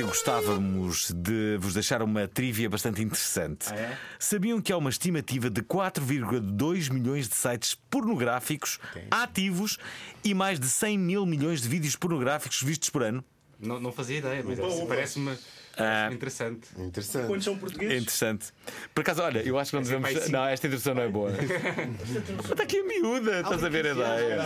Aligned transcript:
Episódio, 0.00 0.06
gostávamos 0.06 1.10
de 1.12 1.56
vos 1.58 1.74
deixar 1.74 2.02
uma 2.02 2.26
trivia 2.28 2.68
bastante 2.68 3.02
interessante. 3.02 3.68
Ah, 3.70 3.76
é? 3.76 3.98
Sabiam 4.18 4.60
que 4.60 4.72
há 4.72 4.76
uma 4.76 4.90
estimativa 4.90 5.48
de 5.50 5.62
4,2 5.62 6.90
milhões 6.90 7.28
de 7.28 7.34
sites 7.34 7.74
pornográficos 7.90 8.78
ativos 9.10 9.78
e 10.24 10.34
mais 10.34 10.58
de 10.60 10.68
100 10.68 10.98
mil 10.98 11.26
milhões 11.26 11.60
de 11.62 11.68
vídeos 11.68 11.96
pornográficos 11.96 12.62
vistos 12.62 12.90
por 12.90 13.02
ano? 13.02 13.24
Não, 13.58 13.80
não 13.80 13.90
fazia 13.90 14.18
ideia, 14.18 14.44
mas 14.46 14.60
assim, 14.60 14.86
parece-me 14.86 15.34
Ah. 15.78 16.10
interessante. 16.12 16.68
Interessante. 16.76 17.26
Quantos 17.26 17.44
são 17.44 17.54
É 17.54 17.58
portugueses? 17.58 18.02
interessante. 18.02 18.46
Por 18.94 19.00
acaso, 19.00 19.22
olha, 19.22 19.40
eu 19.46 19.58
acho 19.58 19.70
que 19.70 19.76
não 19.76 19.80
é 19.82 19.84
devemos. 19.84 20.12
mais 20.12 20.24
sim. 20.24 20.32
Não, 20.32 20.44
esta 20.46 20.66
introdução 20.66 20.94
não 20.94 21.02
é 21.02 21.08
boa. 21.08 21.30
Está 22.50 22.62
aqui 22.64 22.78
a 22.80 22.84
miúda, 22.84 23.40
estás 23.40 23.64
a 23.64 23.68
ver 23.70 23.86
a 23.86 23.92
ideia. 23.92 24.42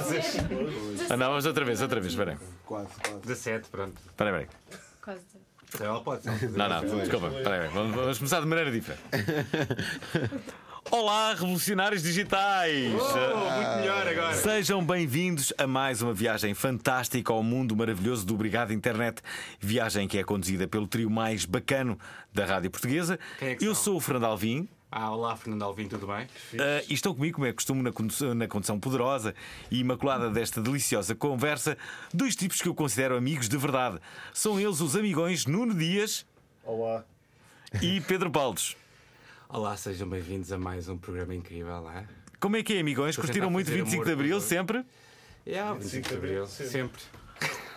Ah, 1.11 1.17
não, 1.17 1.29
vamos 1.29 1.45
outra 1.47 1.65
vez, 1.65 1.83
outra 1.83 2.01
vez, 2.01 2.13
espera 2.13 2.33
aí. 2.33 2.39
Quase, 2.65 2.89
quase. 3.03 3.21
17, 3.23 3.69
pronto. 3.69 4.01
Espera 4.07 4.37
aí. 4.39 4.47
Quase. 5.03 5.21
Ela 5.79 6.01
pode. 6.01 6.27
Não, 6.27 6.69
não, 6.69 6.99
desculpa, 6.99 7.31
vamos, 7.73 7.95
vamos 7.95 8.19
começar 8.19 8.41
de 8.41 8.47
maneira 8.47 8.71
diferente. 8.73 9.03
Olá, 10.91 11.35
revolucionários 11.35 12.03
digitais! 12.03 12.93
Oh, 12.95 13.55
muito 13.55 13.77
melhor 13.81 14.09
agora. 14.09 14.35
Sejam 14.35 14.85
bem-vindos 14.85 15.53
a 15.59 15.67
mais 15.67 16.03
uma 16.03 16.13
viagem 16.13 16.55
fantástica 16.55 17.33
ao 17.33 17.43
mundo 17.43 17.77
maravilhoso 17.77 18.27
do 18.27 18.35
Obrigado 18.35 18.73
Internet. 18.73 19.23
Viagem 19.61 20.09
que 20.09 20.19
é 20.19 20.25
conduzida 20.25 20.67
pelo 20.67 20.89
trio 20.89 21.09
mais 21.11 21.45
bacano 21.45 21.99
da 22.33 22.45
rádio 22.47 22.71
portuguesa. 22.71 23.19
Quem 23.39 23.49
é 23.51 23.55
que 23.55 23.65
Eu 23.65 23.75
são? 23.75 23.85
sou 23.85 23.97
o 23.99 24.01
Fernando 24.01 24.25
Alvim. 24.25 24.69
Ah, 24.93 25.13
olá, 25.13 25.37
Fernando 25.37 25.63
Alvim, 25.63 25.87
tudo 25.87 26.07
bem? 26.09 26.27
ah, 26.59 26.83
e 26.89 26.95
estão 26.95 27.15
comigo, 27.15 27.37
como 27.37 27.47
é 27.47 27.53
costume, 27.53 27.81
na 27.83 27.93
condução, 27.93 28.35
na 28.35 28.49
condução 28.49 28.81
poderosa 28.81 29.35
e 29.71 29.79
imaculada 29.79 30.29
desta 30.31 30.61
deliciosa 30.61 31.15
conversa, 31.15 31.79
dois 32.13 32.35
tipos 32.35 32.61
que 32.61 32.67
eu 32.69 32.75
considero 32.75 33.17
amigos 33.17 33.49
de 33.49 33.57
verdade. 33.57 34.01
São 34.35 34.59
eles 34.59 34.81
os 34.81 34.97
amigões 34.97 35.47
Nuno 35.47 35.75
Dias 35.75 36.27
Olá. 36.65 37.05
e 37.81 38.01
Pedro 38.01 38.29
Baldos. 38.31 38.77
Olá, 39.49 39.77
sejam 39.77 40.09
bem-vindos 40.09 40.51
a 40.51 40.59
mais 40.59 40.89
um 40.89 40.99
programa 40.99 41.35
incrível, 41.37 41.89
é? 41.91 42.05
Como 42.41 42.57
é 42.57 42.63
que 42.63 42.75
é, 42.75 42.81
amigões? 42.81 43.15
Vou 43.15 43.25
Curtiram 43.25 43.49
muito 43.51 43.67
fazer 43.67 43.83
25 43.83 44.05
de 44.05 44.11
amor 44.11 44.21
Abril, 44.25 44.41
sempre? 44.41 44.85
É, 45.47 45.73
25 45.75 46.09
de 46.09 46.15
Abril, 46.17 46.47
sempre. 46.49 46.71
sempre. 46.73 47.03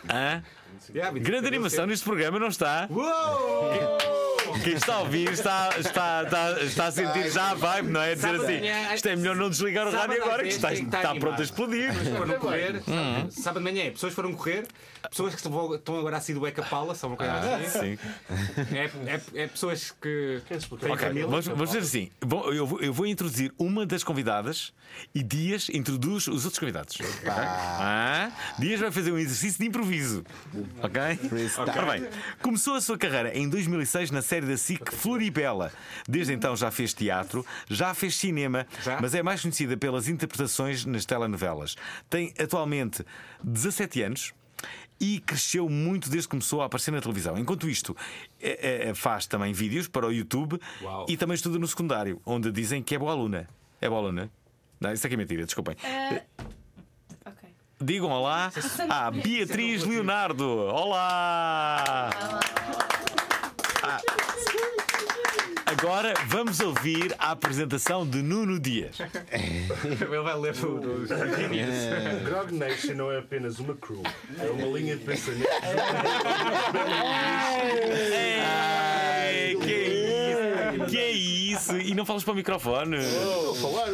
Hã? 0.09 0.43
Yeah, 0.89 1.11
25 1.11 1.13
de 1.13 1.19
Grande 1.19 1.47
animação 1.47 1.77
sempre. 1.77 1.91
neste 1.91 2.05
programa, 2.05 2.39
não 2.39 2.47
está? 2.47 2.87
Uou! 2.89 4.22
Quem 4.63 4.73
está 4.73 4.95
a 4.95 4.99
ouvir 4.99 5.31
está, 5.31 5.69
está, 5.79 6.23
está, 6.23 6.61
está 6.61 6.85
a 6.87 6.91
sentir 6.91 7.31
já 7.31 7.51
a 7.51 7.53
vibe, 7.53 7.89
não 7.89 8.01
é? 8.01 8.15
Dizer 8.15 8.35
assim: 8.35 8.61
isto 8.95 9.07
é 9.09 9.15
melhor 9.15 9.35
não 9.35 9.49
desligar 9.49 9.87
o 9.87 9.91
Sábado 9.91 10.09
rádio 10.09 10.23
agora, 10.23 10.43
que 10.43 10.57
10 10.57 10.79
está, 10.79 10.97
está 10.97 11.15
pronto 11.15 11.39
a 11.39 11.43
explodir. 11.43 11.93
Pessoas 11.93 12.17
foram 12.17 12.39
correr, 12.39 12.83
sábado 13.31 13.65
de 13.65 13.71
manhã, 13.71 13.91
pessoas 13.91 14.13
foram 14.13 14.33
correr, 14.33 14.65
pessoas 15.09 15.35
que 15.35 15.41
estão 15.41 15.99
agora 15.99 16.17
a 16.17 16.21
sair 16.21 16.35
do 16.35 16.45
Eca 16.47 16.63
Pala, 16.63 16.95
são 16.95 17.09
uma 17.11 17.17
coisa 17.17 17.33
assim. 17.57 17.97
Sim. 17.97 17.97
É, 18.75 19.11
é, 19.11 19.43
é 19.43 19.47
pessoas 19.47 19.91
que 20.01 20.41
têm 20.47 20.57
Ok, 20.57 20.97
família. 20.97 21.27
vamos, 21.27 21.45
vamos 21.47 21.69
dizer 21.69 21.79
assim: 21.79 22.11
bom, 22.21 22.51
eu, 22.51 22.65
vou, 22.65 22.79
eu 22.79 22.93
vou 22.93 23.05
introduzir 23.05 23.53
uma 23.57 23.85
das 23.85 24.03
convidadas 24.03 24.73
e 25.13 25.23
Dias 25.23 25.69
introduz 25.69 26.27
os 26.27 26.45
outros 26.45 26.59
convidados. 26.59 26.95
ok? 26.99 27.31
Ah, 27.35 28.31
Dias 28.59 28.79
vai 28.79 28.91
fazer 28.91 29.11
um 29.11 29.17
exercício 29.17 29.59
de 29.59 29.65
improviso. 29.67 30.23
Ok? 30.81 31.01
Ora 31.57 31.91
bem, 31.91 32.07
começou 32.41 32.75
a 32.75 32.81
sua 32.81 32.97
carreira 32.97 33.35
em 33.37 33.49
2006 33.49 34.11
na 34.11 34.21
série 34.21 34.42
da 34.45 34.57
SIC 34.57 34.91
Floribela. 34.93 35.71
Desde 36.07 36.33
então 36.33 36.55
já 36.55 36.69
fez 36.71 36.93
teatro, 36.93 37.45
já 37.69 37.93
fez 37.93 38.15
cinema, 38.15 38.65
Já? 38.83 38.99
mas 39.01 39.13
é 39.15 39.23
mais 39.23 39.41
conhecida 39.41 39.75
pelas 39.77 40.07
interpretações 40.07 40.85
nas 40.85 41.05
telenovelas. 41.05 41.75
Tem 42.09 42.33
atualmente 42.39 43.05
17 43.43 44.01
anos. 44.03 44.33
E 45.01 45.19
cresceu 45.19 45.67
muito 45.67 46.09
desde 46.09 46.27
que 46.27 46.31
começou 46.31 46.61
a 46.61 46.65
aparecer 46.65 46.91
na 46.91 47.01
televisão. 47.01 47.37
Enquanto 47.37 47.67
isto, 47.67 47.97
é- 48.41 48.87
é- 48.89 48.93
faz 48.93 49.25
também 49.27 49.51
vídeos 49.51 49.85
para 49.87 50.07
o 50.07 50.11
YouTube 50.13 50.57
Uau. 50.81 51.05
e 51.09 51.17
também 51.17 51.35
estuda 51.35 51.59
no 51.59 51.67
secundário, 51.67 52.21
onde 52.25 52.49
dizem 52.53 52.81
que 52.81 52.95
é 52.95 52.99
boa 52.99 53.11
aluna. 53.11 53.49
É 53.81 53.89
boa 53.89 53.99
aluna? 53.99 54.31
Não, 54.79 54.93
isso 54.93 55.05
aqui 55.05 55.15
é 55.15 55.17
mentira, 55.17 55.43
desculpem. 55.45 55.75
Ok. 57.25 57.49
Digam 57.81 58.11
olá 58.11 58.49
à 58.89 59.11
Beatriz 59.11 59.83
Leonardo. 59.83 60.47
Olá! 60.47 62.09
Ah. 62.15 62.39
Agora 65.65 66.13
vamos 66.27 66.59
ouvir 66.59 67.13
a 67.19 67.31
apresentação 67.31 68.07
de 68.07 68.21
Nuno 68.21 68.59
Dias. 68.59 68.97
Ele 69.83 70.21
vai 70.21 70.39
ler 70.39 70.55
o- 70.63 71.01
os 71.03 71.09
Grog 72.23 72.53
Nation 72.53 72.93
não 72.93 73.11
é 73.11 73.19
apenas 73.19 73.59
uma 73.59 73.75
crew, 73.75 74.01
é 74.39 74.49
uma 74.49 74.77
linha 74.77 74.95
de 74.95 75.03
pensamento. 75.03 75.47
Ei, 79.29 79.55
que 79.57 79.73
isso? 79.73 80.85
Que 80.89 81.01
isso? 81.11 81.77
E 81.77 81.93
não 81.95 82.05
falas 82.05 82.23
para 82.23 82.33
o 82.33 82.35
microfone? 82.35 82.97
Vou 82.99 83.55
falar. 83.55 83.89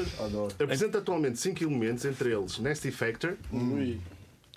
Apresenta 0.62 0.98
atualmente 1.00 1.40
5 1.40 1.64
elementos, 1.64 2.06
entre 2.06 2.32
eles 2.34 2.60
Nasty 2.60 2.92
Factor, 2.92 3.36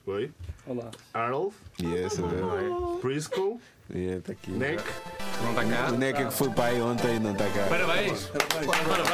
Oi, 0.04 0.30
Olá. 0.66 0.90
Arnold, 1.14 1.54
Yes, 1.80 2.18
é. 2.18 3.00
Prisco, 3.00 3.60
Yeah, 3.94 4.22
tá 4.22 4.32
aqui. 4.32 4.50
Neck, 4.52 4.82
Não 5.42 5.50
está 5.50 5.64
cá? 5.64 5.88
O 5.92 5.98
Neca 5.98 6.24
que 6.24 6.32
foi 6.32 6.48
pai 6.50 6.80
ontem 6.80 7.20
não 7.20 7.32
está 7.32 7.44
cá. 7.44 7.66
Parabéns! 7.68 8.30
Parabéns! 8.64 9.12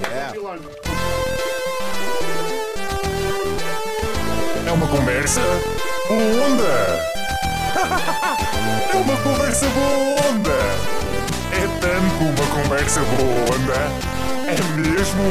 Yeah. 0.00 0.32
Pilar. 0.32 0.58
É 4.66 4.72
uma 4.72 4.86
conversa 4.86 5.40
boa 6.08 6.46
onda. 6.46 7.14
É 8.94 8.96
uma 8.96 9.16
conversa 9.22 9.66
boa 9.70 10.28
onda. 10.30 10.50
É 11.50 11.66
tanto 11.80 12.24
uma 12.24 12.46
conversa 12.54 13.00
boa 13.00 13.56
onda. 13.56 13.80
É 14.46 14.54
mesmo 14.76 15.22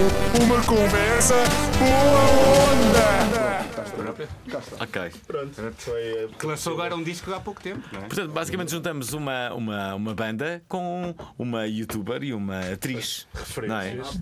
uma 0.43 0.61
conversa 0.63 1.35
boa 1.79 2.19
onda. 2.73 3.42
Ok. 4.79 5.11
Pronto, 5.27 5.53
foi. 5.77 6.29
Que 6.39 6.45
lançou 6.45 6.73
agora 6.73 6.95
um 6.95 7.03
disco 7.03 7.33
há 7.33 7.39
pouco 7.39 7.61
tempo, 7.61 7.81
não 7.91 7.99
é? 7.99 8.07
Portanto, 8.07 8.31
basicamente 8.31 8.71
juntamos 8.71 9.13
uma, 9.13 9.53
uma, 9.53 9.95
uma 9.95 10.13
banda 10.13 10.63
com 10.67 11.15
uma 11.37 11.67
youtuber 11.67 12.23
e 12.23 12.33
uma 12.33 12.59
atriz. 12.71 13.27
Não 13.67 13.79
é? 13.79 13.89
Referências. 13.91 14.19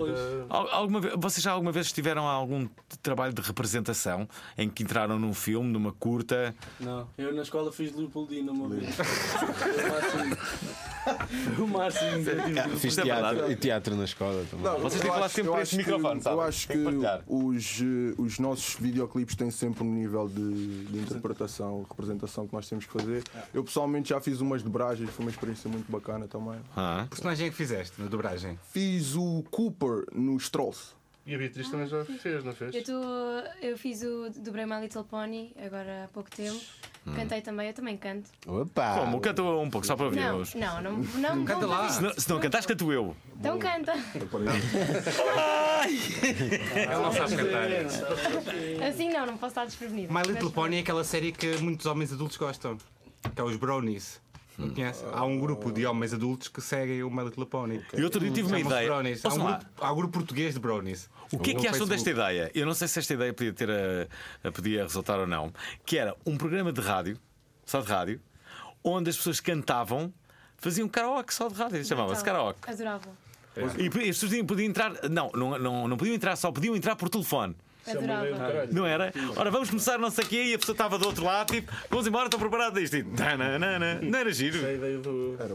Alguma 0.49 0.99
vez, 1.01 1.13
vocês 1.17 1.43
já 1.43 1.51
alguma 1.51 1.71
vez 1.71 1.91
tiveram 1.91 2.27
algum 2.27 2.67
trabalho 3.01 3.33
de 3.33 3.41
representação 3.41 4.27
em 4.57 4.69
que 4.69 4.83
entraram 4.83 5.17
num 5.19 5.33
filme, 5.33 5.71
numa 5.71 5.91
curta? 5.91 6.53
Não, 6.79 7.07
eu 7.17 7.33
na 7.33 7.41
escola 7.41 7.71
fiz 7.71 7.95
Leopoldina 7.95 8.51
uma 8.51 8.69
vez. 8.69 8.95
O 11.57 11.65
máximo. 11.67 12.23
Tive. 12.23 12.77
Fiz 12.77 12.97
é 12.97 13.01
teatro, 13.01 13.55
teatro 13.55 13.95
na 13.95 14.03
escola 14.03 14.45
também. 14.49 14.81
Vocês 14.81 15.01
têm 15.01 15.09
que 15.09 15.15
falar 15.17 15.29
sempre 15.29 15.51
para 15.51 15.65
que- 15.65 15.77
microfone, 15.77 16.21
sabe? 16.21 16.35
Eu 16.35 16.41
acho 16.41 16.67
que 16.67 16.73
que 16.73 17.23
os, 17.27 17.81
eh, 17.81 18.13
os 18.17 18.39
nossos 18.39 18.75
videoclipes 18.75 19.35
têm 19.35 19.49
sempre 19.51 19.70
um 19.79 19.93
nível 19.93 20.27
de, 20.27 20.85
de 20.85 20.99
interpretação, 20.99 21.85
representação 21.89 22.47
que 22.47 22.53
nós 22.53 22.67
temos 22.67 22.85
que 22.85 22.91
fazer. 22.93 23.23
Eu 23.53 23.63
pessoalmente 23.63 24.09
já 24.09 24.19
fiz 24.19 24.41
umas 24.41 24.61
dobragens, 24.63 25.09
foi 25.09 25.25
uma 25.25 25.31
experiência 25.31 25.69
muito 25.69 25.91
bacana 25.91 26.27
também. 26.27 26.59
Ah, 26.75 27.05
personagem 27.09 27.47
é 27.47 27.49
que 27.49 27.55
fizeste 27.55 28.01
na 28.01 28.07
dobragem? 28.07 28.57
Fiz 28.71 29.15
o 29.15 29.43
Cooper 29.49 30.05
nos 30.13 30.49
Trolls. 30.49 31.00
E 31.31 31.35
a 31.35 31.37
Beatriz 31.37 31.69
também 31.71 31.87
já 31.87 32.03
fez, 32.03 32.43
não 32.43 32.51
fez? 32.51 32.75
Eu, 32.75 32.83
tô, 32.83 33.01
eu 33.65 33.77
fiz 33.77 34.01
o 34.03 34.29
Dobrei 34.41 34.65
My 34.65 34.81
Little 34.81 35.05
Pony 35.05 35.55
agora 35.65 36.03
há 36.03 36.07
pouco 36.09 36.29
tempo. 36.29 36.59
Hum. 37.07 37.13
Cantei 37.15 37.39
também, 37.39 37.67
eu 37.69 37.73
também 37.73 37.95
canto. 37.95 38.29
Opa! 38.45 38.95
como? 38.99 39.21
Canta 39.21 39.41
um 39.41 39.69
pouco, 39.69 39.87
só 39.87 39.95
para 39.95 40.07
ouvir. 40.07 40.19
Não, 40.19 40.41
os- 40.41 40.53
não, 40.55 40.81
não, 40.81 40.91
não. 40.97 41.45
Canta 41.45 41.61
não 41.61 41.69
lá. 41.69 41.77
faz 41.83 41.93
Se 41.93 42.01
não, 42.03 42.13
se 42.13 42.29
não 42.29 42.37
cantares, 42.41 42.65
canto 42.65 42.91
eu. 42.91 43.15
Então 43.39 43.57
canta. 43.57 43.93
Ela 46.75 47.03
não 47.03 47.13
sabe 47.13 47.35
cantar. 47.37 48.85
Assim 48.87 49.09
não, 49.09 49.25
não 49.25 49.37
posso 49.37 49.51
estar 49.51 49.65
desprevenida. 49.65 50.11
My 50.13 50.19
Little 50.21 50.43
Mas- 50.43 50.53
Pony 50.53 50.75
é 50.75 50.79
aquela 50.81 51.03
série 51.05 51.31
que 51.31 51.57
muitos 51.59 51.85
homens 51.85 52.11
adultos 52.11 52.35
gostam. 52.35 52.77
Que 53.33 53.39
é 53.39 53.43
os 53.43 53.55
Brownies. 53.55 54.19
Não 54.57 54.69
conhece? 54.69 55.03
Há 55.11 55.23
um 55.25 55.39
grupo 55.39 55.71
de 55.71 55.85
homens 55.85 56.13
adultos 56.13 56.47
que 56.47 56.61
seguem 56.61 57.01
o 57.03 57.09
My 57.09 57.23
Little 57.23 57.45
Pony. 57.45 57.81
E 57.97 58.03
outro 58.03 58.19
dia 58.19 58.31
tive 58.31 58.47
uma 58.47 58.59
ideia. 58.59 58.87
Brownies. 58.87 59.25
Há, 59.25 59.29
um 59.29 59.37
grupo, 59.45 59.65
há 59.79 59.91
um 59.91 59.95
grupo 59.95 60.13
português 60.13 60.53
de 60.53 60.59
Brownies. 60.59 61.09
O 61.31 61.39
que 61.39 61.51
é 61.51 61.55
que 61.55 61.67
acham 61.67 61.87
desta 61.87 62.09
ideia? 62.09 62.51
Eu 62.53 62.65
não 62.65 62.73
sei 62.73 62.87
se 62.87 62.99
esta 62.99 63.13
ideia 63.13 63.33
podia 63.33 63.53
ter 63.53 63.69
a, 63.71 64.47
a- 64.47 64.51
podia 64.51 64.83
resultar 64.83 65.17
ou 65.19 65.25
não. 65.25 65.51
Que 65.85 65.97
era 65.97 66.15
um 66.25 66.37
programa 66.37 66.71
de 66.71 66.81
rádio, 66.81 67.17
só 67.65 67.81
de 67.81 67.87
rádio, 67.87 68.21
onde 68.83 69.09
as 69.09 69.17
pessoas 69.17 69.39
cantavam, 69.39 70.13
faziam 70.57 70.87
karaoke 70.87 71.33
só 71.33 71.47
de 71.47 71.55
rádio. 71.55 71.83
Chamava-se 71.85 72.23
karaoke. 72.23 72.59
Adorava. 72.69 73.09
E 73.77 73.87
as 73.87 73.93
pessoas 73.93 74.19
podiam- 74.31 74.45
podiam 74.45 74.69
entrar. 74.69 74.93
Não, 75.09 75.31
não, 75.33 75.57
não, 75.57 75.87
não 75.87 75.97
podiam 75.97 76.13
entrar 76.15 76.35
só, 76.35 76.51
podiam 76.51 76.75
entrar 76.75 76.95
por 76.95 77.09
telefone. 77.09 77.55
Adorava. 77.87 78.67
Não 78.71 78.85
era? 78.85 79.11
Ora, 79.35 79.49
vamos 79.51 79.69
começar 79.69 79.97
não 79.97 80.09
sei 80.11 80.23
o 80.23 80.27
quê 80.27 80.43
e 80.43 80.53
a 80.53 80.59
pessoa 80.59 80.73
estava 80.73 80.97
do 80.97 81.05
outro 81.07 81.23
lado, 81.23 81.53
tipo, 81.53 81.71
vamos 81.89 82.05
embora, 82.07 82.25
estou 82.25 82.39
preparado 82.39 82.79
disto. 82.79 82.95
E 82.95 83.03
tananana. 83.03 83.99
Não 84.01 84.19
era 84.19 84.31
giro. 84.31 84.57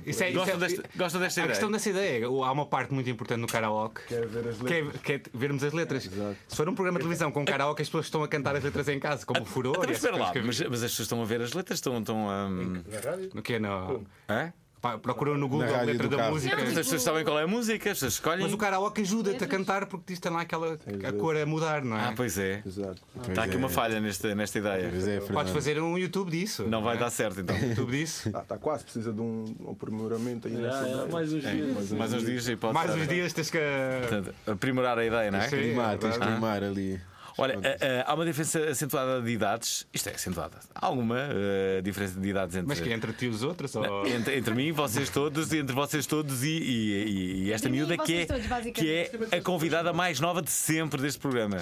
Isso 0.05 0.23
é, 0.23 0.31
isso 0.31 0.39
Gostam 0.39 0.57
é- 0.57 0.59
desta, 0.59 0.83
gostam 0.97 1.21
desta 1.21 1.41
A 1.41 1.45
ideia? 1.45 1.49
questão 1.53 1.71
dessa 1.71 1.91
ideia, 1.91 2.23
é, 2.23 2.25
há 2.25 2.53
uma 2.53 2.67
parte 2.67 2.93
muito 2.93 3.09
importante 3.09 3.41
no 3.41 3.47
karaoke 3.47 4.01
Quer 4.09 4.23
é 4.23 4.27
ver 4.27 4.49
as 4.49 4.57
que 4.59 4.73
é, 4.75 4.83
letras. 4.83 5.01
que 5.03 5.13
é 5.13 5.21
vermos 5.35 5.63
as 5.65 5.73
letras. 5.73 6.03
Se 6.49 6.57
for 6.57 6.69
um 6.69 6.75
programa 6.75 6.99
de 6.99 7.05
televisão 7.05 7.31
com 7.31 7.45
karaoke, 7.45 7.83
as 7.83 7.89
pessoas 7.89 8.07
estão 8.07 8.23
a 8.23 8.29
cantar 8.29 8.57
as 8.57 8.65
letras 8.65 8.89
em 8.89 8.99
casa, 8.99 9.25
como 9.25 9.43
o 9.43 9.45
furor. 9.45 9.77
Então, 9.79 9.91
espera 9.91 10.17
lá, 10.17 10.33
que- 10.33 10.41
mas, 10.41 10.61
mas 10.61 10.83
as 10.83 10.91
pessoas 10.91 11.01
estão 11.07 11.23
a 11.23 11.25
ver 11.25 11.41
as 11.43 11.53
letras, 11.53 11.79
estão. 11.79 11.99
estão 11.99 12.29
a. 12.31 12.49
Na 12.49 13.01
rádio? 13.11 13.31
No 13.35 13.43
que 13.43 13.59
no... 13.59 14.05
Hã? 14.29 14.53
Pá, 14.81 14.99
Procuram 14.99 15.37
no 15.39 15.49
Google 15.49 15.67
Na 15.67 15.73
a 15.73 15.77
rádio 15.79 15.93
letra 15.93 16.09
do 16.09 16.17
da 16.17 16.23
carro. 16.25 16.35
música. 16.35 16.57
As 16.57 16.73
pessoas 16.75 17.03
sabem 17.03 17.25
qual 17.25 17.39
é 17.39 17.43
a 17.45 17.47
música, 17.47 17.91
as 17.91 17.97
pessoas 17.97 18.13
escolhem. 18.15 18.43
Mas 18.45 18.53
o 18.53 18.59
karaoke 18.59 19.01
ajuda-te 19.03 19.43
a 19.43 19.47
cantar 19.47 19.87
porque 19.87 20.05
diz 20.13 20.21
tem 20.21 20.31
lá 20.31 20.43
aquela 20.43 20.75
a 21.09 21.13
cor 21.13 21.37
a 21.37 21.47
mudar, 21.47 21.83
não 21.83 21.97
é? 21.97 22.01
Ah, 22.09 22.13
pois 22.15 22.37
é. 22.39 22.63
Exato. 22.65 23.01
Está 23.29 23.45
aqui 23.45 23.57
uma 23.57 23.69
falha 23.69 23.99
nesta, 24.01 24.35
nesta 24.35 24.59
ideia. 24.59 24.89
Pois 24.91 25.09
é, 25.09 25.15
Podes 25.17 25.27
Fernando. 25.29 25.53
fazer 25.55 25.81
um 25.81 25.97
YouTube 25.99 26.31
disso. 26.31 26.65
Não 26.69 26.83
vai 26.83 26.97
é? 26.97 27.01
dar 27.01 27.11
certo 27.11 27.41
então. 27.41 27.57
YouTube 27.59 27.93
disso. 27.93 28.29
Está 28.29 28.43
tá 28.43 28.59
quase, 28.59 28.85
precisa 28.85 29.13
de 29.13 29.21
um, 29.21 29.45
um 29.61 29.71
aprimoramento 29.71 30.47
aí 30.47 30.55
Ah, 30.57 30.61
nessa 30.61 30.87
é, 30.87 30.93
ideia. 30.93 31.07
mais 31.09 31.33
uns 31.33 31.43
dias. 31.43 31.93
Mais 31.93 32.13
uns 32.13 32.25
dias 32.25 32.49
e 32.49 32.57
pode 32.57 32.75
Mais 32.75 32.95
uns 32.95 33.09
dias 33.09 33.33
tens 33.33 33.51
que. 33.51 33.59
Portanto, 34.03 34.35
aprimorar 34.47 34.99
a 34.99 35.05
ideia, 35.07 35.31
não 35.31 35.39
é? 35.39 35.49
Sim. 35.49 35.57
Limar, 35.57 35.97
tens 35.99 36.15
de 36.19 36.23
Ah. 36.23 36.27
limar 36.31 36.63
ali. 36.63 37.01
Olha, 37.39 37.59
ah, 37.63 38.05
ah, 38.07 38.11
há 38.11 38.15
uma 38.15 38.25
diferença 38.25 38.59
acentuada 38.71 39.21
de 39.21 39.31
idades. 39.31 39.87
Isto 39.93 40.09
é 40.09 40.15
acentuada. 40.15 40.59
Há 40.75 40.87
alguma 40.87 41.17
ah, 41.19 41.83
diferença 41.83 42.19
de 42.19 42.29
idades 42.29 42.57
entre. 42.57 42.69
Mas 42.69 42.81
que 42.81 42.89
é 42.89 42.93
entre 42.95 43.13
ti 43.13 43.27
e 43.27 43.29
os 43.29 43.43
outros? 43.43 43.75
Ou... 43.75 44.07
Entre, 44.07 44.37
entre 44.39 44.55
mim, 44.55 44.73
vocês 44.73 45.11
todos, 45.11 45.53
entre 45.53 45.75
vocês 45.75 46.07
todos 46.07 46.43
e, 46.43 46.49
e- 46.49 47.05
e- 47.05 47.43
e 47.45 47.53
esta 47.53 47.69
Entre 47.69 47.79
miúda 47.79 47.99
que 47.99 48.15
é, 48.23 48.27
todos, 48.27 48.47
que 48.73 48.91
é 49.31 49.37
a 49.37 49.41
convidada 49.43 49.93
mais 49.93 50.19
nova 50.21 50.41
de 50.41 50.51
sempre 50.51 51.01
deste 51.03 51.21
programa. 51.21 51.59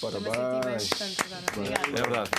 Parabéns. 0.00 0.90
É 0.92 1.58
Obrigada. 1.58 1.92
verdade. 1.92 2.30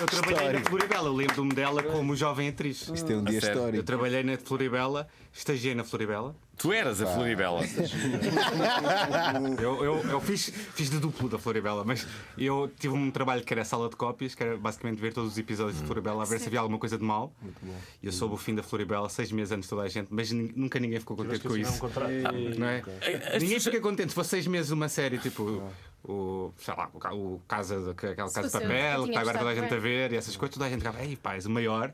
Eu 0.00 0.06
trabalhei 0.06 0.52
na 0.52 0.60
Floribela, 0.64 1.08
eu 1.08 1.14
lembro-me 1.14 1.54
dela 1.54 1.82
como 1.82 2.16
jovem 2.16 2.48
atriz. 2.48 2.88
Isto 2.94 3.12
é 3.12 3.16
um 3.16 3.24
dia 3.24 3.40
sério? 3.40 3.56
Eu 3.58 3.64
histórico. 3.64 3.84
trabalhei 3.84 4.22
na 4.22 4.36
Floribela, 4.38 5.06
estagiei 5.38 5.74
na 5.74 5.84
Floribela. 5.84 6.34
Tu 6.56 6.72
eras 6.72 7.00
a 7.00 7.06
Floribela. 7.06 7.60
Eu, 9.60 9.84
eu, 9.84 9.94
eu 10.10 10.20
fiz, 10.20 10.50
fiz 10.74 10.90
de 10.90 10.98
duplo 10.98 11.28
da 11.28 11.38
Floribela, 11.38 11.84
mas 11.84 12.06
eu 12.36 12.70
tive 12.78 12.94
um 12.94 13.10
trabalho 13.10 13.42
que 13.44 13.52
era 13.52 13.62
a 13.62 13.64
sala 13.64 13.88
de 13.88 13.96
cópias, 13.96 14.34
que 14.34 14.42
era 14.42 14.56
basicamente 14.56 14.98
ver 15.00 15.12
todos 15.12 15.32
os 15.32 15.38
episódios 15.38 15.78
de 15.78 15.84
Floribela, 15.84 16.22
a 16.22 16.26
ver 16.26 16.40
se 16.40 16.46
havia 16.46 16.60
alguma 16.60 16.78
coisa 16.78 16.98
de 16.98 17.04
mal. 17.04 17.32
E 18.02 18.06
eu 18.06 18.12
soube 18.12 18.34
o 18.34 18.36
fim 18.36 18.54
da 18.54 18.62
Floribela 18.62 19.08
seis 19.08 19.30
meses 19.30 19.52
antes 19.52 19.64
de 19.64 19.70
toda 19.70 19.82
a 19.82 19.88
gente, 19.88 20.08
mas 20.10 20.32
nunca 20.32 20.78
ninguém 20.80 20.98
ficou 20.98 21.16
contente 21.16 21.40
com 21.40 21.54
um 21.54 21.56
isso. 21.56 21.78
contrato. 21.78 22.10
Não 22.58 22.66
é? 22.66 22.82
As 23.34 23.42
Ninguém 23.42 23.60
fica 23.60 23.80
contente 23.80 24.08
se 24.10 24.14
fosse 24.14 24.30
seis 24.30 24.46
meses 24.46 24.70
uma 24.70 24.88
série 24.88 25.18
tipo. 25.18 25.62
O, 26.04 26.52
sei 26.58 26.74
lá, 26.74 26.88
o, 27.12 27.34
o 27.34 27.42
casa, 27.46 27.90
aquela 27.90 28.14
casa 28.14 28.42
de 28.42 28.50
papel, 28.50 29.02
que 29.04 29.08
está 29.10 29.20
agora 29.20 29.38
toda 29.38 29.50
a 29.50 29.54
gente 29.54 29.74
a 29.74 29.78
ver 29.78 30.12
e 30.12 30.16
essas 30.16 30.36
coisas, 30.36 30.54
toda 30.54 30.66
a 30.66 30.70
gente 30.70 30.78
ficava, 30.78 31.02
ei 31.02 31.16
pá, 31.16 31.34
és 31.34 31.44
o 31.44 31.50
maior, 31.50 31.92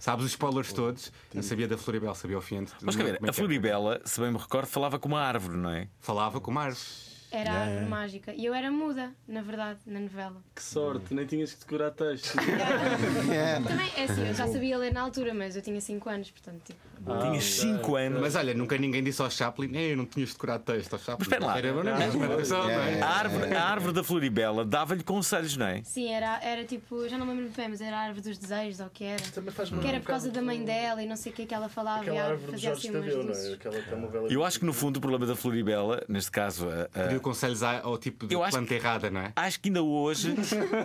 sabes 0.00 0.24
os 0.24 0.32
spoilers 0.32 0.72
todos. 0.72 1.12
Não 1.32 1.42
sabia 1.42 1.68
da 1.68 1.78
Floribela, 1.78 2.14
sabia 2.16 2.38
o 2.38 2.40
fim. 2.40 2.66
Mas 2.82 2.96
quer 2.96 3.04
ver, 3.04 3.28
a. 3.28 3.32
Floribela, 3.32 4.00
se 4.04 4.20
bem 4.20 4.32
me 4.32 4.38
recordo, 4.38 4.66
falava 4.66 4.98
com 4.98 5.06
uma 5.06 5.20
árvore, 5.20 5.56
não 5.56 5.70
é? 5.70 5.86
Falava 6.00 6.40
com 6.40 6.50
Mars. 6.50 7.09
Era 7.32 7.50
a 7.52 7.60
árvore 7.62 7.84
mágica. 7.86 8.32
E 8.34 8.44
eu 8.44 8.52
era 8.54 8.70
muda, 8.70 9.12
na 9.26 9.40
verdade, 9.42 9.78
na 9.86 10.00
novela. 10.00 10.36
Que 10.54 10.62
sorte, 10.62 11.14
nem 11.14 11.24
tinhas 11.26 11.52
que 11.54 11.60
decorar 11.60 11.90
texto. 11.92 12.34
Também, 13.68 13.90
é 13.96 14.04
assim, 14.04 14.26
eu 14.28 14.34
já 14.34 14.46
sabia 14.46 14.76
ler 14.78 14.92
na 14.92 15.02
altura, 15.02 15.32
mas 15.34 15.54
eu 15.56 15.62
tinha 15.62 15.80
5 15.80 16.08
anos, 16.08 16.30
portanto, 16.30 16.60
tipo. 16.64 16.78
Tinha 17.22 17.40
5 17.40 17.96
anos. 17.96 18.20
Mas 18.20 18.34
olha, 18.36 18.52
nunca 18.52 18.76
ninguém 18.76 19.02
disse 19.02 19.22
ao 19.22 19.30
Chaplin, 19.30 19.70
eu 19.74 19.96
não 19.96 20.04
tinhas 20.04 20.32
decorado 20.32 20.64
texto 20.64 20.92
ao 20.92 20.98
Chaplin. 20.98 21.16
Mas 21.18 21.26
espera 21.28 21.46
lá. 21.46 21.58
Era 21.58 21.72
não 21.72 22.28
é? 22.28 22.34
Atenção, 22.34 22.68
é? 22.68 23.00
A 23.00 23.08
árvore, 23.08 23.54
a 23.54 23.64
árvore 23.64 23.92
da 23.94 24.04
Floribela 24.04 24.64
dava-lhe 24.66 25.02
conselhos, 25.02 25.56
não 25.56 25.66
é? 25.66 25.82
Sim, 25.82 26.12
era, 26.12 26.38
era 26.42 26.64
tipo, 26.64 27.08
já 27.08 27.16
não 27.16 27.24
me 27.26 27.32
lembro 27.34 27.50
bem, 27.56 27.68
mas 27.68 27.80
era 27.80 27.96
a 27.96 28.00
árvore 28.00 28.28
dos 28.28 28.36
desejos, 28.38 28.80
ou 28.80 28.86
o 28.86 28.90
que 28.90 29.04
era. 29.04 29.22
Também 29.34 29.50
faz 29.52 29.70
Que 29.70 29.86
era 29.88 30.00
por 30.00 30.06
causa 30.08 30.30
da 30.30 30.42
mãe 30.42 30.62
dela 30.62 31.02
e 31.02 31.06
não 31.06 31.16
sei 31.16 31.32
o 31.32 31.34
que 31.34 31.46
que 31.46 31.54
ela 31.54 31.68
falava. 31.68 32.04
e 32.04 32.08
Aquela 32.10 32.20
a 32.22 32.30
árvore 32.32 32.50
fazia 32.52 32.72
assim 32.72 32.90
umas 32.90 33.04
Tadeu, 33.04 33.22
não 33.24 33.32
é? 33.34 33.52
Aquela 33.54 33.82
telenovela. 33.82 34.28
Eu 34.30 34.44
acho 34.44 34.58
que 34.58 34.64
no 34.66 34.72
fundo 34.74 34.98
o 34.98 35.00
problema 35.00 35.24
da 35.26 35.34
Floribela, 35.36 36.02
neste 36.08 36.30
caso, 36.30 36.68
a- 36.68 36.88
a- 37.20 37.22
conselhos 37.22 37.62
ao 37.62 37.96
tipo 37.98 38.26
de 38.26 38.34
Eu 38.34 38.40
planta 38.40 38.74
errada, 38.74 39.10
não 39.10 39.20
é? 39.20 39.32
acho 39.36 39.60
que 39.60 39.68
ainda 39.68 39.82
hoje 39.82 40.34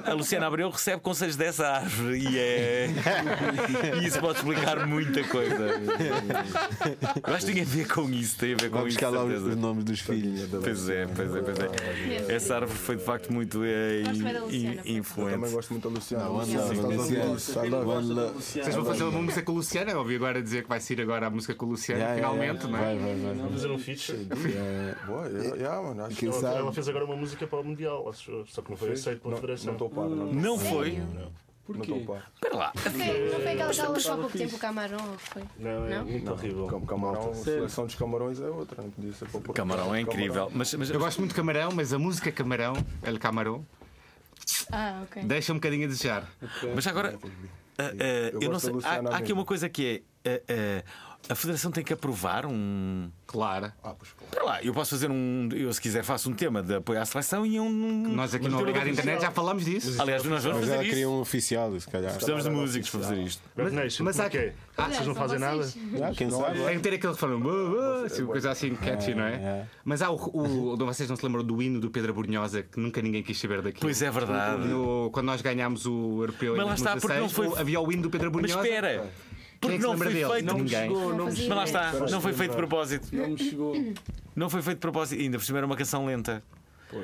a 0.06 0.14
Luciana 0.14 0.48
Abreu 0.48 0.70
recebe 0.70 1.02
conselhos 1.02 1.36
dessa 1.36 1.68
árvore 1.68 2.18
e 2.20 2.38
é. 2.40 2.88
e 4.02 4.06
isso 4.08 4.20
pode 4.20 4.38
explicar 4.40 4.86
muita 4.88 5.24
coisa. 5.26 5.56
Eu 7.28 7.34
acho 7.34 7.46
que 7.46 7.54
tem 7.54 7.62
a 7.62 7.66
ver 7.66 7.88
com 7.88 8.10
isso, 8.10 8.38
tem 8.38 8.54
a 8.54 8.58
ver 8.58 8.70
com 8.70 8.78
Vamos 8.78 8.94
isso. 8.94 9.00
buscar 9.00 9.10
lá 9.18 9.24
os, 9.26 9.56
nomes 9.56 9.84
dos 9.84 10.00
filhos. 10.00 10.48
Pois 10.50 10.90
é, 10.90 11.08
pois 11.08 11.36
é, 11.36 11.42
pois 11.42 11.58
é. 11.60 12.36
Essa 12.36 12.56
árvore 12.56 12.78
foi 12.78 12.96
de 12.98 13.04
facto 13.04 13.32
muito 13.32 13.62
eh, 13.64 14.02
Gosto 14.06 14.24
bem 14.24 14.34
da 14.34 14.40
in- 14.40 14.44
Luciana, 14.44 14.72
in- 14.72 14.76
por 14.76 14.84
Também 14.84 14.98
influente. 14.98 15.52
gosto 15.52 15.70
muito 15.72 15.90
da 15.90 15.96
Luciana. 15.96 16.30
One 16.30 16.56
Luciana, 16.56 16.64
a 16.64 16.88
Luciana. 16.88 18.34
Vocês 18.36 18.76
vão 18.76 18.86
fazer 18.86 19.04
uma 19.04 19.22
música 19.22 19.42
com 19.44 19.52
o 19.52 19.56
Luciano? 19.56 19.92
Eu 19.92 20.00
ouvi 20.00 20.16
agora 20.16 20.42
dizer 20.42 20.64
que 20.64 20.70
vai 20.70 20.80
sair 20.80 21.02
agora 21.02 21.28
a 21.28 21.30
música 21.30 21.54
com 21.54 21.66
Yeah, 21.76 22.16
yeah, 22.16 22.16
finalmente, 22.16 22.68
não 22.68 22.78
é? 22.80 22.82
Vai, 22.82 22.98
vai, 22.98 23.16
vai. 23.16 23.34
Vamos 23.36 23.52
fazer 23.54 23.72
um 23.72 23.78
feature. 23.78 24.18
Boa, 25.06 25.28
yeah, 25.28 25.56
yeah, 25.56 25.82
mano, 25.82 26.06
acho 26.06 26.16
Quem 26.25 26.39
que 26.39 26.45
Ela, 26.45 26.54
sabe? 26.54 26.60
ela 26.63 26.74
fez 26.74 26.89
agora 26.89 27.06
uma 27.06 27.16
música 27.16 27.48
para 27.48 27.60
o 27.60 27.63
Mundial, 27.63 28.10
acho, 28.10 28.45
só 28.48 28.62
que 28.62 28.69
não 28.69 28.77
foi 28.77 28.92
aceito 28.92 29.22
pela 29.22 29.33
não 29.33 29.42
Federação. 29.42 29.74
estou 29.74 29.89
par. 29.89 30.06
Não 30.07 30.25
Não 30.33 30.60
foi. 30.60 31.00
estou 31.69 32.06
par. 32.06 32.31
Espera 32.36 32.56
lá. 32.56 32.72
Não 32.75 32.81
foi, 32.92 33.30
não 33.30 33.38
aquela 33.38 33.74
que 33.74 33.80
ela 33.81 34.13
há 34.13 34.18
pouco 34.18 34.38
tempo, 34.38 34.56
o 34.56 34.60
Camarão, 34.60 35.18
foi? 35.18 35.44
Não, 35.60 35.86
é 35.88 35.98
Não? 35.98 36.06
muito 36.06 36.31
horrível. 36.31 36.68
Cam- 36.68 36.86
Camarão, 36.86 37.31
a 37.31 37.33
seleção 37.36 37.86
dos 37.86 37.95
camarões 37.95 38.39
é 38.39 38.48
outra. 38.48 38.81
Não 38.83 38.92
podia 38.92 39.13
ser 39.13 39.27
para 39.30 39.54
Camarão 39.54 39.94
é 39.95 40.01
incrível. 40.01 40.51
Mas, 40.54 40.74
mas 40.74 40.89
Eu 40.89 41.00
gosto 41.00 41.18
muito 41.19 41.31
de 41.31 41.36
Camarão, 41.36 41.72
mas 41.74 41.92
a 41.94 42.00
música 42.00 42.31
Camarão, 42.31 42.74
El 43.04 43.18
Camarão, 43.19 43.66
Ah, 44.72 45.01
ok. 45.04 45.24
deixa 45.24 45.51
um 45.54 45.56
bocadinho 45.56 45.86
a 45.86 45.88
desejar. 45.88 46.29
Mas 46.75 46.86
agora, 46.88 47.17
ah, 47.77 47.84
ah, 47.84 48.29
eu, 48.34 48.39
não 48.41 48.48
gosto 48.51 48.60
sei. 48.62 48.70
da 48.70 48.75
Luciana 48.75 49.10
Há, 49.10 49.13
há 49.15 49.17
aqui 49.17 49.34
uma 49.34 49.46
coisa 49.46 49.67
que 49.70 50.03
é. 50.24 50.41
ah, 50.48 50.84
a 51.27 51.36
Federação 51.36 51.72
tem 51.72 51.84
que 51.84 51.91
aprovar 51.94 52.46
um. 52.46 53.10
Claro. 53.25 53.72
Ah, 53.84 53.94
pois 53.98 54.12
claro. 54.32 54.46
Lá, 54.46 54.62
eu 54.63 54.74
posso 54.74 54.91
fazer 54.91 55.10
um. 55.10 55.50
Eu, 55.53 55.74
se 55.74 55.82
quiser, 55.82 56.03
faço 56.03 56.29
um 56.29 56.34
tema 56.34 56.62
de 56.62 56.75
apoio 56.75 57.01
à 57.01 57.05
seleção 57.05 57.46
e 57.46 57.60
um. 57.60 57.70
Nós 58.13 58.34
aqui 58.36 58.48
no 58.48 58.60
Obrigado 58.60 58.88
Internet 58.88 59.22
já 59.22 59.32
falámos 59.32 59.65
disso. 59.65 60.00
Aliás, 60.01 60.24
nós 60.24 60.44
vamos 60.44 60.60
Mas 60.60 60.65
fazer 60.65 60.74
ela 60.74 60.84
isso. 60.84 60.89
queria 60.91 61.10
um 61.10 61.20
oficial, 61.20 61.79
se 61.79 61.88
calhar. 61.89 62.12
Precisamos 62.13 62.44
de 62.44 62.50
músicos 62.51 62.89
para 62.89 63.00
fazer 63.01 63.22
isto. 63.22 63.41
Nation, 63.72 64.03
mas 64.03 64.20
há-? 64.20 64.29
Ah, 64.77 64.89
Vocês 64.89 65.08
não 65.08 65.15
fazem 65.15 65.39
nada? 65.39 65.63
quem 66.15 66.29
sabe? 66.29 66.60
Tem 66.63 66.75
que 66.75 66.79
ter 66.82 66.94
aquele 66.96 67.13
que 67.13 67.20
fala, 67.20 67.38
"Buh, 67.38 67.41
buh", 67.70 68.05
assim, 68.05 68.22
uma 68.24 68.32
coisa 68.32 68.51
assim 68.51 68.75
catchy, 68.75 69.15
não 69.15 69.24
é? 69.24 69.34
é. 69.36 69.65
Mas 69.84 70.01
há 70.01 70.12
o, 70.12 70.75
Vocês 70.77 71.10
não 71.10 71.15
se 71.15 71.25
lembram 71.25 71.44
do 71.44 71.62
hino 71.62 71.79
do 71.79 71.89
Pedro 71.89 72.13
Brunhosa 72.13 72.62
que 72.62 72.79
nunca 72.79 73.01
ninguém 73.01 73.24
quis 73.24 73.39
saber 73.39 73.62
daqui? 73.62 73.79
Pois 73.82 74.01
é 74.01 74.12
verdade. 74.12 74.63
Quando 75.12 75.25
nós 75.25 75.41
ganhámos 75.41 75.86
o 75.86 76.22
europeu 76.22 76.55
Mas 76.55 76.65
em 76.65 76.70
lá 76.70 76.75
está, 76.75 76.91
porque 76.91 77.08
2016, 77.08 77.22
não 77.22 77.29
foi- 77.53 77.62
havia 77.62 77.79
o 77.79 77.91
hino 77.91 78.03
do 78.03 78.10
Pedro 78.10 78.32
Mas 78.32 78.41
Brunhosa. 78.44 78.67
espera! 78.67 79.10
Porque 79.59 79.75
é 79.75 79.79
não 79.79 79.97
foi 79.97 80.13
dele? 80.13 80.29
feito. 80.29 80.45
Não 80.45 80.57
me 80.59 80.69
chegou, 80.69 81.13
Não 81.15 81.25
me 81.25 81.31
fazia 81.31 81.50
Mas 81.50 81.57
lá 81.57 81.63
está, 81.63 82.00
não 82.12 82.21
foi 82.21 82.33
feito 82.33 82.51
de 82.51 82.57
propósito. 82.57 83.07
Não 83.15 83.29
me 83.29 83.38
chegou. 83.38 83.93
Não 84.35 84.50
foi 84.50 84.62
feito 84.62 84.77
de 84.77 84.81
propósito. 84.81 85.21
Ainda 85.21 85.38
por 85.38 85.45
cima 85.45 85.59
era 85.59 85.65
uma 85.65 85.75
canção 85.77 86.05
lenta. 86.05 86.43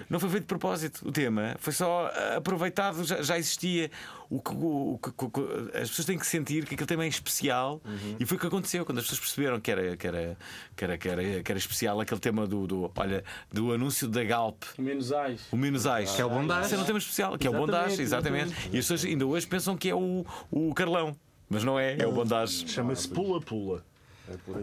Não 0.09 0.19
foi 0.21 0.29
feito 0.29 0.43
de 0.43 0.47
propósito. 0.47 1.05
O 1.05 1.11
tema 1.11 1.55
foi 1.59 1.73
só 1.73 2.09
aproveitado, 2.37 3.03
já, 3.03 3.21
já 3.21 3.37
existia. 3.37 3.91
O 4.29 4.39
que, 4.41 4.51
o 4.53 4.97
que- 5.01 5.25
o 5.25 5.29
que- 5.29 5.77
as 5.77 5.89
pessoas 5.89 6.05
têm 6.05 6.17
que 6.17 6.25
sentir 6.25 6.65
que 6.65 6.75
aquele 6.75 6.87
tema 6.87 7.03
é 7.03 7.07
especial. 7.07 7.81
E 8.17 8.25
foi 8.25 8.37
o 8.37 8.39
que 8.39 8.47
aconteceu 8.47 8.85
quando 8.85 8.99
as 8.99 9.03
pessoas 9.03 9.19
perceberam 9.19 9.59
que 9.59 9.69
era, 9.69 9.97
que 9.97 10.07
era, 10.07 10.37
que 10.77 10.83
era, 10.85 10.97
que 10.97 11.09
era, 11.09 11.43
que 11.43 11.51
era 11.51 11.59
especial 11.59 11.99
aquele 11.99 12.21
tema 12.21 12.47
do, 12.47 12.65
do, 12.67 12.91
olha, 12.95 13.21
do 13.51 13.73
anúncio 13.73 14.07
da 14.07 14.23
Galp. 14.23 14.63
Menos 14.77 15.11
ais. 15.11 15.41
O 15.51 15.57
menos 15.57 15.85
ais. 15.85 16.11
Que 16.15 16.21
é 16.21 16.25
o 16.25 16.29
Bondage. 16.29 16.65
Isso 16.67 16.73
era 16.75 16.83
um 16.83 16.85
tema 16.85 16.99
especial, 16.99 17.37
que 17.37 17.47
é 17.47 17.49
o 17.49 17.53
Bondage, 17.53 18.01
Exatamente, 18.01 18.51
exatamente. 18.51 18.69
E 18.75 18.77
as 18.79 18.85
pessoas 18.85 19.03
ainda 19.03 19.25
hoje 19.25 19.45
pensam 19.47 19.75
que 19.75 19.89
é 19.89 19.95
o, 19.95 20.25
o 20.49 20.73
Carlão. 20.73 21.13
Mas 21.51 21.63
não 21.63 21.79
é, 21.79 21.97
é 21.99 22.07
o 22.07 22.11
Bondage. 22.11 22.67
Chama-se 22.67 23.07
Pula 23.07 23.39
Pula. 23.41 23.83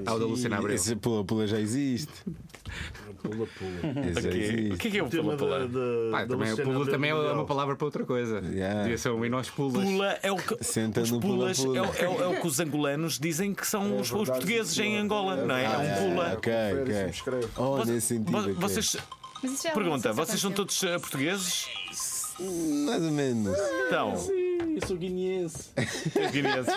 É 0.06 0.10
o 0.10 0.18
da 0.18 0.24
Luciana 0.24 0.56
Abreu. 0.56 0.74
Esse 0.74 0.96
pula 0.96 1.22
pula 1.24 1.46
já 1.46 1.60
existe. 1.60 2.10
Pula 3.22 3.46
Pula. 3.46 4.06
Esse 4.08 4.22
já 4.22 4.74
O 4.74 4.78
que 4.78 4.88
é 4.88 4.90
que 4.92 4.98
é 4.98 5.02
o 5.02 5.08
tema 5.10 5.36
Pula 5.36 5.58
da, 5.60 5.68
Pula? 5.68 5.68
da, 5.68 6.10
Pá, 6.10 6.20
da 6.24 6.26
também, 6.28 6.52
o 6.52 6.56
pula 6.56 6.86
também 6.90 7.10
é 7.10 7.14
uma 7.14 7.44
palavra 7.44 7.76
para 7.76 7.84
outra 7.84 8.04
coisa. 8.06 8.40
Yeah. 8.50 8.82
Devia 8.82 8.96
ser 8.96 9.10
um 9.10 9.22
hino 9.24 9.36
aos 9.36 9.50
pulas. 9.50 9.84
Pula 9.84 10.18
é 10.22 10.32
o 10.32 10.36
que. 10.36 10.64
Senta 10.64 11.02
os 11.02 11.10
no 11.10 11.20
pula 11.20 11.34
pulas 11.36 11.60
pula. 11.60 11.76
É, 11.76 11.80
o, 11.82 11.84
é 11.84 12.08
o- 12.08 12.22
é 12.22 12.26
o 12.38 12.40
que 12.40 12.46
os 12.46 12.60
angolanos 12.60 13.18
dizem 13.18 13.52
que 13.52 13.66
são 13.66 13.96
os, 13.96 14.02
os 14.02 14.08
verdade, 14.10 14.30
portugueses 14.30 14.78
em. 14.78 14.96
Angola, 14.96 15.36
não 15.36 15.54
é? 15.54 15.64
É 15.64 15.68
um 15.68 16.08
pula. 16.14 16.32
Ok, 16.34 16.52
ok. 16.82 17.48
Oh, 17.56 17.76
Vocês- 17.76 17.88
nesse 17.88 18.06
sentido. 18.06 18.54
Vocês, 18.54 18.96
é 19.66 19.70
pergunta, 19.72 20.12
vocês 20.14 20.40
são 20.40 20.50
todos 20.50 20.82
eh, 20.82 20.98
Mais 22.40 23.02
ou 23.02 23.10
menos. 23.10 23.56
Então, 23.86 24.14
Eu 24.80 24.86
sou 24.86 24.96
guineense. 24.96 25.70
Guineense. 26.32 26.70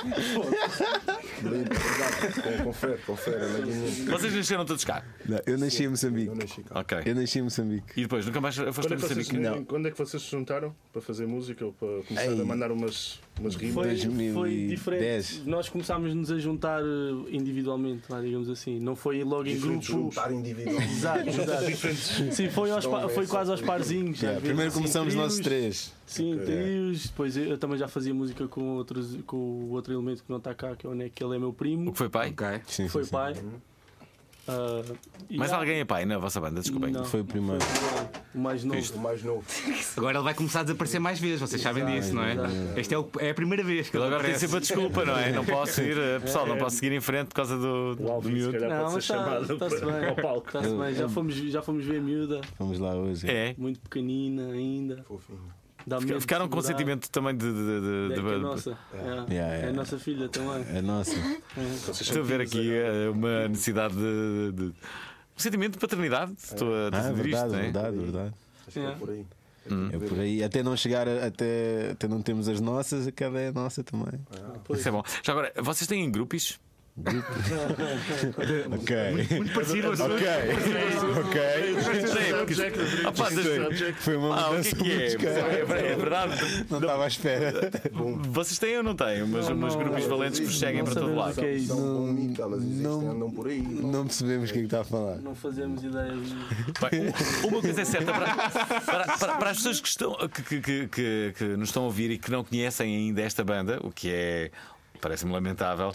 Confere, 2.63 2.97
confere. 3.05 3.37
é. 3.37 4.11
Vocês 4.11 4.33
nasceram 4.33 4.65
todos 4.65 4.83
cá. 4.83 5.03
Não, 5.27 5.39
eu 5.45 5.57
nasci 5.57 5.83
em 5.83 5.89
Moçambique. 5.89 6.27
Eu 6.29 6.35
nasci 6.35 6.63
cá. 6.63 6.79
Ok. 6.79 6.97
Eu 7.05 7.15
nasci 7.15 7.39
em 7.39 7.41
Moçambique. 7.43 7.85
E 7.95 8.01
depois, 8.03 8.25
nunca 8.25 8.41
mais 8.41 8.55
foste 8.55 8.73
Quando 8.73 8.91
a 8.91 8.95
é, 8.95 8.97
que 8.97 9.01
vocês, 9.01 9.17
Moçambique? 9.17 9.39
Não. 9.39 9.65
quando 9.65 9.87
é 9.87 9.91
que 9.91 9.97
vocês 9.97 10.23
se 10.23 10.31
juntaram 10.31 10.75
para 10.91 11.01
fazer 11.01 11.27
música 11.27 11.65
ou 11.65 11.73
para 11.73 11.87
começar 12.07 12.31
Ei. 12.31 12.41
a 12.41 12.45
mandar 12.45 12.71
umas, 12.71 13.19
umas 13.39 13.55
rimas? 13.55 13.73
Foi, 13.73 13.87
2010. 13.87 14.33
foi 14.33 14.67
diferente. 14.67 15.41
Nós 15.45 15.69
começámos-nos 15.69 16.31
a 16.31 16.39
juntar 16.39 16.81
eh, 16.81 16.85
individualmente, 17.31 18.03
lá, 18.09 18.19
digamos 18.21 18.49
assim. 18.49 18.79
Não 18.79 18.95
foi 18.95 19.23
logo 19.23 19.47
em 19.47 19.59
grupo. 19.59 19.81
Juntar 19.81 20.31
individualmente. 20.31 20.91
Exato, 20.91 21.29
exato. 21.29 22.33
Sim, 22.33 22.49
foi, 22.49 22.71
aos 22.71 22.85
foi 23.13 23.27
quase 23.27 23.51
aos 23.51 23.61
parzinhos. 23.61 24.21
Yeah, 24.21 24.41
primeiro 24.41 24.69
assim, 24.69 24.79
começamos 24.79 25.13
nós 25.13 25.37
trios. 25.37 25.50
Três. 25.51 25.93
Sim, 26.05 26.37
trios. 26.45 27.03
Depois 27.07 27.35
eu, 27.37 27.43
eu 27.45 27.57
também 27.57 27.77
já 27.77 27.87
fazia 27.87 28.13
música 28.13 28.47
com, 28.47 28.75
outros, 28.75 29.17
com 29.25 29.35
o 29.37 29.69
outro 29.71 29.93
elemento 29.93 30.23
que 30.23 30.29
não 30.29 30.37
está 30.37 30.53
cá, 30.53 30.75
que 30.75 30.85
é 30.85 30.89
o 30.89 30.93
que 31.09 31.23
ele 31.23 31.35
é 31.35 31.39
meu 31.39 31.49
O 31.49 31.53
primo. 31.53 31.91
que 31.91 31.97
foi 31.97 32.09
pai? 32.09 32.29
Ok. 32.29 32.61
Sim, 32.67 32.87
Foi 32.87 33.03
sim, 33.03 33.09
sim. 33.09 33.11
pai. 33.13 33.33
Ah, 33.37 33.59
e 35.29 35.37
Mas 35.37 35.51
há- 35.53 35.57
alguém 35.57 35.79
é 35.79 35.85
pai 35.85 36.05
na 36.05 36.17
vossa 36.17 36.39
banda? 36.41 36.61
Desculpem. 36.61 36.91
Não. 36.91 37.05
Foi 37.05 37.21
o 37.21 37.25
primeiro. 37.25 37.63
O 38.33 38.39
mais 38.39 38.63
novo. 38.63 38.93
O 38.95 38.99
mais 38.99 39.23
novo. 39.23 39.43
Agora 39.97 40.17
ele 40.17 40.23
vai 40.23 40.33
começar 40.33 40.61
a 40.61 40.63
desaparecer 40.63 40.99
mais 40.99 41.19
vezes, 41.19 41.39
vocês 41.41 41.61
sabem 41.61 41.85
disso, 41.85 42.13
não 42.13 42.23
é? 42.23 42.35
Este 42.77 42.93
é, 42.93 42.97
o- 42.97 43.09
é 43.19 43.29
a 43.31 43.33
primeira 43.33 43.63
vez 43.63 43.89
que 43.89 43.97
Ele 43.97 44.05
ele 44.05 44.13
agora 44.15 44.27
tem 44.27 44.37
sempre 44.39 44.57
a 44.57 44.59
desculpa, 44.59 45.05
não 45.05 45.17
é? 45.17 45.31
Não 45.31 45.45
posso 45.45 45.73
seguir, 45.73 45.97
eh, 45.97 46.19
pessoal, 46.19 46.45
não 46.47 46.57
posso 46.57 46.75
seguir 46.77 46.91
em 46.93 47.01
frente 47.01 47.27
por 47.29 47.35
causa 47.35 47.57
do, 47.57 47.91
O 47.91 47.95
do 47.95 48.11
Alvin, 48.11 48.29
se 48.29 48.33
miúdo. 48.35 48.59
Não, 48.67 48.89
ser 48.91 49.01
chamado 49.01 49.53
está-se 49.53 49.79
para- 49.79 49.91
bem. 49.99 50.09
ao 50.09 50.15
palco. 50.15 50.47
Está-se 50.47 50.75
bem. 50.75 50.93
Já 50.95 51.09
fomos, 51.09 51.35
já 51.35 51.61
fomos 51.61 51.85
ver 51.85 51.97
a 51.97 52.01
miúda, 52.01 52.41
Vamos 52.59 52.79
lá 52.79 52.93
hoje. 52.95 53.29
É. 53.29 53.53
muito 53.57 53.79
pequenina 53.81 54.51
ainda. 54.51 55.03
Fofinho. 55.07 55.39
Ficaram 56.19 56.47
com 56.47 56.61
segurar. 56.61 56.77
sentimento 56.77 57.09
também 57.09 57.35
de. 57.35 57.45
de, 57.45 57.53
de- 57.53 58.13
É, 58.13 58.21
de- 58.21 58.33
é 58.33 58.37
nossa. 58.37 58.77
É, 58.93 58.97
Yeah, 58.97 59.29
é 59.31 59.33
yeah. 59.35 59.67
a 59.69 59.73
nossa 59.73 59.99
filha 59.99 60.29
também. 60.29 60.65
É 60.75 60.81
nossa. 60.81 61.15
Estou 61.91 62.21
a 62.21 62.25
ver 62.25 62.41
aqui 62.41 62.71
eh, 62.73 63.09
uma 63.09 63.47
necessidade 63.47 63.95
de. 63.95 64.51
de- 64.53 64.63
um 64.65 65.39
sentimento 65.39 65.73
de 65.73 65.79
paternidade. 65.79 66.33
Estou 66.37 66.73
a 66.73 66.89
Ah, 66.93 66.97
é 67.07 67.11
dizer 67.11 67.11
isto, 67.11 67.23
verdade, 67.23 67.51
não 67.51 67.59
é? 67.59 67.61
verdade, 67.63 67.97
verdade. 67.97 68.33
Acho 68.67 68.71
que 68.71 68.79
é 68.79 68.81
Yeah. 68.81 68.99
por 68.99 69.09
aí. 69.09 69.25
É 69.93 69.97
por 70.09 70.19
aí. 70.19 70.43
Até 70.43 70.63
não 70.63 70.75
chegar, 70.75 71.07
a- 71.07 71.27
até, 71.27 71.91
até 71.91 72.07
não 72.07 72.21
temos 72.21 72.47
as 72.49 72.59
nossas, 72.59 73.07
aquela 73.07 73.39
é 73.39 73.47
a 73.49 73.51
nossa 73.51 73.83
também. 73.83 74.19
Isso 74.71 74.87
é 74.87 74.91
bom. 74.91 75.03
Já 75.23 75.31
agora, 75.33 75.51
vocês 75.61 75.87
têm 75.87 76.09
grupos? 76.11 76.59
Ok. 78.73 79.37
Muito 79.37 79.53
parecido 79.53 79.87
ao 79.87 79.93
Ok. 79.93 80.27
Ok. 81.21 82.55
Foi 83.99 84.15
uma 84.17 84.35
Ah, 84.35 84.43
que 84.43 84.49
mudança 84.51 84.69
é 84.69 85.15
que 85.15 85.25
é? 85.27 85.31
É, 85.31 85.91
é 85.91 85.95
verdade. 85.95 86.65
Não 86.69 86.79
estava 86.79 87.03
à 87.03 87.07
espera. 87.07 87.53
Vocês 88.29 88.59
têm 88.59 88.77
ou 88.77 88.83
não 88.83 88.95
têm? 88.95 89.23
Mas 89.25 89.47
umas 89.49 89.75
grupos 89.75 90.05
valentes 90.05 90.39
que 90.39 90.45
vos 90.45 90.59
seguem 90.59 90.83
para 90.83 90.93
todo 90.95 91.15
lado. 91.15 91.35
que 91.35 91.45
é. 91.45 91.59
São 91.59 91.77
um 92.05 92.13
mito, 92.13 92.41
elas 92.41 92.61
existem, 92.61 92.83
não- 92.83 93.11
andam 93.11 93.31
por 93.31 93.47
aí. 93.47 93.61
Não 93.61 94.05
percebemos 94.05 94.49
o 94.49 94.53
que 94.53 94.59
é 94.59 94.61
que 94.61 94.67
está 94.67 94.81
a 94.81 94.83
falar. 94.83 95.15
Não 95.17 95.35
fazemos 95.35 95.83
ideia. 95.83 96.11
Uma 97.47 97.61
coisa 97.61 97.81
é 97.81 97.85
certa 97.85 98.11
para, 98.13 98.33
para, 98.81 99.17
para- 99.17 99.33
para 99.37 99.49
as 99.49 99.57
pessoas 99.57 99.81
que, 99.81 99.87
estão, 99.87 100.15
que, 100.27 100.41
que- 100.43 100.61
que- 100.61 100.87
que- 100.87 101.33
que 101.37 101.43
nos 101.57 101.69
estão 101.69 101.83
a 101.83 101.85
ouvir 101.85 102.11
e 102.11 102.17
que 102.17 102.31
não 102.31 102.43
conhecem 102.43 102.95
ainda 102.95 103.21
esta 103.21 103.43
banda, 103.43 103.79
o 103.83 103.91
que 103.91 104.09
é 104.11 104.51
parece-me 105.01 105.33
lamentável, 105.33 105.91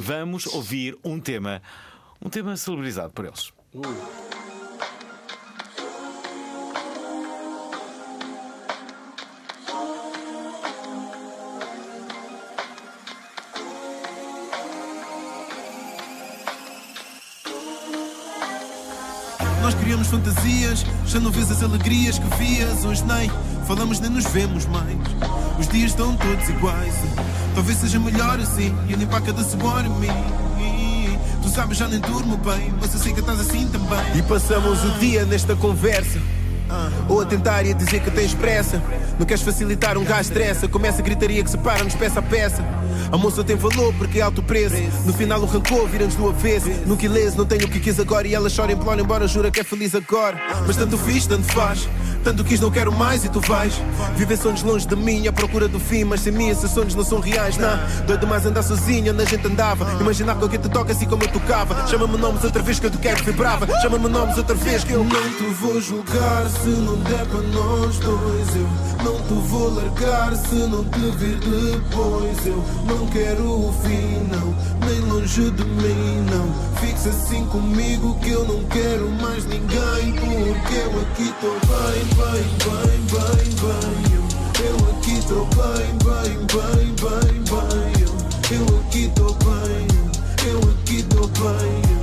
vamos 0.00 0.46
ouvir 0.46 0.98
um 1.04 1.18
tema, 1.20 1.62
um 2.20 2.28
tema 2.28 2.56
celebrizado 2.56 3.12
por 3.12 3.24
eles. 3.24 3.52
Nós 3.72 4.47
criamos 19.78 20.08
fantasias, 20.08 20.84
já 21.06 21.20
não 21.20 21.30
vês 21.30 21.50
as 21.50 21.62
alegrias 21.62 22.18
que 22.18 22.36
vias. 22.36 22.84
Hoje 22.84 23.04
nem 23.04 23.30
falamos 23.66 24.00
nem 24.00 24.10
nos 24.10 24.24
vemos 24.26 24.66
mais. 24.66 24.98
Os 25.58 25.68
dias 25.68 25.90
estão 25.90 26.16
todos 26.16 26.48
iguais. 26.48 26.94
Talvez 27.54 27.78
seja 27.78 27.98
melhor 27.98 28.38
assim 28.40 28.74
e 28.88 28.94
limpar 28.94 29.22
cada 29.22 29.42
suor 29.42 29.84
em 29.84 29.90
mim. 30.00 30.38
Tu 31.42 31.48
sabes, 31.48 31.78
já 31.78 31.88
nem 31.88 32.00
durmo 32.00 32.36
bem, 32.36 32.74
mas 32.80 32.92
eu 32.92 33.00
sei 33.00 33.12
que 33.12 33.20
estás 33.20 33.40
assim 33.40 33.66
também. 33.68 34.18
E 34.18 34.22
passamos 34.22 34.84
o 34.84 34.98
dia 34.98 35.24
nesta 35.24 35.56
conversa. 35.56 36.20
Ou 37.08 37.20
a 37.20 37.24
tentar 37.24 37.64
e 37.64 37.70
a 37.70 37.74
dizer 37.74 38.00
que 38.00 38.10
tens 38.10 38.34
pressa. 38.34 38.82
Não 39.18 39.26
queres 39.26 39.42
facilitar 39.42 39.96
um 39.98 40.04
gajo 40.04 40.20
estressa. 40.22 40.68
Começa 40.68 41.00
a 41.00 41.04
gritaria 41.04 41.42
que 41.42 41.50
separa-nos 41.50 41.94
peça 41.94 42.20
a 42.20 42.22
peça. 42.22 42.64
A 43.10 43.16
moça 43.16 43.42
tem 43.42 43.56
valor 43.56 43.94
porque 43.94 44.18
é 44.18 44.22
alto 44.22 44.42
preço. 44.42 44.76
No 45.04 45.12
final 45.12 45.40
o 45.40 45.46
rancor 45.46 45.86
vira-nos 45.88 46.14
do 46.14 46.28
avesso. 46.28 46.68
Nunca 46.86 47.06
ileso, 47.06 47.38
não 47.38 47.46
tenho 47.46 47.66
o 47.66 47.68
que 47.68 47.80
quis 47.80 47.98
agora. 47.98 48.26
E 48.28 48.34
ela 48.34 48.48
chora, 48.54 48.72
implora, 48.72 49.00
embora 49.00 49.26
jura 49.26 49.50
que 49.50 49.60
é 49.60 49.64
feliz 49.64 49.94
agora. 49.94 50.40
Mas 50.66 50.76
tanto 50.76 50.98
fiz, 50.98 51.26
tanto 51.26 51.50
faz. 51.52 51.88
Tanto 52.22 52.44
quis, 52.44 52.60
não 52.60 52.70
quero 52.70 52.92
mais 52.92 53.24
e 53.24 53.28
tu 53.28 53.40
vais. 53.40 53.72
Viver 54.16 54.36
sonhos 54.36 54.62
longe 54.62 54.86
de 54.86 54.96
mim, 54.96 55.26
à 55.26 55.32
procura 55.32 55.68
do 55.68 55.80
fim. 55.80 56.04
Mas 56.04 56.20
sem 56.20 56.32
mim 56.32 56.48
esses 56.48 56.70
sonhos 56.70 56.94
não 56.94 57.04
são 57.04 57.20
reais, 57.20 57.56
não. 57.56 57.78
Doido 58.06 58.26
mais 58.26 58.44
andar 58.44 58.62
sozinho 58.62 59.12
onde 59.12 59.22
a 59.22 59.24
gente 59.24 59.46
andava. 59.46 60.00
Imaginar 60.00 60.36
que 60.36 60.42
alguém 60.42 60.60
te 60.60 60.68
toca 60.68 60.92
assim 60.92 61.06
como 61.06 61.22
eu 61.22 61.28
tocava. 61.28 61.86
Chama-me 61.88 62.18
nomes 62.18 62.44
outra 62.44 62.62
vez 62.62 62.78
que 62.78 62.86
eu 62.86 62.90
te 62.90 62.98
quero 62.98 63.24
vibrava. 63.24 63.66
Chama-me 63.80 64.08
nomes 64.08 64.36
outra 64.36 64.54
vez 64.54 64.84
que 64.84 64.92
eu 64.92 65.02
não 65.04 65.30
te 65.30 65.44
vou 65.54 65.80
julgar 65.80 66.46
se 66.62 66.68
não 66.68 66.96
der 66.96 67.24
para 67.26 67.42
nós 67.42 67.98
dois. 67.98 68.56
Eu 68.56 68.68
não 69.04 69.20
te 69.22 69.48
vou 69.48 69.74
largar 69.74 70.34
se 70.34 70.54
não 70.54 70.84
te 70.84 71.00
vir 71.16 71.38
depois. 71.38 72.46
Eu 72.46 72.62
não 72.86 73.06
quero 73.08 73.44
o 73.44 73.72
fim, 73.82 74.26
não, 74.30 74.54
nem 74.86 75.00
longe 75.10 75.50
de 75.50 75.64
mim, 75.64 76.26
não. 76.30 76.48
Fixa 76.80 77.10
assim 77.10 77.44
comigo 77.46 78.16
que 78.20 78.30
eu 78.30 78.44
não 78.44 78.62
quero 78.64 79.08
mais 79.22 79.44
ninguém. 79.46 80.12
Porque 80.12 80.74
eu 80.74 81.00
aqui 81.02 81.34
tô 81.40 81.52
bem, 81.66 82.04
bem, 82.18 82.44
bem, 82.64 82.98
bem, 83.12 83.48
bem. 83.62 83.98
Eu, 84.14 84.24
eu 84.66 84.76
aqui 84.96 85.22
tô 85.26 85.44
bem, 85.56 85.90
bem, 86.04 86.36
bem, 86.46 86.86
bem, 87.02 87.36
bem. 87.44 87.92
Eu, 88.02 88.58
eu 88.58 88.80
aqui 88.80 89.12
tô 89.14 89.32
bem, 89.44 89.86
eu 90.50 90.58
aqui 90.70 91.02
tô 91.04 91.26
bem. 91.28 91.97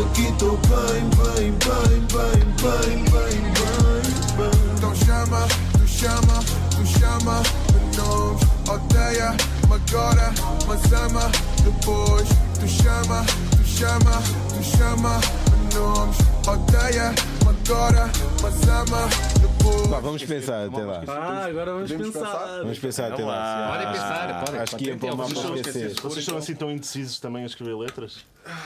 Aqui 0.00 0.32
tô 0.38 0.56
bem, 0.68 1.02
bem, 1.16 1.52
bem, 1.52 2.00
bem, 2.12 2.40
bem, 2.62 3.04
bem, 3.10 3.42
bem, 3.52 4.12
bem. 4.36 4.74
Então 4.76 4.94
chama, 4.94 5.46
tu 5.72 5.86
chama, 5.86 6.42
tu 6.70 6.86
chama 6.98 7.42
de 7.68 7.96
nomes 7.98 8.42
Odeia-me 8.68 9.74
agora, 9.74 10.32
mas 10.66 10.92
ama. 10.92 11.30
Depois 11.64 12.28
Tu 12.62 12.68
chama, 12.68 13.24
tu 13.56 13.64
chama, 13.64 14.22
tu 14.54 14.62
chama 14.62 15.20
nomes 15.74 16.16
Odeia-me 16.46 17.16
agora, 17.48 18.10
mas 18.42 18.68
ama 18.68 19.08
depois 19.40 19.86
Vá, 19.86 20.00
vamos 20.00 20.24
pensar 20.24 20.66
até 20.66 20.84
lá. 20.84 21.04
Ah, 21.06 21.44
agora 21.46 21.72
vamos 21.72 21.92
Podemos 21.92 22.12
pensar. 22.12 22.30
pensar? 22.32 22.58
Vamos 22.58 22.78
pensar 22.80 23.12
até 23.12 23.24
lá. 23.24 23.68
Podem 23.70 23.92
pensar, 23.92 24.44
podem. 24.44 24.60
Acho 24.60 24.76
que 24.76 24.84
ia 24.86 24.96
para 24.96 25.14
o 25.14 25.16
mapa 25.16 25.32
esquecer. 25.32 25.94
Vocês 26.00 26.24
são 26.24 26.36
assim 26.36 26.54
tão 26.54 26.70
indecisos 26.70 27.20
também 27.20 27.44
a 27.44 27.46
escrever 27.46 27.76
letras? 27.76 28.24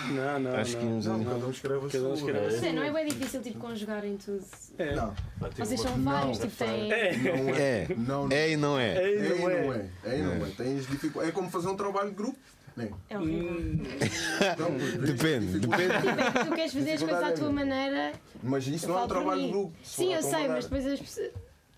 Não, 0.08 0.40
não, 0.40 0.56
Acho 0.56 0.76
que 0.78 0.84
não. 0.84 1.24
Cada 1.24 1.46
um 1.46 1.50
escreve 1.50 1.86
a 1.86 1.90
sua. 1.90 2.32
Não 2.32 2.50
sei, 2.50 2.72
não 2.72 2.82
é 2.82 2.90
bem 2.92 3.06
difícil 3.08 3.42
tipo 3.42 3.58
conjugarem 3.58 4.16
tudo. 4.16 4.42
É. 4.78 4.94
Não, 4.94 5.14
Vocês 5.58 5.80
são 5.80 6.02
vários, 6.02 6.38
tipo, 6.38 6.56
têm. 6.56 6.88
não 6.88 7.54
é. 7.54 7.60
É. 7.60 7.88
Não, 7.96 8.28
É 8.30 8.50
e 8.50 8.56
não 8.56 8.78
é. 8.78 8.94
É, 8.94 9.02
É 9.02 9.16
e 9.16 9.38
não 9.38 9.50
é. 9.50 9.62
não 9.62 9.72
é. 9.74 9.86
É 10.04 10.18
e 10.18 10.22
não 10.22 10.46
é. 10.46 10.50
Tens 10.56 10.86
É 11.22 11.30
como 11.30 11.50
fazer 11.50 11.68
um 11.68 11.76
trabalho 11.76 12.08
de 12.08 12.16
grupo. 12.16 12.38
Né? 12.76 12.90
É 13.08 13.18
horrível. 13.18 13.52
Não, 14.58 15.06
Depende, 15.06 15.58
dificuldade- 15.60 16.46
Tu 16.48 16.54
queres 16.54 16.72
fazer 16.72 16.92
as 16.92 17.02
coisas 17.02 17.22
à 17.24 17.32
tua 17.32 17.50
maneira. 17.52 18.12
Mas 18.42 18.66
isso 18.66 18.86
não 18.88 18.98
é 18.98 19.04
um 19.04 19.08
trabalho 19.08 19.42
de 19.42 19.48
grupo. 19.50 19.72
Sim, 19.82 20.12
à 20.12 20.16
eu 20.18 20.22
sei, 20.22 20.32
maneira. 20.32 20.52
mas 20.54 20.64
depois 20.64 20.86
as 20.86 21.00
pessoas. 21.00 21.30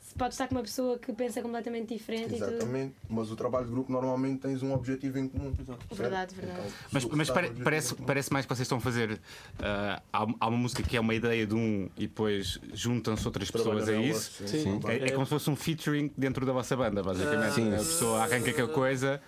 Se 0.09 0.15
podes 0.15 0.35
estar 0.35 0.49
com 0.49 0.57
uma 0.57 0.63
pessoa 0.63 0.99
que 0.99 1.13
pensa 1.13 1.41
completamente 1.41 1.95
diferente 1.95 2.33
e. 2.33 2.37
Exatamente, 2.37 2.95
mas 3.09 3.31
o 3.31 3.37
trabalho 3.37 3.67
de 3.67 3.71
grupo 3.73 3.93
normalmente 3.93 4.41
tens 4.41 4.63
um 4.65 4.73
objetivo 4.73 5.19
em 5.19 5.29
comum. 5.29 5.55
certo? 5.55 5.95
Verdade, 5.95 6.35
verdade. 6.35 6.59
Então, 6.61 6.73
Mas, 6.91 7.05
mas 7.05 7.31
pare- 7.31 7.51
parece, 7.63 7.95
é 7.95 7.97
parece 8.05 8.33
mais 8.33 8.45
que 8.45 8.49
vocês 8.53 8.65
estão 8.65 8.79
a 8.79 8.81
fazer. 8.81 9.21
ah, 9.61 10.03
há, 10.13 10.27
há 10.41 10.49
uma 10.49 10.57
música 10.59 10.83
que 10.83 10.97
é 10.97 11.01
uma 11.01 11.15
ideia 11.15 11.47
de 11.47 11.55
um 11.55 11.89
e 11.97 12.09
depois 12.09 12.59
juntam-se 12.73 13.25
outras 13.27 13.49
pessoas 13.51 13.87
a 13.89 13.93
nela, 13.93 14.03
isso. 14.07 14.45
Sim. 14.49 14.81
É, 14.89 15.09
é 15.09 15.11
como 15.13 15.25
se 15.27 15.31
fosse 15.31 15.51
um 15.51 15.55
featuring 15.55 16.11
dentro 16.19 16.45
da 16.45 16.53
vossa 16.53 16.75
banda, 16.77 17.01
basicamente. 17.03 17.53
Sim. 17.53 17.73
A 17.75 17.77
pessoa 17.77 18.23
arranca 18.23 18.51
aquela 18.51 18.69
coisa 18.69 19.21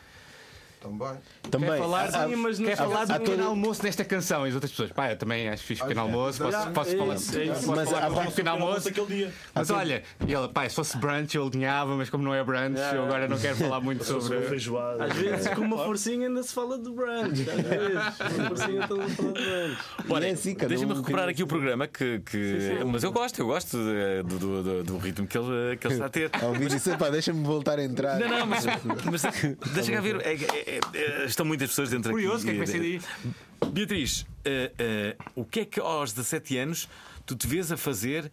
Também. 0.81 1.19
Também. 1.51 1.71
Quer 1.71 1.79
falar, 1.79 2.05
há- 2.07 2.29
sim, 2.29 2.37
mas 2.37 2.59
não 2.59 2.67
quer 2.69 2.77
falar 2.77 3.05
do 3.05 3.15
pequeno 3.21 3.47
almoço 3.49 3.83
nesta 3.83 4.05
canção 4.05 4.47
e 4.47 4.49
as 4.49 4.55
outras 4.55 4.71
pessoas, 4.71 4.91
pá, 4.93 5.11
eu 5.11 5.17
também 5.17 5.49
acho 5.49 5.63
fixe 5.63 5.83
pequeno 5.83 6.01
almoço, 6.01 6.43
posso, 6.43 6.71
posso 6.71 6.95
é 6.95 6.97
falar, 6.97 7.15
isso, 7.17 7.39
é 7.39 7.45
isso. 7.45 7.53
posso 7.55 7.71
Mas 7.77 7.91
falar 7.91 8.07
há- 8.07 8.09
do 8.09 8.31
pequeno 8.31 8.51
almoço. 8.51 8.89
Aquele 8.89 9.07
dia. 9.07 9.33
Mas 9.55 9.71
olha, 9.71 10.03
ele, 10.21 10.49
pá, 10.49 10.69
se 10.69 10.75
fosse 10.75 10.97
brunch 10.97 11.37
eu 11.37 11.47
alinhava, 11.47 11.95
mas 11.97 12.09
como 12.09 12.25
não 12.25 12.35
é 12.35 12.43
brunch, 12.43 12.79
eu 12.95 13.05
agora 13.05 13.29
não 13.29 13.39
quero 13.39 13.57
falar 13.57 13.81
muito 13.81 14.05
Sobre 14.05 14.41
feijoada. 14.43 15.05
Às 15.05 15.13
vezes, 15.13 15.49
com 15.55 15.61
uma 15.61 15.77
forcinha, 15.85 16.29
ainda 16.29 16.43
se 16.43 16.55
fala 16.55 16.79
de 16.79 16.91
brunch. 16.91 17.47
Às 17.51 17.61
vezes, 17.61 18.17
com 18.19 18.41
uma 18.41 18.49
forcinha, 18.49 18.81
estamos 18.81 19.05
a 19.13 19.15
falar 19.17 19.33
de 19.33 19.43
brunch. 19.43 19.79
Olha, 20.09 20.27
é 20.27 20.31
assim, 20.31 20.55
deixa-me 20.55 20.95
recuperar 20.95 21.29
aqui 21.29 21.43
o 21.43 21.47
programa 21.47 21.87
que. 21.87 22.21
que- 22.21 22.79
Mas 22.87 23.05
eu 23.05 23.13
gosto, 23.13 23.39
eu 23.39 23.47
gosto 23.47 23.77
do, 23.77 24.39
do, 24.39 24.63
do- 24.63 24.85
do 24.85 24.99
ritmo 24.99 25.27
que 25.27 25.37
ele, 25.37 25.77
que 25.77 25.87
ele 25.87 25.95
está 25.95 26.07
a 26.07 26.09
ter. 26.09 26.31
Ao 26.43 26.99
pá, 26.99 27.11
deixa-me 27.11 27.45
voltar 27.45 27.79
a 27.79 27.85
entrar. 27.85 28.19
Não, 28.19 28.29
não, 28.29 28.47
mas, 28.47 28.65
mas 29.11 29.23
deixa 29.75 29.93
cá 29.93 30.01
ver. 30.01 30.17
É- 30.71 30.81
é- 30.99 31.23
é- 31.23 31.25
estão 31.27 31.45
muitas 31.47 31.69
pessoas 31.71 31.91
dentro 31.91 32.11
Curioso, 32.13 32.35
o 32.35 32.37
aqui. 32.39 32.45
que 32.45 32.51
é 32.51 32.53
que 32.53 32.59
vai 32.59 32.67
ser 32.67 32.79
daí? 33.63 33.71
Beatriz, 33.73 34.27
eh, 34.45 34.73
eh, 34.79 35.17
o 35.35 35.45
que 35.45 35.61
é 35.61 35.65
que 35.65 35.81
aos 35.81 36.13
17 36.13 36.57
anos 36.59 36.89
tu 37.27 37.35
te 37.37 37.47
vês 37.47 37.71
a 37.71 37.77
fazer 37.77 38.31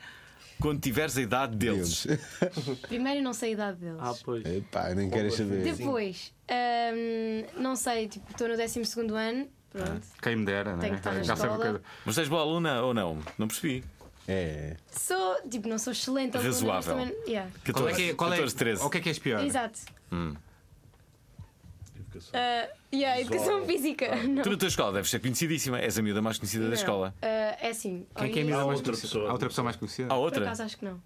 quando 0.59 0.79
tiveres 0.79 1.17
a 1.17 1.21
idade 1.21 1.55
deles? 1.55 2.07
Primeiro, 2.87 3.21
não 3.21 3.33
sei 3.33 3.49
a 3.49 3.53
idade 3.53 3.77
deles. 3.79 3.99
Ah, 3.99 4.13
pois. 4.23 4.45
Epá, 4.45 4.93
nem 4.95 5.09
queres 5.09 5.33
saber. 5.35 5.63
Depois, 5.75 6.33
hum, 6.49 7.61
não 7.61 7.75
sei, 7.75 8.07
tipo, 8.07 8.31
estou 8.31 8.47
no 8.47 8.55
12 8.57 8.79
ano, 9.15 9.47
pronto. 9.71 10.07
Quem 10.21 10.35
me 10.37 10.45
dera, 10.45 10.75
né? 10.75 10.81
Tenho 10.81 10.93
que 10.93 10.99
estar 10.99 11.13
na 11.13 11.23
Já 11.23 11.33
escola. 11.33 11.81
Mas 12.05 12.17
és 12.17 12.27
boa 12.27 12.41
aluna 12.41 12.81
ou 12.81 12.93
não? 12.93 13.19
Não 13.37 13.47
percebi. 13.47 13.83
É. 14.29 14.75
Sou, 14.91 15.37
tipo, 15.49 15.69
não 15.69 15.77
sou 15.77 15.93
excelente 15.93 16.35
aluna, 16.35 16.49
mas 16.51 16.61
Razoável. 16.61 16.95
também. 16.95 17.15
Yeah. 17.27 17.49
14, 17.63 17.73
Qual 17.73 17.87
é 17.89 17.93
que 17.93 18.09
é, 18.09 18.13
qual 18.13 18.29
é, 18.33 18.35
14 18.37 18.55
13. 18.55 18.83
o 18.83 18.89
que 18.89 18.97
é 18.97 19.01
que 19.01 19.09
és 19.09 19.19
pior? 19.19 19.45
Exato. 19.45 19.79
Hum. 20.11 20.33
Uh, 22.25 22.67
yeah, 22.95 23.19
educação 23.21 23.65
física. 23.65 24.15
Não. 24.15 24.41
Tu 24.43 24.49
na 24.51 24.57
tua 24.57 24.67
escola 24.67 24.93
deves 24.93 25.09
ser 25.09 25.19
conhecidíssima. 25.19 25.79
És 25.79 25.97
a 25.97 26.01
miúda 26.01 26.21
mais 26.21 26.37
conhecida 26.37 26.63
da 26.63 26.69
Não. 26.69 26.75
escola. 26.75 27.13
Uh, 27.21 27.25
é 27.65 27.69
assim. 27.69 28.05
Quem 28.15 28.25
é 28.27 28.29
que 28.33 28.39
é 28.39 28.41
a 28.41 28.45
miúda 28.45 28.65
mais 28.65 28.77
outra 28.79 28.93
conhecida? 28.93 29.07
pessoa. 29.07 29.29
Há 29.29 29.33
outra 29.33 29.49
pessoa 29.49 29.63
mais 29.65 29.75
conhecida? 29.75 30.07
Há 30.13 30.15
Por 30.15 30.21
outra? 30.23 30.45
acaso 30.45 30.63
acho 30.63 30.77
que 30.77 30.85
não. 30.85 30.99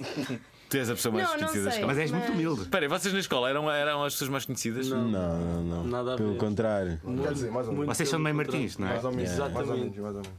Tu 0.68 0.78
és 0.78 0.88
a 0.88 0.94
pessoa 0.94 1.12
mais 1.12 1.24
Não, 1.26 1.32
não 1.34 1.38
conhecida 1.40 1.64
da 1.64 1.70
sei. 1.70 1.80
escola. 1.80 1.92
Mas 1.92 1.98
és 2.02 2.10
muito 2.10 2.24
Mas- 2.28 2.34
humilde. 2.34 2.62
Espera 2.62 2.84
aí, 2.86 2.88
vocês 2.88 3.12
na 3.12 3.20
escola 3.20 3.50
eram, 3.50 3.70
eram 3.70 4.04
as 4.04 4.14
pessoas 4.14 4.30
mais 4.30 4.44
conhecidas? 4.46 4.88
Não, 4.88 5.06
não, 5.06 5.62
não. 5.62 5.84
Nada 5.84 6.14
a 6.14 6.16
Pelo 6.16 6.32
ver. 6.32 6.38
contrário. 6.38 6.98
Quer 7.22 7.32
dizer, 7.34 7.50
mais 7.50 7.66
ou 7.68 7.74
menos. 7.74 7.88
Vocês 7.94 8.08
são 8.08 8.18
de 8.18 8.22
meio 8.24 8.34
Martins, 8.36 8.78
não 8.78 8.86
é? 8.88 8.90
Mais 8.92 9.04
ou 9.04 9.12
menos. 9.12 9.30
Yeah. 9.32 9.52
Mais 9.54 9.68
ou 9.68 9.76
menos, 9.76 9.96
mais 9.98 10.14
ou 10.16 10.22
menos. 10.22 10.38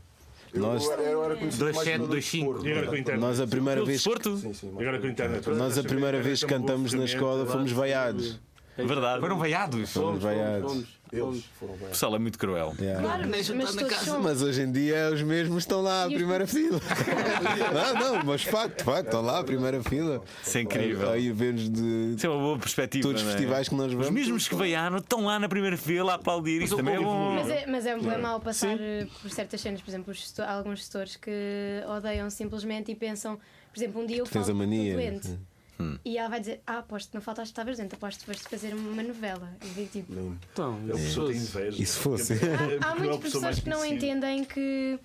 Eu, 0.55 0.61
Nós- 0.61 0.85
eu 0.85 0.91
era, 0.91 1.01
eu 1.03 1.23
era 1.23 1.35
conhecido 1.35 1.59
Dois 1.63 1.75
mais 1.75 1.87
sete, 1.87 1.97
pelo 1.97 2.07
dois 2.09 2.25
cinco. 2.25 2.45
desporto. 2.53 2.67
E 2.67 2.71
agora 2.71 2.87
com 2.87 2.93
a 2.95 2.99
internet? 2.99 3.21
Nós 3.21 3.39
a 3.39 3.47
primeira 3.47 3.75
Pelo 3.81 3.85
vez? 3.87 4.01
Sim, 4.03 4.53
sim. 4.53 4.67
E 4.75 4.81
agora 4.81 4.99
com 4.99 5.05
a 5.05 5.09
internet? 5.09 5.49
nós 5.49 5.77
a 5.77 5.83
primeira 5.83 6.21
vez 6.21 6.39
que 6.43 6.45
cantamos 6.47 6.93
na 6.93 7.05
escola 7.05 7.45
fomos 7.45 7.71
vaiados. 7.71 8.39
Verdade. 8.77 9.19
Foram 9.19 9.39
veiados. 9.39 9.91
Fomos 9.91 10.21
vaiados. 10.21 10.71
Fomos. 10.71 11.03
Eles 11.13 11.45
foram 11.59 11.75
O 11.75 11.77
bem. 11.77 11.89
pessoal 11.89 12.15
é 12.15 12.19
muito 12.19 12.39
cruel. 12.39 12.73
Yeah. 12.79 13.03
Claro, 13.03 13.29
mas, 13.29 13.49
mas 13.49 13.69
são. 14.03 14.19
Mas 14.21 14.41
hoje 14.41 14.63
em 14.63 14.71
dia 14.71 15.11
os 15.13 15.21
mesmos 15.21 15.59
estão 15.63 15.81
lá 15.81 16.05
à 16.05 16.07
primeira 16.07 16.47
fila. 16.47 16.81
Não, 17.71 17.93
não, 18.17 18.25
mas 18.25 18.41
facto, 18.41 18.83
facto, 18.83 19.05
estão 19.05 19.21
lá 19.21 19.39
à 19.39 19.43
primeira 19.43 19.83
fila. 19.83 20.23
Isso 20.43 20.57
é 20.57 20.61
incrível. 20.61 21.11
Aí 21.11 21.27
eventos 21.27 21.69
de 21.69 22.15
Isso 22.17 22.25
é 22.25 22.29
uma 22.29 22.39
boa 22.39 22.57
perspectiva. 22.57 23.03
todos 23.03 23.21
os 23.21 23.27
é? 23.27 23.31
festivais 23.31 23.69
que 23.69 23.75
nós 23.75 23.91
vamos. 23.91 24.07
Os 24.07 24.13
mesmos 24.13 24.47
que 24.47 24.55
veiaram 24.55 24.97
estão 24.97 25.25
lá 25.25 25.37
na 25.37 25.47
primeira 25.47 25.77
fila 25.77 26.13
a 26.13 26.15
aplaudir. 26.15 26.63
Isto 26.63 26.77
também 26.77 26.95
é 26.95 26.99
bom. 26.99 27.35
Mas 27.35 27.49
é, 27.49 27.65
mas 27.67 27.85
é, 27.85 27.91
é 27.91 28.17
mau 28.17 28.39
passar 28.39 28.75
eh, 28.79 29.05
por 29.21 29.29
certas 29.29 29.61
cenas, 29.61 29.81
por 29.81 29.91
exemplo, 29.91 30.11
há 30.39 30.51
alguns 30.51 30.79
gestores 30.79 31.15
que 31.15 31.83
odeiam 31.95 32.27
simplesmente 32.31 32.91
e 32.91 32.95
pensam, 32.95 33.37
por 33.71 33.79
exemplo, 33.79 34.01
um 34.01 34.05
dia 34.07 34.17
eu 34.17 34.25
Tens 34.25 34.47
falo 34.47 34.51
a 34.51 34.53
mania. 34.55 34.95
doente 34.95 35.37
sim. 35.91 35.99
e 36.05 36.17
ela 36.17 36.29
vai 36.29 36.39
dizer, 36.39 36.61
ah, 36.65 36.79
aposto 36.79 37.09
que 37.09 37.15
não 37.15 37.21
faltaste 37.21 37.51
estavas 37.51 37.77
doente, 37.77 37.95
aposto 37.95 38.19
que 38.19 38.25
foste 38.25 38.43
fazer 38.49 38.73
uma 38.73 39.03
novela. 39.03 39.49
E 39.63 39.67
eu 39.67 39.73
digo 39.73 39.89
tipo, 39.91 40.37
Então, 40.51 40.79
A 40.89 40.93
pessoa 40.93 41.27
tem 41.31 41.37
inveja. 41.37 41.81
E 41.81 41.85
se 41.85 41.97
fosse? 41.99 42.33
há, 42.33 42.87
há 42.87 42.95
não 42.95 43.03
é 43.03 43.07
muitos 43.07 43.17
professores 43.19 43.59
que 43.59 43.69
não 43.69 43.85
entendem 43.85 44.43
que, 44.43 44.99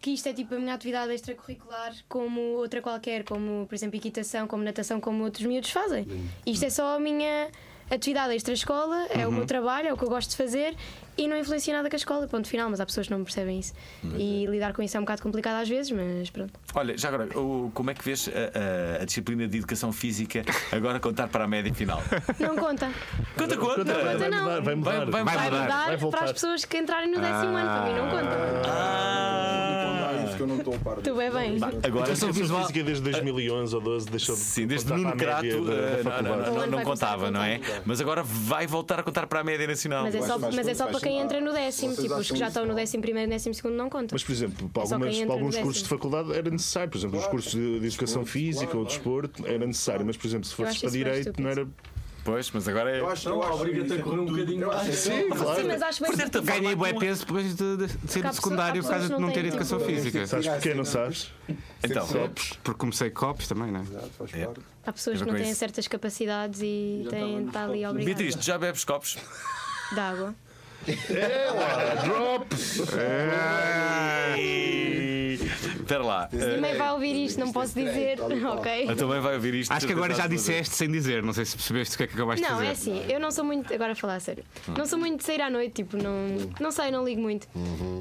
que 0.00 0.10
isto 0.12 0.28
é 0.28 0.32
tipo 0.32 0.54
a 0.54 0.58
minha 0.58 0.74
atividade 0.74 1.12
extracurricular 1.12 1.94
como 2.08 2.40
outra 2.40 2.80
qualquer, 2.80 3.24
como 3.24 3.66
por 3.66 3.74
exemplo 3.74 3.96
equitação, 3.96 4.46
como 4.46 4.62
natação, 4.62 5.00
como 5.00 5.24
outros 5.24 5.44
miúdos 5.46 5.70
fazem. 5.70 6.06
Isto 6.46 6.64
é 6.64 6.70
só 6.70 6.96
a 6.96 7.00
minha 7.00 7.50
atividade 7.90 8.34
extra-escola, 8.34 9.06
é 9.10 9.26
o 9.26 9.32
meu 9.32 9.44
trabalho, 9.46 9.88
é 9.88 9.92
o 9.92 9.96
que 9.96 10.04
eu 10.04 10.08
gosto 10.08 10.30
de 10.30 10.36
fazer 10.36 10.74
e 11.16 11.28
não 11.28 11.36
influencia 11.36 11.74
nada 11.74 11.88
com 11.90 11.96
a 11.96 11.98
escola, 11.98 12.26
ponto 12.26 12.48
final, 12.48 12.70
mas 12.70 12.80
há 12.80 12.86
pessoas 12.86 13.06
que 13.06 13.12
não 13.12 13.22
percebem 13.22 13.58
isso. 13.58 13.72
E 14.16 14.46
lidar 14.46 14.72
com 14.72 14.82
isso 14.82 14.96
é 14.96 15.00
um 15.00 15.02
bocado 15.04 15.22
complicado 15.22 15.60
às 15.62 15.68
vezes, 15.68 15.90
mas 15.92 16.30
pronto. 16.30 16.52
Olha, 16.74 16.96
já 16.96 17.08
agora, 17.08 17.28
o- 17.38 17.70
como 17.74 17.90
é 17.90 17.94
que 17.94 18.02
vês 18.04 18.28
a, 18.28 18.98
a- 18.98 19.02
a 19.02 19.04
disciplina 19.04 19.46
de 19.46 19.58
educação 19.58 19.92
física 19.92 20.42
agora 20.70 20.98
contar 21.00 21.28
para 21.28 21.44
a 21.44 21.48
média 21.48 21.72
final? 21.74 22.02
Não 22.40 22.56
conta. 22.56 22.90
Conta, 23.36 23.56
conta! 23.56 23.84
Conta 23.84 24.28
não. 24.30 24.44
Vai, 24.46 24.60
vai 24.60 24.74
mudar. 24.74 24.90
Vai- 25.06 25.24
vai 25.24 25.24
Vai 25.24 25.44
mudar. 25.50 25.62
mudar 25.62 25.96
Vai 25.96 26.10
para 26.10 26.24
as 26.24 26.32
pessoas 26.32 26.64
que 26.64 26.76
entrarem 26.78 27.10
no 27.10 27.20
décimo 27.20 27.56
ano, 27.56 27.68
para 27.68 27.84
mim 27.84 27.94
não 27.98 28.08
conta. 28.10 28.36
Ah, 28.96 30.24
isso 30.26 30.36
que 30.36 30.42
eu 30.42 30.46
não 30.46 30.56
estou 30.58 30.74
a 30.74 30.78
par. 30.78 30.96
Tu 30.96 31.20
é 31.20 31.30
bem. 31.30 31.56
Agora, 31.56 31.74
A 31.82 31.88
educação 31.88 32.32
visual- 32.32 32.60
física 32.62 32.82
desde 32.84 33.02
2011 33.02 33.74
ou 33.74 33.80
12 33.80 34.06
deixou 34.08 34.34
de 34.34 34.40
Sim, 34.40 34.66
desde 34.66 34.92
Nuno 34.92 35.16
Crato 35.16 35.46
eh, 35.46 36.02
da 36.02 36.22
não, 36.22 36.36
não, 36.36 36.52
O 36.52 36.54
não, 36.58 36.66
não 36.78 36.82
contava, 36.82 37.30
não 37.30 37.42
é? 37.42 37.60
Mas 37.84 38.00
agora 38.00 38.22
vai 38.22 38.66
voltar 38.66 39.00
a 39.00 39.02
contar 39.02 39.26
para 39.26 39.40
a 39.40 39.44
média 39.44 39.66
nacional. 39.66 40.04
Mas 40.04 40.14
é 40.14 40.20
só, 40.74 40.88
é 40.88 40.90
para 40.90 41.00
quem 41.02 41.18
entra 41.20 41.40
no 41.40 41.52
décimo. 41.52 41.94
Tipo, 41.96 42.14
os 42.16 42.30
que 42.30 42.36
já 42.38 42.48
estão 42.48 42.64
no 42.66 42.74
décimo 42.74 43.02
primeiro 43.02 43.30
e 43.30 43.34
décimo 43.34 43.54
segundo 43.54 43.74
não 43.76 43.90
contam. 43.90 44.08
Mas, 44.12 44.24
por 44.24 44.32
exemplo, 44.32 44.68
para, 44.68 44.82
algumas, 44.82 45.18
para 45.18 45.32
alguns 45.32 45.56
cursos 45.58 45.82
de 45.82 45.88
faculdade 45.88 46.32
era 46.32 46.50
necessário. 46.50 46.90
Por 46.90 46.98
exemplo, 46.98 47.18
os 47.18 47.26
cursos 47.26 47.52
de, 47.52 47.80
de 47.80 47.86
educação 47.86 48.24
física 48.24 48.76
ou 48.76 48.84
de 48.84 48.90
desporto 48.94 49.46
era 49.46 49.66
necessário. 49.66 50.04
Mas, 50.06 50.16
por 50.16 50.26
exemplo, 50.26 50.46
se 50.46 50.62
acho 50.64 50.80
para 50.80 50.90
direito, 50.90 51.40
não 51.42 51.50
era. 51.50 51.66
Pois, 52.24 52.48
mas 52.52 52.68
agora 52.68 52.88
é. 52.96 53.00
Eu 53.00 53.08
acho, 53.08 53.28
Não, 53.28 53.40
obriga-te 53.40 53.94
a 53.94 53.98
correr 54.00 54.20
um 54.20 54.26
bocadinho 54.26 54.68
mais. 54.68 54.86
que 54.86 54.92
Sim, 54.94 55.28
claro. 55.28 55.60
Sim, 55.60 55.66
mas 55.66 55.82
acho 55.82 56.02
bem 56.04 56.12
estúpido. 56.12 56.42
Ganhei 56.42 56.76
bué 56.76 56.92
peso 56.92 57.26
depois 57.26 57.56
de, 57.56 57.76
de 57.78 57.88
ser 57.88 57.90
Há 57.90 57.96
do 57.96 58.08
pessoas- 58.12 58.36
secundário 58.36 58.80
por 58.80 58.90
causa 58.90 59.08
de 59.08 59.14
que 59.16 59.20
não 59.20 59.32
ter 59.32 59.44
educação 59.46 59.78
tipo, 59.80 59.90
física. 59.90 60.24
Sabes 60.28 60.46
porquê, 60.46 60.72
não 60.72 60.84
sabes? 60.84 61.32
Então, 61.82 62.06
Porque 62.62 62.78
comecei 62.78 63.10
copos 63.10 63.48
também, 63.48 63.72
não 63.72 63.80
é? 63.80 63.82
Exato, 63.82 64.10
faz 64.16 64.34
É. 64.34 64.44
parte. 64.46 64.60
Há 64.86 64.92
pessoas 64.92 65.20
que 65.20 65.28
não 65.28 65.34
têm 65.34 65.52
certas 65.52 65.88
capacidades 65.88 66.60
e 66.62 67.00
Já 67.04 67.10
têm 67.10 67.40
de 67.42 67.46
estar 67.48 67.64
ali 67.64 67.80
copos. 67.80 67.90
obrigadas. 67.90 68.04
Beatriz, 68.04 68.34
tu 68.36 68.42
já 68.44 68.56
bebes 68.56 68.84
copos? 68.84 69.18
De 69.92 69.98
água. 69.98 70.32
Drop! 72.04 72.46
Espera 75.82 76.04
lá. 76.04 76.28
Minha 76.32 76.60
mãe 76.60 76.76
vai 76.76 76.92
ouvir 76.92 77.24
isto, 77.24 77.38
não 77.40 77.52
posso 77.52 77.74
dizer. 77.74 78.18
Ok. 78.20 78.90
Eu 78.90 78.96
também 78.96 79.20
vai 79.20 79.34
ouvir 79.34 79.54
isto. 79.54 79.72
Acho 79.72 79.86
que 79.86 79.92
agora 79.92 80.12
já 80.14 80.22
Já 80.22 80.28
se 80.28 80.28
disseste 80.30 80.74
sem 80.76 80.90
dizer, 80.90 81.22
não 81.22 81.32
sei 81.32 81.44
se 81.44 81.56
percebeste 81.56 81.94
o 81.94 81.98
que 81.98 82.04
é 82.04 82.06
que 82.06 82.14
acabaste 82.14 82.44
de 82.44 82.48
Não, 82.50 82.56
dizer. 82.58 82.68
é 82.68 82.72
assim, 82.72 83.04
eu 83.12 83.18
não 83.20 83.30
sou 83.30 83.44
muito. 83.44 83.72
Agora 83.74 83.92
a 83.92 83.94
falar 83.96 84.16
a 84.16 84.20
sério. 84.20 84.44
Não 84.76 84.86
sou 84.86 84.98
muito 84.98 85.18
de 85.18 85.24
sair 85.24 85.40
à 85.42 85.50
noite, 85.50 85.74
tipo, 85.82 85.96
não, 85.96 86.26
não 86.60 86.70
sei, 86.70 86.90
não 86.90 87.04
ligo 87.04 87.20
muito. 87.20 87.48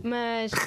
Mas. 0.03 0.51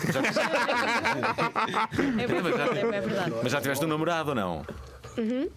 é, 2.18 2.26
verdade, 2.26 2.78
é 2.78 3.00
verdade. 3.00 3.32
Mas 3.42 3.52
já 3.52 3.60
tiveste 3.60 3.84
um 3.84 3.88
namorado 3.88 4.30
ou 4.30 4.34
não? 4.34 4.66
Uhum. 5.16 5.48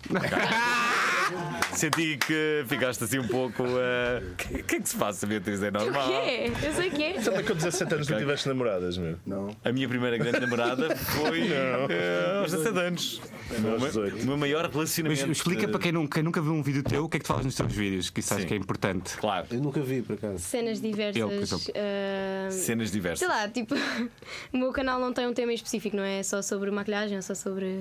Senti 1.73 2.17
que 2.17 2.63
ficaste 2.67 3.03
assim 3.03 3.19
um 3.19 3.27
pouco. 3.27 3.63
O 3.63 4.35
que, 4.35 4.63
que 4.63 4.75
é 4.75 4.79
que 4.79 4.89
se 4.89 4.95
passa, 4.95 5.25
Beatriz? 5.27 5.61
É 5.61 5.69
O 5.69 5.71
normal. 5.71 6.07
quê? 6.09 6.51
Eu 6.63 6.73
sei 6.73 6.89
que 6.89 7.03
é. 7.03 7.13
Também 7.21 7.43
com 7.45 7.53
17 7.53 7.93
anos 7.93 8.07
não 8.07 8.17
tiveste 8.17 8.47
namoradas, 8.47 8.97
meu. 8.97 9.17
Não. 9.25 9.55
A 9.63 9.71
minha 9.71 9.87
primeira 9.87 10.17
grande 10.17 10.39
namorada 10.39 10.95
foi 10.95 11.47
eh, 11.51 12.39
aos 12.41 12.51
17 12.51 12.79
anos. 12.79 13.21
O 13.57 13.61
meu, 13.61 13.71
Aos 13.73 13.81
ma- 13.81 13.87
18. 13.87 14.23
o 14.23 14.25
meu 14.25 14.37
maior 14.37 14.63
Mas 14.65 14.73
relacionamento. 14.73 15.31
explica 15.31 15.67
para 15.67 15.79
quem 15.79 15.91
nunca, 15.91 16.15
quem 16.15 16.23
nunca 16.23 16.41
viu 16.41 16.53
um 16.53 16.63
vídeo 16.63 16.83
teu 16.83 17.05
o 17.05 17.09
que 17.09 17.17
é 17.17 17.19
que 17.19 17.25
tu 17.25 17.27
falas 17.29 17.45
nos 17.45 17.55
teus 17.55 17.71
vídeos, 17.71 18.09
que 18.09 18.19
isso 18.19 18.33
acho 18.33 18.45
que 18.45 18.53
é 18.53 18.57
importante. 18.57 19.15
Claro, 19.17 19.47
Eu 19.51 19.59
nunca 19.61 19.79
vi, 19.81 20.01
por 20.01 20.13
acaso. 20.15 20.39
Cenas 20.39 20.77
Eu, 20.77 20.81
por 20.83 20.89
diversas. 20.89 21.41
exemplo. 21.41 21.73
ah, 21.75 22.51
cenas 22.51 22.91
diversas. 22.91 23.19
Sei 23.19 23.27
lá, 23.27 23.47
tipo, 23.47 23.75
o 24.53 24.57
meu 24.57 24.71
canal 24.71 24.99
não 24.99 25.13
tem 25.13 25.27
um 25.27 25.33
tema 25.33 25.51
em 25.51 25.55
específico, 25.55 25.95
não 25.95 26.03
é 26.03 26.23
só 26.23 26.41
sobre 26.41 26.71
maquilhagem, 26.71 27.17
é 27.17 27.21
só 27.21 27.35
sobre 27.35 27.75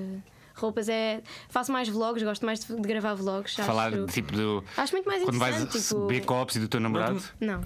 roupas. 0.59 0.89
É, 0.89 1.21
faço 1.49 1.71
mais 1.71 1.87
vlogs, 1.87 2.23
gosto 2.23 2.45
mais 2.45 2.59
de, 2.59 2.75
de 2.75 2.81
gravar 2.87 3.13
vlogs. 3.13 3.55
Falar 3.55 3.93
acho, 3.93 4.05
tipo 4.07 4.31
do. 4.33 4.63
acho 4.75 4.93
muito 4.93 5.05
mais 5.07 5.23
Quando 5.23 5.39
vais 5.39 5.55
interessante. 5.61 5.87
tipo, 5.87 6.07
beber 6.07 6.25
copos 6.25 6.55
e 6.55 6.59
do 6.59 6.67
teu 6.67 6.79
namorado. 6.79 7.21
Não. 7.39 7.61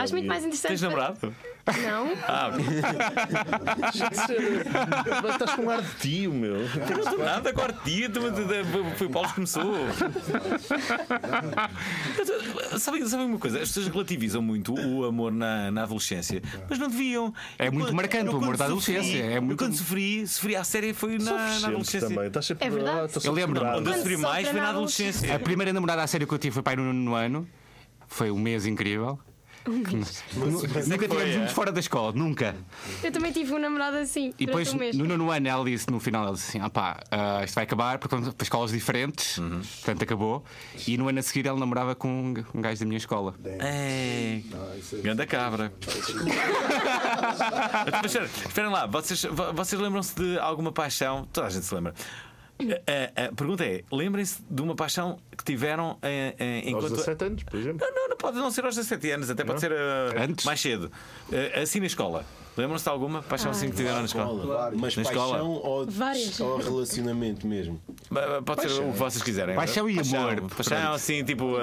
Acho 0.00 0.12
muito 0.12 0.26
mais 0.28 0.42
interessante. 0.44 0.68
Tens 0.68 0.82
namorado? 0.82 1.34
Não. 1.82 2.12
Ah, 2.28 2.50
ok. 2.52 2.64
Mas 5.22 5.32
estás 5.32 5.54
com 5.54 5.62
um 5.62 5.70
ar 5.70 5.80
de 5.82 5.94
tio, 5.96 6.32
meu. 6.32 6.56
Eu 6.56 6.66
não 6.90 6.98
estou 7.00 7.18
nada, 7.18 7.48
agora 7.50 7.72
tia, 7.84 8.08
tu- 8.10 8.20
tu- 8.20 8.32
tu- 8.32 8.96
foi 8.96 9.06
o 9.06 9.10
Paulo 9.10 9.28
que 9.28 9.34
começou. 9.36 9.62
Sabem, 12.78 13.06
sabem 13.06 13.26
uma 13.26 13.38
coisa? 13.38 13.58
As 13.60 13.68
pessoas 13.68 13.88
relativizam 13.88 14.42
muito 14.42 14.74
o 14.74 15.04
amor 15.04 15.32
na, 15.32 15.70
na 15.70 15.82
adolescência, 15.84 16.42
mas 16.68 16.78
não 16.78 16.88
deviam. 16.88 17.32
É 17.58 17.70
muito 17.70 17.86
quando- 17.86 17.94
marcante 17.96 18.26
o 18.26 18.30
amor 18.30 18.40
quando 18.48 18.58
da 18.58 18.64
adolescência, 18.66 19.02
sofri- 19.02 19.20
é 19.22 19.40
muito- 19.40 19.52
Eu 19.52 19.56
quando 19.68 19.76
sofri, 19.76 20.26
sofri 20.26 20.56
à 20.56 20.64
série 20.64 20.92
foi 20.94 21.18
na, 21.18 21.32
na 21.60 21.68
adolescência. 21.68 22.08
também. 22.08 22.26
Estás 22.26 22.46
sempre 22.46 22.66
É 22.66 22.70
verdade. 22.70 22.98
Ah, 22.98 23.04
Eu 23.04 23.20
sempre 23.20 23.42
Onde 23.42 23.58
eu 23.58 23.62
Quando 23.82 23.96
sofri 23.96 24.16
mais 24.16 24.48
foi 24.48 24.60
na 24.60 24.68
adolescência. 24.68 25.34
A 25.34 25.38
primeira 25.38 25.72
namorada 25.72 26.02
a 26.02 26.06
sério 26.06 26.26
que 26.26 26.34
eu 26.34 26.38
tive 26.38 26.54
foi 26.54 26.62
pai 26.62 26.76
no 26.76 26.82
nono 26.92 27.14
ano. 27.14 27.48
Foi 28.06 28.30
um 28.30 28.38
mês 28.38 28.66
incrível. 28.66 29.18
Nunca 29.66 31.08
tivemos 31.08 31.32
juntos 31.34 31.52
fora 31.52 31.70
da 31.70 31.80
escola, 31.80 32.12
nunca. 32.12 32.54
Eu 33.02 33.12
também 33.12 33.30
tive 33.32 33.52
um 33.54 33.58
namorado 33.58 33.96
assim, 33.98 34.32
E 34.38 34.46
depois, 34.46 34.72
um 34.74 34.76
mês. 34.78 34.96
no 34.96 35.04
nono 35.04 35.30
ano, 35.30 35.48
ela 35.48 35.64
disse 35.64 35.90
no 35.90 36.00
final: 36.00 36.24
ela 36.26 36.34
disse 36.34 36.48
assim, 36.50 36.60
ah 36.64 36.68
pá, 36.70 37.00
ah, 37.10 37.42
isto 37.44 37.54
vai 37.54 37.64
acabar 37.64 37.98
porque 37.98 38.14
vamos 38.14 38.34
para 38.34 38.44
escolas 38.44 38.72
diferentes, 38.72 39.36
portanto 39.38 40.02
acabou. 40.02 40.44
E 40.86 40.96
no 40.96 41.08
ano 41.08 41.18
a 41.18 41.22
seguir, 41.22 41.46
ela 41.46 41.58
namorava 41.58 41.94
com 41.94 42.08
um 42.08 42.34
um 42.54 42.60
gajo 42.60 42.80
da 42.80 42.86
minha 42.86 42.98
escola. 42.98 43.34
É. 43.44 44.40
Ganda 45.02 45.26
cabra. 45.26 45.72
Mas 48.02 48.14
esperem 48.14 48.70
lá, 48.70 48.86
vocês, 48.86 49.22
vo- 49.24 49.52
vocês 49.52 49.80
lembram-se 49.80 50.14
de 50.14 50.38
alguma 50.38 50.72
paixão? 50.72 51.28
Toda 51.32 51.46
a 51.46 51.50
gente 51.50 51.64
se 51.64 51.74
lembra. 51.74 51.94
A, 52.60 53.24
a- 53.26 53.32
pergunta 53.32 53.64
é: 53.64 53.82
lembrem-se 53.90 54.42
de 54.48 54.62
uma 54.62 54.74
paixão 54.76 55.18
que 55.36 55.42
tiveram 55.44 55.98
eh, 56.02 56.34
eh, 56.38 56.58
Aos 56.58 56.66
enquanto. 56.68 56.90
17 56.90 57.24
anos, 57.24 57.42
por 57.42 57.58
exemplo. 57.58 57.86
Não, 57.86 57.94
não, 57.94 58.08
não 58.10 58.16
pode 58.16 58.36
não 58.38 58.50
ser 58.50 58.64
aos 58.64 58.76
17 58.76 59.10
anos, 59.10 59.30
até 59.30 59.42
pode 59.44 59.60
ser 59.60 59.72
Antes? 60.16 60.44
mais 60.44 60.60
cedo. 60.60 60.90
Eh, 61.32 61.60
assim 61.62 61.80
na 61.80 61.86
escola. 61.86 62.24
Lembram-se 62.56 62.84
de 62.84 62.90
alguma 62.90 63.22
paixão 63.22 63.50
assim 63.50 63.70
que 63.70 63.76
tiveram 63.76 64.00
na 64.00 64.04
escola? 64.04 64.70
Mas 64.76 64.94
Na 64.96 65.02
escola? 65.02 65.30
paixão 65.32 65.50
ou, 65.52 65.86
Várias. 65.86 66.38
ou 66.40 66.58
relacionamento 66.58 67.46
mesmo? 67.46 67.80
Ba- 68.10 68.42
Pode 68.44 68.62
ser 68.62 68.68
o 68.82 68.92
que 68.92 68.98
vocês 68.98 69.22
quiserem. 69.22 69.54
Paixão 69.56 69.88
e 69.88 69.98
amor, 69.98 70.42
Paixão, 70.54 70.92
assim, 70.92 71.24
tipo, 71.24 71.54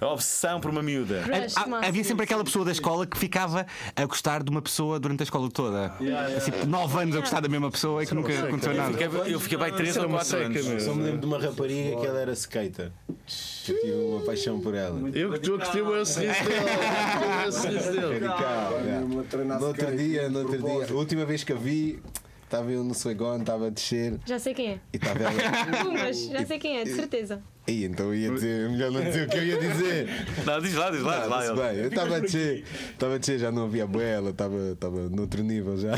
a 0.00 0.06
obsessão 0.12 0.60
por 0.60 0.70
uma 0.70 0.82
miúda. 0.82 1.22
Crush, 1.22 1.54
Ah, 1.56 1.66
máximo. 1.66 1.76
havia 1.88 2.04
sempre 2.04 2.24
aquela 2.24 2.42
pessoa 2.42 2.64
da 2.64 2.72
escola 2.72 3.06
que 3.06 3.16
ficava 3.16 3.64
a 3.94 4.04
gostar 4.06 4.42
de 4.42 4.50
uma 4.50 4.60
pessoa 4.60 4.98
durante 4.98 5.20
a 5.20 5.24
escola 5.24 5.48
toda. 5.50 5.94
Assim, 6.36 6.50
nove 6.66 7.00
anos 7.00 7.16
a 7.16 7.20
gostar 7.20 7.40
da 7.40 7.48
mesma 7.48 7.70
pessoa 7.70 8.02
e 8.02 8.06
que 8.06 8.14
nunca 8.14 8.32
aconteceu 8.36 8.74
nada. 8.74 8.92
Fiquei- 8.98 9.34
Eu 9.34 9.38
fiquei 9.40 9.58
bem 9.58 9.72
3 9.72 9.96
ou 9.96 10.02
Era 10.02 10.08
uma 10.08 10.18
4 10.18 10.30
seca 10.38 10.58
anos. 10.70 10.82
Só 10.82 10.94
me 10.94 11.02
lembro 11.04 11.18
de 11.20 11.26
uma 11.26 11.38
rapariga 11.38 11.96
que 12.00 12.06
ela 12.06 12.18
era 12.20 12.32
skater. 12.32 12.90
Eu 13.72 13.80
tive 13.80 13.92
uma 13.92 14.20
paixão 14.20 14.60
por 14.60 14.74
ela. 14.74 14.98
Eu 15.10 15.30
que 15.32 15.38
estou 15.38 15.56
a 15.56 15.58
curtir 15.58 15.82
o 15.82 16.04
sorriso 16.04 16.20
dele. 16.20 16.60
Eu 17.14 17.20
curti 17.20 17.48
o 17.48 17.52
sorriso 17.52 17.92
dele. 17.92 18.26
A 18.26 19.58
No 19.58 19.66
outro 19.66 19.96
dia, 19.96 20.28
no 20.28 20.38
outro 20.40 20.62
dia, 20.62 20.86
a 20.90 20.92
última 20.92 21.24
vez 21.24 21.44
que 21.44 21.52
a 21.52 21.56
vi, 21.56 22.00
estava 22.44 22.70
eu 22.70 22.84
no 22.84 22.94
Saigon, 22.94 23.40
estava 23.40 23.66
a 23.66 23.70
descer 23.70 24.18
Já 24.24 24.38
sei 24.38 24.54
quem 24.54 24.72
é. 24.72 24.80
e 24.92 24.96
estava 24.96 25.18
ela. 25.24 25.32
Pumas, 25.82 26.26
já 26.26 26.46
sei 26.46 26.58
quem 26.58 26.78
é, 26.78 26.84
de 26.84 26.94
certeza. 26.94 27.42
Ei, 27.66 27.84
então 27.84 28.06
eu 28.06 28.14
ia 28.14 28.30
dizer, 28.30 28.68
melhor 28.68 28.92
não 28.92 29.02
dizer 29.02 29.26
o 29.26 29.30
que 29.30 29.36
eu 29.38 29.44
ia 29.44 29.58
dizer. 29.58 30.06
Não, 30.44 30.60
diz 30.60 30.74
lá, 30.74 30.90
diz 30.90 31.00
lá, 31.00 31.20
diz 31.20 31.28
lá. 31.28 31.54
bem, 31.54 31.78
eu 31.80 31.88
estava 31.88 32.16
a 32.16 32.18
descer, 32.20 32.62
estava 32.92 33.14
a 33.14 33.18
descer, 33.18 33.38
já 33.38 33.50
não 33.50 33.64
havia 33.64 33.86
boela, 33.86 34.30
estava, 34.30 34.72
estava 34.72 35.08
noutro 35.08 35.42
nível 35.42 35.78
já. 35.78 35.94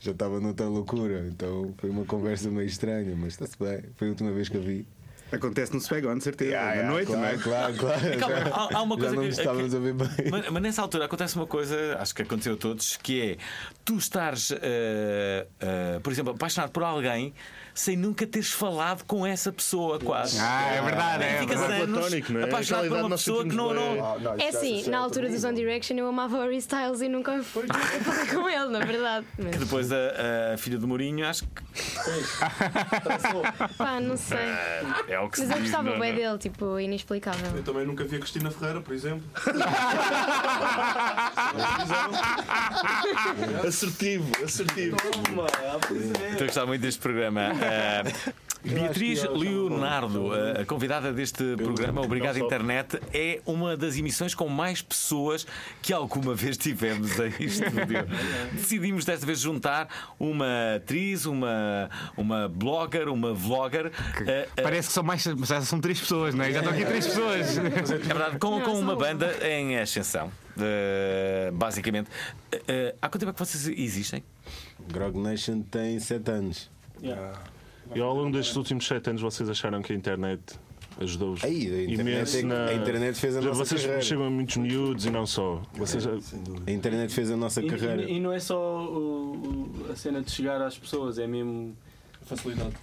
Já 0.00 0.12
estava 0.12 0.40
noutra 0.40 0.66
loucura, 0.66 1.26
então 1.28 1.74
foi 1.78 1.90
uma 1.90 2.04
conversa 2.04 2.50
meio 2.50 2.66
estranha, 2.66 3.14
mas 3.16 3.34
está-se 3.34 3.56
bem. 3.58 3.82
Foi 3.96 4.08
a 4.08 4.10
última 4.10 4.30
vez 4.32 4.48
que 4.48 4.56
a 4.56 4.60
vi. 4.60 4.86
Acontece 5.30 5.74
no 5.74 5.80
Spegón, 5.80 6.18
de 6.18 6.24
certeza. 6.24 6.58
Ah, 6.58 6.74
na 6.74 6.80
ah, 6.82 6.84
noite, 6.90 7.06
claro, 7.06 7.20
não 7.20 7.28
é? 7.28 7.36
Claro, 7.38 7.74
claro. 7.74 8.00
Calma, 8.18 8.36
já, 8.36 8.54
há- 8.54 8.68
há 8.78 8.82
uma 8.82 8.94
já 8.96 9.00
coisa 9.02 9.16
não 9.16 9.22
que- 9.22 9.28
estávamos 9.28 9.70
que- 9.70 9.76
a 9.76 9.80
ver 9.80 9.92
bem. 9.94 10.08
Mas, 10.30 10.48
mas 10.50 10.62
nessa 10.62 10.82
altura 10.82 11.04
acontece 11.04 11.36
uma 11.36 11.46
coisa, 11.46 11.96
acho 12.00 12.14
que 12.14 12.22
aconteceu 12.22 12.54
a 12.54 12.56
todos, 12.56 12.96
que 12.96 13.20
é 13.32 13.36
tu 13.84 13.96
estares, 13.96 14.50
eh, 14.52 15.46
eh, 15.60 16.00
por 16.02 16.12
exemplo, 16.12 16.32
apaixonado 16.32 16.70
por 16.70 16.82
alguém 16.82 17.34
sem 17.78 17.96
nunca 17.96 18.26
teres 18.26 18.50
falado 18.50 19.04
com 19.04 19.24
essa 19.24 19.52
pessoa, 19.52 20.00
quase. 20.00 20.36
Ah, 20.40 20.68
é 20.72 20.82
verdade, 20.82 21.22
é 21.22 21.38
Ficas 21.38 21.60
verdade. 21.60 21.82
anos 21.84 22.12
é? 22.12 22.44
apaixonado 22.44 22.88
por 22.88 22.98
uma 22.98 23.10
pessoa 23.10 23.44
que 23.44 23.54
não. 23.54 23.72
não... 23.72 24.04
Ah, 24.04 24.18
não, 24.18 24.34
É 24.34 24.48
assim, 24.48 24.90
na 24.90 24.96
é 24.96 25.00
altura 25.00 25.28
dos 25.28 25.44
One. 25.44 25.54
Direction 25.56 25.96
eu 25.96 26.08
amava 26.08 26.38
o 26.38 26.40
Harry 26.40 26.56
Styles 26.56 27.00
e 27.02 27.08
nunca 27.08 27.40
fui 27.44 27.62
nunca 27.62 27.78
falei 28.02 28.26
com 28.26 28.48
ele, 28.48 28.66
na 28.66 28.80
verdade. 28.80 29.26
Mas, 29.38 29.52
Que 29.52 29.58
depois 29.58 29.92
a, 29.92 30.54
a 30.54 30.58
filha 30.58 30.76
do 30.76 30.88
Mourinho, 30.88 31.24
acho 31.24 31.44
que 31.44 31.62
pá, 33.78 34.00
não 34.00 34.16
sei. 34.16 34.38
é 35.06 35.20
o 35.20 35.30
que 35.30 35.36
se 35.36 35.42
Mas 35.46 35.50
eu 35.50 35.56
diz. 35.62 35.70
gostava 35.70 35.90
não, 35.90 36.00
bem 36.00 36.16
dele, 36.16 36.38
tipo, 36.38 36.80
inexplicável. 36.80 37.52
Eu 37.54 37.62
também 37.62 37.86
nunca 37.86 38.02
vi 38.04 38.16
a 38.16 38.18
Cristina 38.18 38.50
Ferreira, 38.50 38.80
por 38.80 38.92
exemplo. 38.92 39.22
Assertivo, 43.66 44.30
assertivo. 44.44 44.96
Toma, 44.96 45.46
pois 45.86 46.02
é. 46.02 46.30
Estou 46.30 46.42
a 46.42 46.46
gostar 46.46 46.66
muito 46.66 46.80
deste 46.80 47.00
programa. 47.00 47.52
Uh, 47.68 48.48
Beatriz 48.64 49.22
Leonardo, 49.22 50.32
a 50.60 50.64
convidada 50.66 51.12
deste 51.12 51.56
programa, 51.56 52.02
Obrigado. 52.02 52.38
Internet, 52.38 53.00
é 53.14 53.40
uma 53.46 53.76
das 53.76 53.96
emissões 53.96 54.34
com 54.34 54.48
mais 54.48 54.82
pessoas 54.82 55.46
que 55.80 55.92
alguma 55.92 56.34
vez 56.34 56.56
tivemos 56.58 57.16
em 57.20 57.32
estúdio. 57.38 58.04
Decidimos 58.52 59.04
desta 59.04 59.24
vez 59.24 59.38
juntar 59.40 59.88
uma 60.18 60.74
atriz, 60.76 61.24
uma, 61.24 61.88
uma 62.16 62.48
blogger, 62.48 63.08
uma 63.08 63.32
vlogger. 63.32 63.86
uh, 63.86 63.90
uh, 63.90 64.62
Parece 64.62 64.88
que 64.88 64.94
são 64.94 65.04
mais. 65.04 65.22
Já 65.22 65.60
são 65.62 65.80
três 65.80 66.00
pessoas, 66.00 66.34
não 66.34 66.44
é? 66.44 66.50
Já 66.52 66.58
estão 66.58 66.72
aqui 66.74 66.84
três 66.84 67.06
pessoas. 67.06 67.58
é 67.58 67.60
verdade, 67.98 68.38
com, 68.38 68.60
com 68.60 68.72
uma 68.72 68.96
banda 68.96 69.36
em 69.48 69.78
ascensão. 69.78 70.32
Uh, 70.56 71.52
basicamente, 71.52 72.10
Uh, 72.52 72.56
uh, 72.56 72.96
há 73.02 73.08
quanto 73.08 73.20
tempo 73.20 73.30
é 73.30 73.32
que 73.34 73.38
vocês 73.38 73.68
existem? 73.78 74.24
Grog 74.90 75.18
Nation 75.18 75.60
tem 75.62 75.98
7 76.00 76.30
anos. 76.30 76.70
E 77.94 78.00
ao 78.00 78.14
longo 78.14 78.30
destes 78.36 78.56
últimos 78.56 78.86
7 78.86 79.10
anos 79.10 79.22
vocês 79.22 79.48
acharam 79.48 79.80
que 79.82 79.92
a 79.92 79.96
internet 79.96 80.40
ajudou-os 81.00 81.42
Aí, 81.44 81.52
a 81.66 81.82
internet, 81.84 82.00
imenso 82.00 82.36
é- 82.38 82.42
na... 82.42 82.64
a 82.66 82.74
internet 82.74 83.18
fez 83.18 83.36
a 83.36 83.40
nossa 83.40 83.54
vocês 83.64 83.80
carreira. 83.82 84.02
chegam 84.02 84.24
a 84.26 84.30
muitos 84.30 84.56
miúdos 84.56 85.04
e 85.06 85.10
não 85.10 85.26
só. 85.26 85.62
Vocês 85.74 86.02
já- 86.02 86.10
A 86.66 86.70
internet 86.70 87.12
fez 87.14 87.30
a 87.30 87.36
nossa 87.36 87.62
E, 87.62 87.66
carreira. 87.68 88.02
e- 88.02 88.14
e 88.16 88.20
não 88.20 88.32
é 88.32 88.38
só 88.40 88.58
o- 88.84 89.34
o- 89.86 89.92
a 89.92 89.96
cena 89.96 90.20
de 90.20 90.30
chegar 90.30 90.60
às 90.60 90.76
pessoas, 90.76 91.18
é 91.18 91.26
mesmo 91.26 91.76
facilidade. 92.22 92.74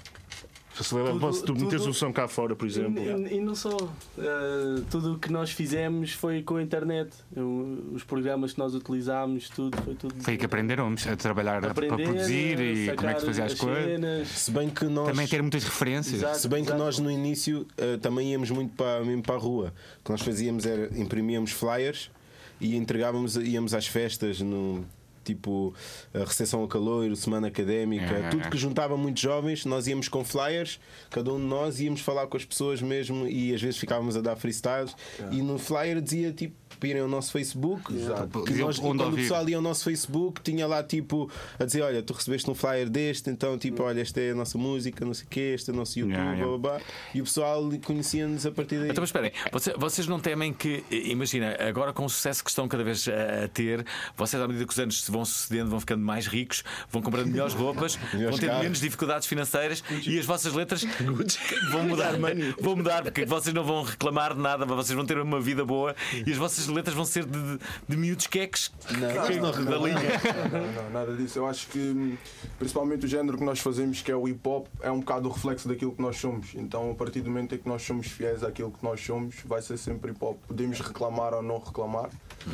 Facilidade 0.76 1.20
Tudo- 1.20 1.42
tu 1.44 1.54
meteres 1.54 1.82
tudo- 1.82 1.92
o 1.92 1.94
som 1.94 2.12
cá 2.14 2.28
fora, 2.28 2.56
por 2.56 2.68
exemplo. 2.68 3.02
E, 3.02 3.36
e 3.36 3.40
não 3.42 3.56
só. 3.56 3.76
eh, 4.18 4.82
tudo 4.90 5.14
o 5.14 5.20
que 5.20 5.32
nós 5.32 5.52
fizemos 5.52 6.12
foi 6.14 6.42
com 6.44 6.58
a 6.58 6.62
internet. 6.62 7.10
Eu- 7.36 7.90
os 7.94 8.04
programas 8.04 8.54
que 8.54 8.60
nós 8.60 8.74
utilizámos, 8.76 9.50
tudo 9.50 9.78
foi 9.82 9.96
tudo. 9.96 10.16
Foi 10.24 10.38
que 10.38 10.46
aprenderam 10.46 10.94
a 11.12 11.16
trabalhar 11.16 11.66
aprender, 11.66 11.96
para 11.96 12.04
produzir 12.04 12.60
e 12.60 12.96
como 12.96 13.10
é 13.10 13.14
que 13.14 13.20
se 13.22 13.26
fazia 13.26 13.46
as 13.46 13.54
coisas. 13.54 13.84
cenas. 13.86 14.28
Se 14.28 14.52
bem 14.52 14.70
que 14.70 14.86
nós. 14.86 15.08
Também 15.08 15.28
ter 15.28 15.42
muitas 15.42 15.64
referências. 15.64 16.16
Exato. 16.22 16.38
Se 16.40 16.48
bem 16.48 16.64
que 16.66 16.74
nós 16.74 17.00
no 17.00 17.10
início 17.10 17.66
eh, 17.78 17.98
também 17.98 18.32
íamos 18.32 18.50
muito 18.52 18.74
para, 18.76 19.04
mesmo 19.04 19.24
para 19.24 19.36
a 19.36 19.40
rua. 19.40 19.74
O 20.02 20.04
que 20.04 20.12
nós 20.12 20.22
fazíamos 20.22 20.66
era 20.66 20.90
imprimíamos 21.00 21.52
flyers 21.52 22.12
e 22.60 22.76
entregávamos, 22.76 23.36
íamos 23.36 23.74
às 23.74 23.88
festas 23.88 24.40
no 24.42 24.86
tipo 25.26 25.74
a 26.14 26.20
recepção 26.20 26.64
a 26.64 26.68
calor, 26.68 27.16
semana 27.16 27.48
académica, 27.48 28.06
é, 28.06 28.30
tudo 28.30 28.50
que 28.50 28.58
juntava 28.58 28.96
muitos 28.96 29.22
jovens, 29.22 29.66
nós 29.66 29.88
íamos 29.88 30.08
com 30.08 30.24
flyers, 30.24 30.80
cada 31.10 31.34
um 31.34 31.38
de 31.38 31.46
nós 31.46 31.80
íamos 31.80 32.02
falar 32.02 32.28
com 32.28 32.38
as 32.38 32.46
pessoas 32.46 32.82
mesmo 32.82 33.28
e 33.28 33.54
às 33.54 33.62
vezes 33.62 33.78
ficávamos 33.78 34.16
a 34.16 34.22
dar 34.22 34.36
freestyles. 34.36 34.96
E 35.32 35.42
no 35.42 35.58
flyer 35.58 36.02
dizia 36.02 36.32
tipo 36.32 36.56
para 36.86 36.90
irem 36.90 37.02
ao 37.02 37.08
nosso 37.08 37.32
Facebook 37.32 37.84
que 37.86 37.94
Dizia 37.94 38.66
nós, 38.66 38.80
onde 38.80 38.98
quando 39.00 39.14
o 39.14 39.16
pessoal 39.16 39.50
ia 39.50 39.56
ao 39.56 39.62
nosso 39.62 39.84
Facebook 39.84 40.42
tinha 40.42 40.68
lá 40.68 40.84
tipo 40.84 41.30
a 41.60 41.66
dizer 41.66 41.82
olha 41.82 42.04
tu 42.04 42.14
recebeste 42.14 42.50
um 42.50 42.54
flyer 42.56 42.90
deste 42.90 43.30
então 43.30 43.58
tipo 43.58 43.82
olha 43.84 44.02
esta 44.02 44.22
é 44.22 44.32
a 44.32 44.36
nossa 44.36 44.58
música 44.58 45.04
não 45.04 45.14
sei 45.14 45.26
o 45.26 45.30
que 45.30 45.40
este 45.40 45.70
é 45.72 45.74
o 45.74 45.76
nosso 45.76 46.00
YouTube 46.00 46.16
Yeah, 46.16 46.34
yeah. 46.34 46.58
blá, 46.58 46.58
blá, 46.58 46.80
blá. 46.80 46.88
e 47.14 47.22
o 47.22 47.24
pessoal 47.24 47.70
conhecia-nos 47.84 48.46
a 48.46 48.52
partir 48.52 48.78
daí 48.80 48.90
Então, 48.90 49.02
mas 49.02 49.10
esperem, 49.10 49.32
vocês, 49.52 49.76
vocês 49.78 50.08
não 50.08 50.20
temem 50.20 50.54
que, 50.54 50.84
imagina, 50.92 51.58
agora 51.60 51.92
com 51.92 52.06
o 52.06 52.10
sucesso 52.10 52.44
que 52.44 52.50
estão 52.50 52.68
cada 52.68 52.84
vez 52.84 53.08
a, 53.08 53.46
a 53.46 53.48
ter, 53.48 53.86
vocês, 54.16 54.42
à 54.42 54.48
medida 54.48 54.66
que 54.66 54.72
os 54.72 54.80
anos 54.80 55.04
se 55.04 55.12
vão 55.12 55.26
sucedendo, 55.26 55.70
vão 55.70 55.80
ficando 55.80 56.04
mais 56.04 56.28
ricos, 56.28 56.64
vão 56.90 57.02
comprando 57.02 57.28
melhores 57.28 57.54
roupas, 57.56 57.96
vão 57.96 58.38
ter 58.38 58.48
carros. 58.48 58.64
menos 58.64 58.80
dificuldades 58.80 59.28
financeiras 59.28 59.84
e 60.06 60.18
as 60.20 60.26
vossas 60.26 60.54
letras 60.54 60.84
vão 61.72 61.84
mudar. 61.84 62.14
vão 62.62 62.76
mudar, 62.76 63.04
porque 63.04 63.26
vocês 63.26 63.54
não 63.54 63.64
vão 63.64 63.84
reclamar 63.84 64.34
de 64.34 64.40
nada, 64.42 64.66
mas 64.66 64.76
vocês 64.76 64.96
vão 64.96 65.06
ter 65.06 65.18
uma 65.18 65.42
vida 65.42 65.66
boa 65.66 65.96
e 66.26 66.32
as 66.32 66.38
vossas 66.38 66.68
letras 66.76 66.96
vão 66.96 67.06
ser 67.06 67.26
de, 67.26 67.32
de, 67.42 67.60
de 67.88 67.98
miúdos 67.98 68.28
queques 68.28 68.68
que, 68.68 68.94
não, 69.40 69.52
da 69.52 69.78
linha. 69.78 69.96
Não, 70.52 70.84
não, 70.84 70.90
nada 70.92 71.16
disso. 71.16 71.40
Eu 71.40 71.48
acho 71.48 71.68
que 71.68 71.80
hum, 71.80 72.18
principalmente 72.58 73.06
o 73.06 73.08
género 73.08 73.38
que 73.38 73.44
nós 73.44 73.60
fazemos, 73.60 74.02
que 74.02 74.12
é 74.12 74.16
o 74.16 74.28
hip 74.28 74.48
hop, 74.48 74.68
é 74.82 74.92
um 74.92 75.00
bocado 75.00 75.28
o 75.28 75.32
reflexo 75.32 75.68
daquilo 75.68 75.92
que 75.94 76.02
nós 76.02 76.18
somos. 76.18 76.54
Então, 76.56 76.92
a 76.92 76.96
partir 76.96 77.22
do 77.22 77.30
momento 77.30 77.56
em 77.56 77.58
que 77.58 77.68
nós 77.68 77.82
somos 77.82 78.08
fiéis 78.08 78.44
àquilo 78.44 78.72
que 78.72 78.84
nós 78.84 79.02
somos, 79.02 79.36
vai 79.46 79.62
ser 79.62 79.78
sempre 79.78 80.12
hip 80.12 80.24
hop. 80.24 80.38
Podemos 80.48 80.80
reclamar 80.80 81.34
ou 81.34 81.42
não 81.42 81.60
reclamar, 81.60 82.10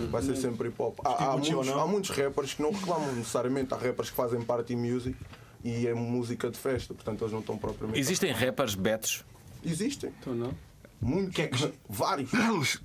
vai 0.10 0.22
ser 0.22 0.36
sempre 0.36 0.70
hip 0.70 0.82
hop. 0.82 1.00
Há, 1.06 1.32
há 1.32 1.38
muitos, 1.38 1.70
há 1.70 1.88
muitos 1.88 2.10
rappers 2.12 2.54
que 2.54 2.62
não 2.62 2.72
reclamam 2.72 3.14
necessariamente. 3.14 3.74
Há 3.74 3.78
rappers 3.78 4.10
que 4.10 4.16
fazem 4.16 4.42
party 4.42 4.76
music 4.76 5.18
e 5.64 5.88
é 5.88 5.94
música 5.94 6.50
de 6.50 6.58
festa, 6.58 6.94
portanto 6.94 7.22
eles 7.22 7.34
não 7.34 7.40
estão 7.40 7.58
propriamente. 7.58 8.00
Existem 8.00 8.32
rappers 8.32 8.76
betos. 8.76 9.24
Existem. 9.64 10.12
Então 10.20 10.34
não. 10.34 10.54
Muitos. 11.02 11.70
Vários. 11.90 12.30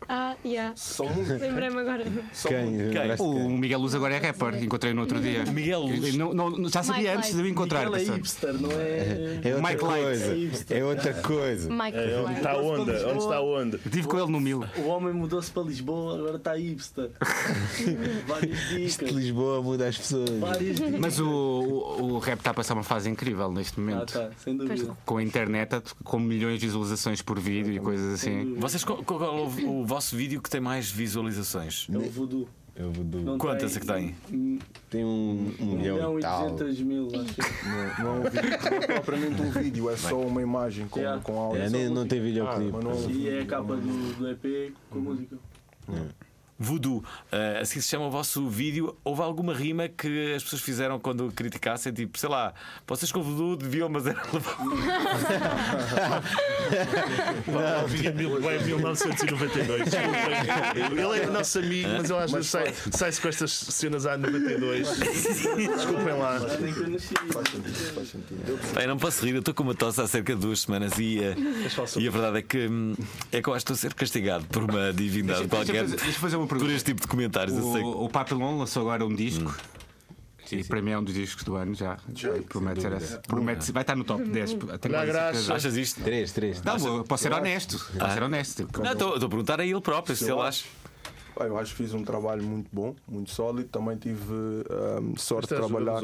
Ah, 0.09 0.35
yeah. 0.45 0.73
São 0.75 1.07
muitos. 1.09 1.39
Lembrei-me 1.41 1.79
agora. 1.81 2.05
São 2.33 2.51
Quem? 2.51 2.65
muitos. 2.67 2.95
Lembraste 2.95 3.23
O 3.23 3.35
quem? 3.35 3.49
Miguel 3.59 3.81
Luz 3.81 3.95
agora 3.95 4.15
é 4.15 4.19
rapper, 4.19 4.63
encontrei 4.63 4.95
no 4.95 5.03
outro 5.03 5.21
dia. 5.21 5.45
Miguel 5.45 5.81
Luz. 5.83 6.15
Não, 6.17 6.33
não, 6.33 6.69
já 6.69 6.83
sabia 6.83 7.11
Mike 7.11 7.17
antes 7.19 7.35
de 7.37 7.43
o 7.43 7.47
encontrar. 7.47 7.87
Ele 7.87 7.97
é 7.97 8.15
hipster, 8.15 8.55
não 8.55 8.71
é? 8.73 9.41
É 9.45 9.55
outra 9.55 9.69
Mike 9.71 9.85
Light. 9.85 10.03
coisa. 10.05 10.75
É 10.75 10.85
outra 10.85 11.15
coisa. 11.15 11.69
Mike 11.71 11.97
É, 11.99 12.01
onde 12.17 12.23
Light. 12.25 12.37
está 12.39 12.53
a 12.53 12.59
onda? 12.63 13.09
Onde 13.09 13.19
está 13.19 13.37
a 13.37 13.43
onda? 13.43 13.77
Estive 13.85 14.09
com 14.09 14.19
ele 14.19 14.31
no 14.33 14.41
Mil. 14.41 14.65
O 14.79 14.87
homem 14.89 15.13
mudou-se 15.13 15.51
para 15.51 15.63
Lisboa, 15.65 16.19
agora 16.19 16.37
está 16.37 16.55
hipster. 16.57 17.11
Várias 18.27 18.59
Isto 18.73 19.05
de 19.05 19.07
dicas. 19.07 19.11
Lisboa 19.11 19.63
muda 19.63 19.89
as 19.89 19.99
pessoas. 19.99 20.31
Várias 20.41 20.77
dicas. 20.77 21.01
Mas 21.01 21.19
o, 21.21 21.27
o, 21.29 22.03
o 22.15 22.19
rap 22.19 22.39
está 22.39 22.51
a 22.51 22.55
passar 22.55 22.75
uma 22.75 22.83
fase 22.83 23.09
incrível 23.11 23.51
neste 23.53 23.79
Ah, 23.79 23.81
momento. 23.83 24.13
tá, 24.13 24.31
sem 24.43 24.57
dúvida. 24.57 24.97
Com 25.05 25.19
a 25.19 25.23
internet, 25.23 25.83
com 26.03 26.19
milhões 26.19 26.59
de 26.61 26.67
visualizações 26.67 27.21
por 27.23 27.39
vídeo 27.39 27.73
e 27.73 27.79
coisas 27.79 28.06
coisas 28.07 28.21
assim. 28.21 28.55
Vocês, 28.57 28.85
qual, 28.85 29.03
qual 29.03 29.23
é 29.25 29.29
o, 29.31 29.71
o 29.81 29.85
vosso 29.87 30.17
vídeo 30.17 30.41
que 30.41 30.49
tem 30.51 30.61
mais 30.61 30.91
visualizações? 30.91 31.87
É 31.93 31.97
o 31.97 32.11
voodoo. 32.11 32.49
Eu 32.79 32.93
vou 32.93 33.03
do... 33.05 33.21
Não 33.21 33.39
Quantas 33.39 33.75
é 33.75 33.81
que 33.81 33.87
tem? 33.87 34.15
Um 34.31 34.59
Tem 34.91 35.03
um, 35.03 35.51
um 35.61 35.65
milhão 35.77 35.95
milhão 35.97 36.15
e 36.17 36.19
e 36.19 36.23
tal. 36.23 36.51
200 36.51 36.81
mil, 36.83 37.09
acho. 37.09 37.65
Não, 37.99 38.05
não, 38.05 38.17
é 38.17 38.19
um 38.19 38.23
vídeo, 38.31 38.51
não 38.51 38.77
é 38.77 38.87
propriamente 38.87 39.41
um 39.43 39.51
vídeo, 39.51 39.91
é 39.91 39.97
só 39.97 40.21
uma 40.21 40.43
imagem 40.43 40.87
com, 40.87 41.01
Yeah. 41.01 41.23
com 41.23 41.39
áudio. 41.41 41.63
É, 41.63 41.71
nem, 41.71 41.89
não 41.89 42.07
tem 42.07 42.21
videoclipe. 42.21 42.73
não- 42.85 43.11
E 43.11 43.31
é 43.31 43.41
a 43.41 43.47
capa 43.47 43.77
do, 43.77 44.13
do 44.19 44.29
EP 44.29 44.75
com 44.91 44.99
a 44.99 45.03
música. 45.03 45.39
Voodoo, 46.59 47.05
eh, 47.31 47.59
assim 47.61 47.81
se 47.81 47.89
chama 47.89 48.07
o 48.07 48.11
vosso 48.11 48.49
vídeo. 48.49 48.97
Houve 49.05 49.23
alguma 49.23 49.53
rima 49.55 49.89
que 49.89 50.35
as 50.35 50.43
pessoas 50.43 50.63
fizeram 50.63 50.99
quando 50.99 51.31
criticassem? 51.33 51.93
Tipo, 51.93 52.19
sei 52.19 52.29
lá, 52.29 52.55
vocês 52.87 53.13
com 53.13 53.23
Voodoo 53.23 53.57
deviam, 53.57 53.89
mas 53.89 54.07
era. 54.07 54.23
Vinha 57.89 58.13
mil- 58.13 58.39
em 58.51 58.65
1992. 58.65 59.85
desculpem. 59.85 61.05
Ele 61.05 61.21
é 61.23 61.27
nosso 61.27 61.59
amigo, 61.59 61.89
mas 61.97 62.11
eu 62.11 62.19
às 62.19 62.31
vezes 62.33 62.49
sai- 62.51 62.73
sai-se 62.91 63.21
com 63.21 63.29
estas 63.29 63.51
cenas 63.53 64.07
há 64.07 64.17
92. 64.17 64.89
Desculpem 64.99 66.19
lá. 66.19 66.39
Eu 68.83 68.89
não 68.89 68.97
posso 68.99 69.25
rir, 69.25 69.33
eu 69.35 69.41
estou 69.41 69.55
com 69.55 69.63
uma 69.63 69.75
tosse 69.75 70.01
há 70.01 70.07
cerca 70.07 70.35
de 70.35 70.41
duas 70.41 70.61
semanas 70.61 70.99
e, 70.99 71.19
eh, 71.23 71.35
e 71.99 72.09
a 72.09 72.11
verdade 72.11 72.39
é 72.39 72.43
que, 72.43 72.67
hum, 72.67 72.95
é 73.33 73.41
que 73.43 73.49
eu 73.49 73.55
acho 73.55 73.65
que 73.65 73.73
estou 73.73 73.75
a 73.75 73.91
ser 73.91 73.95
castigado 73.95 74.45
por 74.47 74.65
uma 74.65 74.93
divindade 74.93 75.47
Deixa- 75.47 75.57
deixa 75.57 75.73
qualquer 75.73 75.83
fazer- 75.85 75.97
deixa 76.05 76.19
fazer 76.21 76.37
uma 76.37 76.46
pergunta. 76.47 76.69
por 76.71 76.75
este 76.77 76.87
tipo 76.87 77.01
de 77.03 77.07
comentários. 77.09 77.57
Eu 77.57 77.73
sei 77.73 77.83
que- 77.83 77.87
O, 77.89 78.05
o 78.05 78.09
Papillon 78.09 78.59
lançou 78.59 78.83
agora 78.83 79.05
um 79.05 79.15
disco. 79.15 79.55
E 80.53 80.63
para 80.63 80.81
mim 80.81 80.93
é 80.93 80.99
um 80.99 81.03
dos 81.03 81.13
discos 81.15 81.43
do 81.43 81.57
ano 81.57 81.75
já. 81.75 81.97
promete 82.49 82.81
ser 82.81 82.93
esse. 82.93 83.19
Promete 83.19 83.73
vai 83.73 83.83
estar 83.83 83.97
no 83.97 84.05
top 84.05 84.23
10. 84.25 84.51
Tenho 84.51 84.67
Dá 84.67 84.79
quase 84.89 85.07
graça. 85.07 85.33
certeza. 85.33 85.55
Achas 85.55 85.77
isto? 85.77 86.01
Três, 86.05 86.31
três. 86.33 86.63
Não, 86.63 86.79
vou- 86.79 87.03
posso 87.05 87.23
ser 87.25 87.33
honesto. 87.33 87.79
Posso 87.79 87.97
Ah. 88.01 88.11
ser 88.15 88.23
honesto. 88.23 88.69
Não, 88.79 88.93
estou 88.93 89.15
estou 89.15 89.27
a 89.27 89.29
perguntar 89.31 89.61
a 89.61 89.67
ele 89.67 89.81
próprio 89.81 90.15
se 90.15 90.31
ele 90.31 90.41
acha. 90.41 90.65
Eu 91.45 91.59
acho 91.59 91.73
que 91.73 91.83
fiz 91.83 91.93
um 91.93 92.03
trabalho 92.03 92.43
muito 92.43 92.69
bom, 92.73 92.95
muito 93.07 93.31
sólido. 93.31 93.69
Também 93.69 93.97
tive 93.97 94.33
ahm, 94.71 95.15
sorte 95.17 95.49
de 95.49 95.61
trabalhar, 95.61 96.01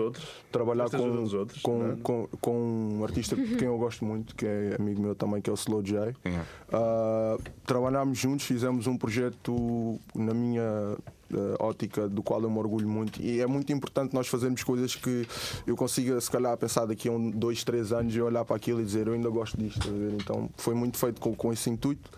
trabalhar 0.50 0.90
com, 0.90 1.36
outros, 1.36 1.62
com, 1.62 1.96
com, 2.02 2.28
com 2.40 2.98
um 2.98 3.04
artista 3.04 3.34
de 3.36 3.56
quem 3.56 3.68
eu 3.68 3.78
gosto 3.78 4.04
muito, 4.04 4.34
que 4.34 4.46
é 4.46 4.76
amigo 4.78 5.00
meu 5.00 5.14
também, 5.14 5.40
que 5.40 5.48
é 5.48 5.52
o 5.52 5.56
Slow 5.56 5.82
J. 5.82 6.14
É. 6.24 6.40
Ah, 6.72 7.36
trabalhámos 7.66 8.18
juntos, 8.18 8.44
fizemos 8.44 8.86
um 8.86 8.96
projeto 8.96 9.98
na 10.14 10.34
minha 10.34 10.96
ah, 11.32 11.56
ótica, 11.60 12.08
do 12.08 12.22
qual 12.22 12.42
eu 12.42 12.50
me 12.50 12.58
orgulho 12.58 12.88
muito. 12.88 13.20
E 13.22 13.40
é 13.40 13.46
muito 13.46 13.72
importante 13.72 14.14
nós 14.14 14.28
fazermos 14.28 14.62
coisas 14.62 14.94
que 14.94 15.26
eu 15.66 15.76
consiga, 15.76 16.20
se 16.20 16.30
calhar, 16.30 16.56
pensar 16.56 16.84
daqui 16.84 17.08
a 17.08 17.12
um, 17.12 17.30
dois, 17.30 17.64
três 17.64 17.92
anos 17.92 18.14
e 18.14 18.20
olhar 18.20 18.44
para 18.44 18.56
aquilo 18.56 18.80
e 18.80 18.84
dizer 18.84 19.06
eu 19.06 19.14
ainda 19.14 19.30
gosto 19.30 19.56
disto. 19.56 19.88
Então 20.20 20.50
foi 20.56 20.74
muito 20.74 20.98
feito 20.98 21.20
com, 21.20 21.34
com 21.34 21.52
esse 21.52 21.70
intuito. 21.70 22.10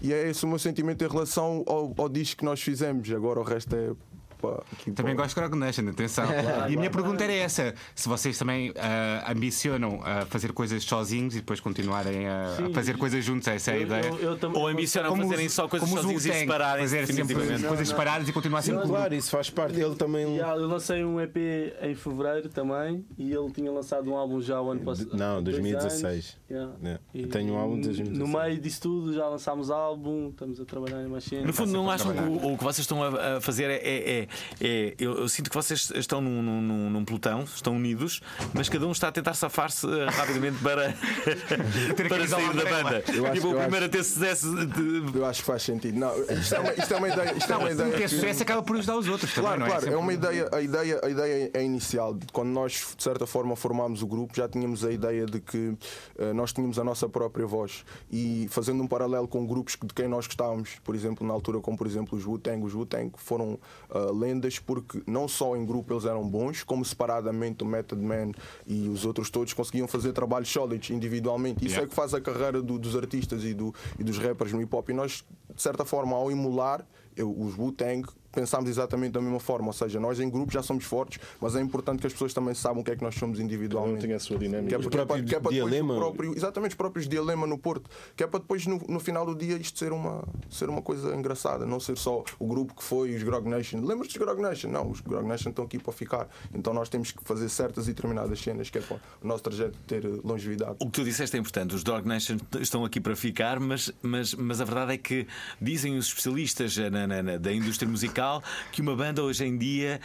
E 0.00 0.12
é 0.12 0.28
esse 0.28 0.44
o 0.44 0.48
meu 0.48 0.58
sentimento 0.58 1.04
em 1.04 1.08
relação 1.08 1.64
ao, 1.66 1.92
ao 1.96 2.08
disco 2.08 2.38
que 2.38 2.44
nós 2.44 2.60
fizemos. 2.62 3.10
Agora 3.10 3.40
o 3.40 3.42
resto 3.42 3.74
é. 3.74 3.90
Pá, 4.40 4.62
Também 4.94 5.14
gosto 5.16 5.34
de 5.34 5.40
Grog 5.40 5.56
Nation, 5.56 5.88
atenção. 5.88 6.24
e 6.68 6.74
a 6.74 6.78
minha 6.78 6.90
pergunta 6.90 7.24
era 7.24 7.32
essa: 7.32 7.74
se 7.94 8.08
vocês 8.08 8.38
também 8.38 8.72
ah, 8.76 9.30
ambicionam 9.32 10.00
a 10.04 10.24
fazer 10.26 10.52
coisas 10.52 10.82
sozinhos 10.84 11.34
e 11.34 11.38
depois 11.38 11.60
continuarem 11.60 12.26
a, 12.28 12.44
a 12.52 12.56
Sim. 12.56 12.72
fazer 12.72 12.96
coisas 12.96 13.24
juntos, 13.24 13.46
essa 13.48 13.70
é 13.70 13.74
a 13.74 13.76
Eu- 13.76 13.82
ideia. 13.82 14.06
eu- 14.08 14.38
eu 14.42 14.52
Ou 14.54 14.66
ambicionam 14.68 15.10
Como 15.10 15.22
fazerem 15.24 15.46
os- 15.46 15.52
só 15.52 15.68
coisas 15.68 15.88
sozinhos 15.88 16.26
e 16.26 16.32
separarem 16.32 16.84
fazer 16.84 17.06
sempre 17.06 17.34
coisas 17.34 17.88
separadas 17.88 18.28
e 18.28 18.32
continuar 18.32 18.62
sempre 18.62 18.86
Claro, 18.88 19.14
isso 19.14 19.30
faz 19.30 19.50
parte. 19.50 19.78
Ele 19.78 19.94
também. 19.94 20.36
Yeah, 20.36 20.56
eu 20.60 20.66
lancei 20.68 21.04
um 21.04 21.20
EP 21.20 21.36
em 21.82 21.94
fevereiro 21.94 22.48
também 22.48 23.04
e 23.16 23.32
ele 23.32 23.50
tinha 23.50 23.70
lançado 23.70 24.10
um 24.10 24.16
álbum 24.16 24.40
já 24.40 24.60
o 24.60 24.70
ano 24.70 24.80
passado. 24.80 25.10
Não, 25.16 25.38
há 25.38 25.40
dois 25.40 25.56
2016. 25.56 26.04
anos. 26.04 26.36
Yeah. 26.50 26.72
Yeah. 26.82 27.00
E 27.14 27.22
Eu 27.22 27.28
tenho 27.28 27.54
um 27.54 27.58
álbum 27.58 27.80
de 27.80 27.88
No 27.88 27.94
2016. 27.94 28.42
meio 28.48 28.60
disso 28.60 28.80
tudo 28.82 29.12
já 29.12 29.26
lançámos 29.28 29.70
álbum, 29.70 30.28
estamos 30.30 30.60
a 30.60 30.64
trabalhar 30.64 31.02
em 31.02 31.08
mais 31.08 31.24
cenas. 31.24 31.46
No 31.46 31.52
fundo, 31.52 31.72
não 31.72 31.90
acham 31.90 32.12
que 32.12 32.20
o, 32.20 32.52
o 32.54 32.58
que 32.58 32.64
vocês 32.64 32.80
estão 32.84 33.02
a, 33.02 33.36
a 33.36 33.40
fazer 33.40 33.70
é. 33.70 34.20
é- 34.22 34.27
é- 34.60 34.88
é- 34.88 34.94
eu, 34.98 35.18
eu 35.18 35.28
sinto 35.28 35.50
que 35.50 35.56
vocês 35.56 35.90
estão 35.94 36.20
num, 36.20 36.42
num- 36.42 36.90
num- 36.90 37.04
pelotão, 37.04 37.44
estão 37.44 37.74
unidos, 37.76 38.20
mas 38.54 38.68
cada 38.68 38.86
um 38.86 38.92
está 38.92 39.08
a 39.08 39.12
tentar 39.12 39.34
safar-se 39.34 39.86
eh, 39.86 40.04
rapidamente 40.10 40.58
para, 40.62 40.94
para 42.08 42.26
sair 42.28 42.52
da 42.54 42.64
banda. 42.64 43.04
Eu 43.14 43.24
acho- 43.26 43.34
tipo, 43.34 43.48
o 43.48 43.54
primeiro 43.58 43.76
acho- 43.76 43.84
a 43.84 43.88
ter 43.88 44.04
sucesso. 44.04 44.66
de- 44.66 45.18
Eu 45.18 45.24
acho 45.24 45.40
que 45.40 45.46
faz 45.46 45.62
sentido. 45.62 45.98
Não, 45.98 46.12
isto 46.32 46.54
é 46.54 46.58
uma, 46.60 46.72
isto 46.74 46.94
é 46.94 46.96
uma 46.96 47.08
ideia. 47.08 47.34
Isto 47.36 47.52
é 47.52 47.56
uma 47.56 47.64
Não, 47.66 47.72
ideia 47.72 47.88
o 47.88 47.92
que 47.92 47.96
é 48.02 48.08
que- 48.08 48.08
sucesso 48.14 48.42
acaba 48.42 48.62
por 48.62 48.76
ajudar 48.76 48.96
os 48.96 49.08
outros 49.08 49.32
também, 49.32 49.44
Claro, 49.48 49.60
não 49.60 49.66
é? 49.66 49.70
claro, 49.70 49.82
é 49.84 49.88
Sempre- 49.88 50.02
uma 50.02 50.12
ideia, 50.12 50.48
a 50.52 50.60
ideia, 50.60 51.00
a 51.04 51.08
ideia 51.08 51.50
é 51.54 51.62
inicial. 51.62 52.16
Quando 52.32 52.48
nós, 52.50 52.94
de 52.96 53.02
certa 53.02 53.26
forma, 53.26 53.56
formámos 53.56 54.02
o 54.02 54.06
grupo, 54.06 54.34
já 54.36 54.48
tínhamos 54.48 54.84
a 54.84 54.92
ideia 54.92 55.26
de 55.26 55.40
que 55.40 55.74
eh, 56.18 56.32
nós 56.32 56.52
tínhamos 56.52 56.78
a 56.78 56.84
nossa 56.84 57.08
própria 57.08 57.46
voz. 57.46 57.84
E 58.10 58.46
fazendo 58.50 58.82
um 58.82 58.86
paralelo 58.86 59.26
com 59.28 59.46
grupos 59.46 59.76
de 59.82 59.94
quem 59.94 60.08
nós 60.08 60.26
gostávamos, 60.26 60.70
por 60.84 60.94
exemplo, 60.94 61.26
na 61.26 61.32
altura, 61.32 61.60
como 61.60 61.76
por 61.76 61.86
exemplo 61.86 62.16
os 62.18 62.24
Wu-Tang, 62.24 62.62
os 62.64 62.74
Wu-Tang 62.74 63.10
foram 63.16 63.58
ah, 63.90 64.10
lendas 64.18 64.58
porque 64.58 65.02
não 65.06 65.28
só 65.28 65.56
em 65.56 65.64
grupo 65.64 65.92
eles 65.92 66.04
eram 66.04 66.28
bons, 66.28 66.62
como 66.62 66.84
separadamente 66.84 67.62
o 67.62 67.66
Method 67.66 68.02
Man 68.02 68.32
e 68.66 68.88
os 68.88 69.04
outros 69.04 69.30
todos 69.30 69.52
conseguiam 69.52 69.86
fazer 69.86 70.12
trabalhos 70.12 70.48
sólidos 70.50 70.90
individualmente. 70.90 71.58
Isso 71.64 71.74
Yeah. 71.76 71.86
é 71.86 71.88
que 71.88 71.94
faz 71.94 72.12
a 72.14 72.20
carreira 72.20 72.60
do- 72.60 72.78
dos 72.78 72.96
artistas 72.96 73.44
e, 73.44 73.54
do- 73.54 73.74
e 73.98 74.04
dos 74.04 74.18
rappers 74.18 74.52
no 74.52 74.60
hip 74.60 74.74
hop. 74.74 74.88
E 74.90 74.92
nós, 74.92 75.24
de 75.54 75.62
certa 75.62 75.84
forma, 75.84 76.16
ao 76.16 76.30
emular 76.30 76.84
eu- 77.18 77.34
os 77.38 77.56
Wu-Tang, 77.58 78.06
pensámos 78.30 78.68
exatamente 78.70 79.12
da 79.12 79.20
mesma 79.20 79.40
forma. 79.40 79.66
Ou 79.68 79.72
seja, 79.72 79.98
nós 79.98 80.20
em 80.20 80.28
grupo 80.30 80.52
já 80.52 80.62
somos 80.62 80.84
fortes, 80.84 81.18
mas 81.40 81.56
é 81.56 81.60
importante 81.60 82.00
que 82.00 82.06
as 82.06 82.12
pessoas 82.12 82.32
também 82.32 82.54
saibam 82.54 82.82
o 82.82 82.84
que 82.84 82.90
é 82.92 82.96
que 82.96 83.02
nós 83.02 83.14
somos 83.14 83.40
individualmente. 83.40 84.06
tem 84.06 84.12
a 84.14 84.20
sua 84.20 84.38
dinâmica. 84.38 84.68
Que 84.68 84.74
é, 84.74 84.78
é 84.78 84.90
para, 85.06 85.22
que 85.22 85.34
é 85.34 85.40
para 85.40 85.50
depois 85.50 85.80
o 85.82 85.86
próprio, 85.96 86.34
exatamente 86.36 86.70
os 86.72 86.76
próprios 86.76 87.08
dilema 87.08 87.46
no 87.46 87.58
Porto, 87.58 87.90
que 88.14 88.22
é 88.22 88.26
para 88.26 88.38
depois 88.38 88.64
no, 88.66 88.78
no 88.88 89.00
final 89.00 89.26
do 89.26 89.34
dia 89.34 89.56
isto 89.56 89.78
ser 89.78 89.92
uma, 89.92 90.22
ser 90.50 90.68
uma 90.68 90.82
coisa 90.82 91.16
engraçada, 91.16 91.66
não 91.66 91.80
ser 91.80 91.96
só 91.98 92.22
o 92.38 92.46
grupo 92.46 92.74
que 92.76 92.82
foi 92.84 93.14
os 93.16 93.22
Grog 93.22 93.48
Nation. 93.48 93.78
Lembras-te 93.80 94.18
dos 94.18 94.24
Grog 94.26 94.40
Nation? 94.40 94.68
Não, 94.70 94.88
os 94.90 95.00
Grog 95.00 95.26
Nation 95.26 95.48
estão 95.48 95.64
aqui 95.64 95.78
para 95.78 95.92
ficar. 95.92 96.28
Então 96.54 96.72
nós 96.74 96.88
temos 96.88 97.10
que 97.10 97.24
fazer 97.24 97.48
certas 97.48 97.86
e 97.88 97.92
determinadas 97.92 98.38
cenas 98.40 98.70
que 98.70 98.78
é 98.78 98.80
para 98.82 99.00
o 99.22 99.26
nosso 99.26 99.42
trajeto 99.42 99.76
ter 99.86 100.04
longevidade. 100.22 100.76
O 100.80 100.86
que 100.86 100.92
tu 100.92 101.02
disseste 101.04 101.34
é 101.36 101.40
importante. 101.40 101.74
Os 101.74 101.82
Dog 101.82 102.06
Nation 102.06 102.36
estão 102.60 102.84
aqui 102.84 103.00
para 103.00 103.16
ficar, 103.16 103.58
mas, 103.58 103.90
mas, 104.02 104.34
mas 104.34 104.60
a 104.60 104.64
verdade 104.64 104.92
é 104.92 104.98
que 104.98 105.26
dizem 105.60 105.96
os 105.96 106.06
especialistas 106.08 106.76
na- 106.76 107.06
na- 107.08 107.22
na- 107.22 107.36
da 107.38 107.52
indústria 107.52 107.88
musical 107.90 108.42
que 108.70 108.80
uma 108.80 108.94
banda 108.94 109.22
hoje 109.22 109.44
em 109.44 109.56
dia 109.58 110.00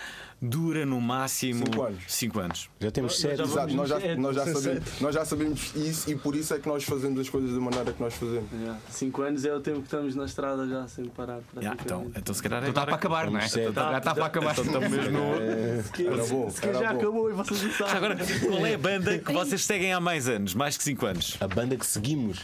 dura 0.45 0.85
no 0.85 0.99
máximo 0.99 1.63
Cinco 1.65 1.83
anos. 1.83 2.03
cinco 2.07 2.39
anos. 2.39 2.69
Já 2.79 2.91
temos 2.91 3.17
sete. 3.19 3.37
já 3.37 3.43
Exato, 3.43 3.73
nós 3.73 3.89
já, 3.89 3.99
sete, 4.01 4.19
nós, 4.19 4.35
já 4.35 4.45
sabemos, 4.45 4.83
nós 5.01 5.15
já 5.15 5.25
sabemos 5.25 5.75
isso 5.75 6.11
e 6.11 6.15
por 6.15 6.35
isso 6.35 6.53
é 6.53 6.59
que 6.59 6.67
nós 6.67 6.83
fazemos 6.83 7.17
as 7.19 7.29
coisas 7.29 7.53
da 7.53 7.59
maneira 7.61 7.93
que 7.93 8.01
nós 8.03 8.13
fazemos. 8.13 8.51
Yeah. 8.51 8.79
Cinco 8.89 9.21
anos 9.21 9.45
é 9.45 9.53
o 9.55 9.61
tempo 9.61 9.79
que 9.79 9.85
estamos 9.85 10.15
na 10.15 10.25
estrada 10.25 10.67
já 10.67 10.85
sem 10.87 11.05
parar. 11.05 11.39
Yeah, 11.55 11.79
então, 11.81 12.11
então, 12.15 12.35
se 12.35 12.43
calhar 12.43 12.59
é 12.63 12.69
Então 12.69 12.83
está 12.83 12.85
para 12.85 12.95
acabar, 12.95 13.31
não 13.31 13.37
é? 13.39 13.47
Vamos 13.47 13.53
Já 13.53 13.97
está 13.97 14.13
para 14.15 14.25
acabar. 14.25 14.51
Então 14.51 14.65
estamos 14.65 14.89
mesmo 14.89 15.11
no- 15.17 15.83
Que- 15.93 16.07
Era 16.07 16.25
bom, 16.25 16.51
era 16.61 16.73
já 16.79 16.93
bom. 16.93 16.99
acabou 16.99 17.29
e 17.29 17.33
vocês 17.33 17.63
não 17.63 17.71
sabem. 17.71 17.95
Agora, 17.95 18.17
qual 18.17 18.65
é 18.65 18.73
a 18.73 18.77
banda 18.77 19.17
que 19.19 19.31
vocês 19.33 19.63
seguem 19.65 19.93
há 19.93 19.99
mais 20.01 20.27
anos? 20.27 20.53
Mais 20.53 20.75
que 20.77 20.83
5 20.83 21.05
anos? 21.05 21.37
A 21.39 21.47
banda 21.47 21.77
que 21.77 21.85
seguimos. 21.85 22.39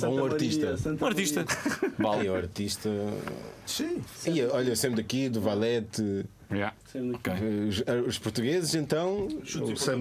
Santa 0.00 0.08
Ou 0.08 0.12
um 0.12 0.20
Maria, 0.22 0.32
artista. 0.34 0.76
Santa 0.78 1.04
Um 1.04 1.08
artista. 1.08 1.44
E 2.24 2.28
o 2.28 2.34
artista. 2.34 2.88
Sim. 3.66 4.02
E, 4.26 4.42
olha, 4.46 4.74
sempre 4.76 5.02
daqui, 5.02 5.28
do 5.28 5.40
Valete. 5.40 6.24
Yeah. 6.52 6.74
Maria. 6.94 7.14
Ok. 7.14 7.32
Os, 8.06 8.18
portugueses, 8.18 8.74
então. 8.74 9.26
O 9.26 9.76
Sam 9.76 10.00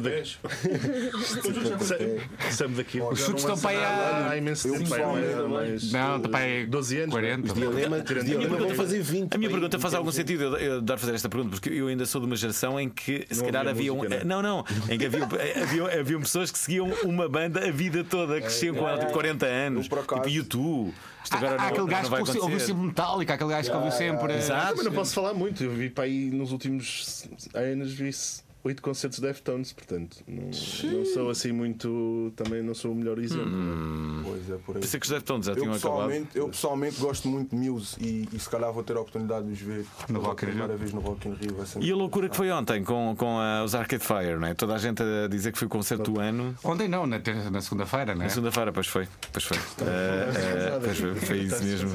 daqui. 2.71 2.99
Os 3.01 3.19
chutes 3.19 3.43
estão 3.43 3.57
para 3.57 3.69
aí 3.71 3.77
há- 3.77 4.29
há 4.31 4.37
imenso 4.37 4.67
Eu 4.67 4.73
tempo. 4.73 4.89
Não, 5.91 6.17
está 6.17 6.29
para 6.29 6.39
aí 6.39 6.65
12 6.65 6.97
anos. 6.99 7.11
40. 7.11 7.47
Os 7.47 7.53
dilema, 7.53 7.97
os 7.97 8.25
dilema 8.25 8.57
vão 8.57 8.75
fazer 8.75 9.01
20. 9.01 9.33
A 9.33 9.37
minha 9.37 9.49
pergunta 9.49 9.79
faz 9.79 9.93
algum 9.93 10.11
sentido, 10.11 10.57
eu, 10.57 10.77
adoro 10.77 10.99
fazer 10.99 11.15
esta 11.15 11.29
pergunta, 11.29 11.51
porque 11.51 11.69
eu 11.69 11.87
ainda 11.87 12.05
sou 12.05 12.19
de 12.19 12.27
uma 12.27 12.35
geração 12.35 12.79
em 12.79 12.89
que 12.89 13.25
se 13.29 13.43
calhar 13.43 13.67
havia 13.67 13.93
um. 13.93 14.03
né? 14.03 14.23
Não, 14.23 14.41
não, 14.41 14.65
em 14.89 14.97
que 14.97 15.05
havia, 15.05 15.23
havia, 15.23 15.99
haviam 15.99 16.21
pessoas 16.21 16.51
que 16.51 16.59
seguiam 16.59 16.89
uma 17.03 17.29
banda 17.29 17.65
a 17.67 17.71
vida 17.71 18.03
toda, 18.03 18.35
que 18.35 18.41
cresciam 18.41 18.75
com 18.75 18.87
ela 18.87 18.99
tipo 18.99 19.11
40 19.13 19.45
anos. 19.45 19.87
Tipo 19.87 20.27
YouTube. 20.27 20.93
Isto 21.23 21.35
agora 21.35 21.55
há, 21.55 21.57
não, 21.57 21.67
aquele 21.67 21.87
gajo 21.87 22.09
que 22.09 22.39
ouviu 22.39 22.59
sempre 22.59 22.83
Metallica, 22.83 23.33
aquele 23.33 23.49
gajo 23.49 23.69
que 23.69 23.75
ouviu 23.75 23.91
sempre. 23.91 24.33
Eh, 24.33 24.37
Exato. 24.37 24.73
Mas 24.77 24.85
não 24.85 24.91
posso 24.93 25.13
falar 25.13 25.33
muito. 25.33 25.63
Eu 25.63 25.71
vi 25.71 25.89
para 25.89 26.05
aí 26.05 26.31
nos 26.31 26.51
últimos 26.51 27.27
anos, 27.53 27.93
vi-se 27.93 28.43
oito 28.63 28.81
concertos 28.81 29.19
de 29.19 29.27
Deftones, 29.27 29.73
portanto, 29.73 30.17
não, 30.27 30.43
não 30.91 31.05
sou 31.05 31.29
assim 31.29 31.51
muito. 31.51 32.31
Também 32.35 32.61
não 32.61 32.73
sou 32.73 32.91
o 32.91 32.95
melhor 32.95 33.17
exemplo. 33.19 33.47
Hum. 33.47 34.21
Pois 34.23 34.49
é, 34.49 34.57
por 34.57 34.75
aí. 34.75 34.81
Pensei 34.81 34.99
que 34.99 35.05
os 35.05 35.11
Deftones 35.11 35.45
já 35.45 35.53
eu 35.53 35.55
tinham 35.57 35.73
acabado. 35.73 36.27
Eu 36.35 36.49
pessoalmente 36.49 36.99
gosto 36.99 37.27
muito 37.27 37.55
de 37.55 37.69
Muse 37.69 37.95
e, 37.99 38.27
e 38.31 38.39
se 38.39 38.49
calhar 38.49 38.71
vou 38.71 38.83
ter 38.83 38.95
a 38.95 39.01
oportunidade 39.01 39.47
de 39.47 39.53
os 39.53 39.59
ver 39.59 39.85
no 40.09 40.19
Rock 40.19 40.45
in 40.45 40.47
primeira 40.49 40.77
vez 40.77 40.93
no 40.93 41.01
Rock 41.01 41.27
in 41.27 41.33
Rio. 41.33 41.55
E 41.79 41.91
a 41.91 41.95
loucura 41.95 42.29
que 42.29 42.35
foi 42.35 42.51
ontem 42.51 42.83
com, 42.83 43.15
com 43.17 43.39
a, 43.39 43.63
os 43.63 43.75
Arcade 43.75 44.03
Fire, 44.03 44.37
não 44.39 44.47
é? 44.47 44.53
Toda 44.53 44.75
a 44.75 44.77
gente 44.77 45.01
a 45.01 45.27
dizer 45.27 45.51
que 45.51 45.57
foi 45.57 45.67
o 45.67 45.69
concerto 45.69 46.07
não. 46.07 46.13
do 46.13 46.19
ano. 46.19 46.55
Ontem 46.63 46.87
não, 46.87 47.05
na, 47.07 47.19
na 47.51 47.61
segunda-feira, 47.61 48.15
não 48.15 48.21
é? 48.21 48.25
Na 48.25 48.29
segunda-feira, 48.29 48.71
pois 48.71 48.87
foi. 48.87 49.07
Pois 49.31 49.43
foi. 49.43 49.57
Uh, 49.57 49.61
uh, 50.77 50.81
pois 50.83 50.97
foi, 50.97 51.15
foi 51.15 51.37
isso 51.39 51.63
mesmo. 51.63 51.89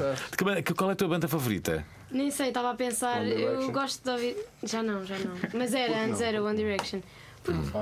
Que, 0.63 0.73
qual 0.73 0.89
é 0.89 0.93
a 0.93 0.95
tua 0.95 1.07
banda 1.07 1.27
favorita? 1.27 1.85
Nem 2.11 2.31
sei, 2.31 2.47
estava 2.49 2.71
a 2.71 2.75
pensar. 2.75 3.21
One 3.21 3.31
Eu 3.31 3.37
Direction. 3.37 3.71
gosto 3.71 4.03
de 4.03 4.09
ouvir. 4.09 4.37
Já 4.63 4.81
não, 4.83 5.05
já 5.05 5.17
não. 5.19 5.35
Mas 5.53 5.73
era, 5.73 6.05
antes 6.05 6.21
era 6.21 6.41
One 6.43 6.55
Direction. 6.57 7.01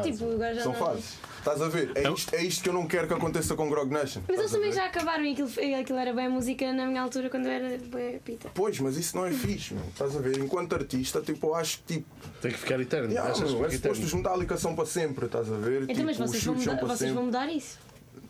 Tipo, 0.04 0.32
agora 0.34 0.54
já 0.54 0.62
São 0.62 0.74
não. 0.74 0.80
fases. 0.80 1.18
Estás 1.40 1.60
a 1.62 1.68
ver? 1.70 1.92
É 1.96 2.08
isto, 2.12 2.36
é 2.36 2.44
isto 2.44 2.64
que 2.64 2.70
eu 2.70 2.74
não 2.74 2.88
quero 2.88 3.08
que 3.08 3.14
aconteça 3.16 3.56
com 3.56 3.68
Grog 3.68 3.92
Nation. 3.92 4.22
Mas 4.28 4.38
eles 4.38 4.46
Estás 4.46 4.52
a 4.52 4.54
também 4.58 4.70
ver? 4.70 4.76
já 4.76 4.86
acabaram 4.86 5.26
e 5.26 5.32
aquilo, 5.32 5.50
aquilo 5.80 5.98
era 6.00 6.14
bem 6.14 6.30
música 6.30 6.72
na 6.74 6.86
minha 6.86 7.02
altura 7.02 7.30
quando 7.32 7.46
eu 7.48 7.52
era 7.52 7.78
bem 7.80 8.20
pita. 8.20 8.50
Pois, 8.54 8.80
mas 8.80 8.96
isso 8.96 9.16
não 9.18 9.26
é 9.26 9.32
fixe, 9.32 9.74
meu. 9.74 9.84
Estás 9.86 10.16
a 10.16 10.20
ver? 10.20 10.38
Enquanto 10.38 10.74
artista, 10.74 11.20
tipo, 11.22 11.48
eu 11.48 11.56
acho 11.56 11.80
que 11.80 11.96
tipo. 11.96 12.08
Tem 12.42 12.52
que 12.52 12.58
ficar 12.60 12.80
eterno. 12.80 13.10
Yeah, 13.12 13.32
Achas 13.32 13.50
que 13.50 13.56
meu, 13.56 13.66
é 13.66 13.70
fica 13.70 13.82
suposto 13.82 14.04
eterno? 14.04 14.06
os 14.06 14.14
Metallica 14.14 14.58
são 14.58 14.76
para 14.76 14.86
sempre, 14.86 15.26
estás 15.26 15.52
a 15.52 15.58
ver? 15.58 15.84
Então, 15.90 16.06
mas 16.06 16.16
tipo, 16.18 16.28
vocês 16.28 16.44
vão, 16.44 16.54
Chutes 16.54 16.64
são 16.64 16.74
mudar, 16.74 16.86
para 16.86 16.96
vocês 16.96 17.12
vão 17.14 17.24
sempre. 17.24 17.40
mudar 17.42 17.56
isso. 17.56 17.80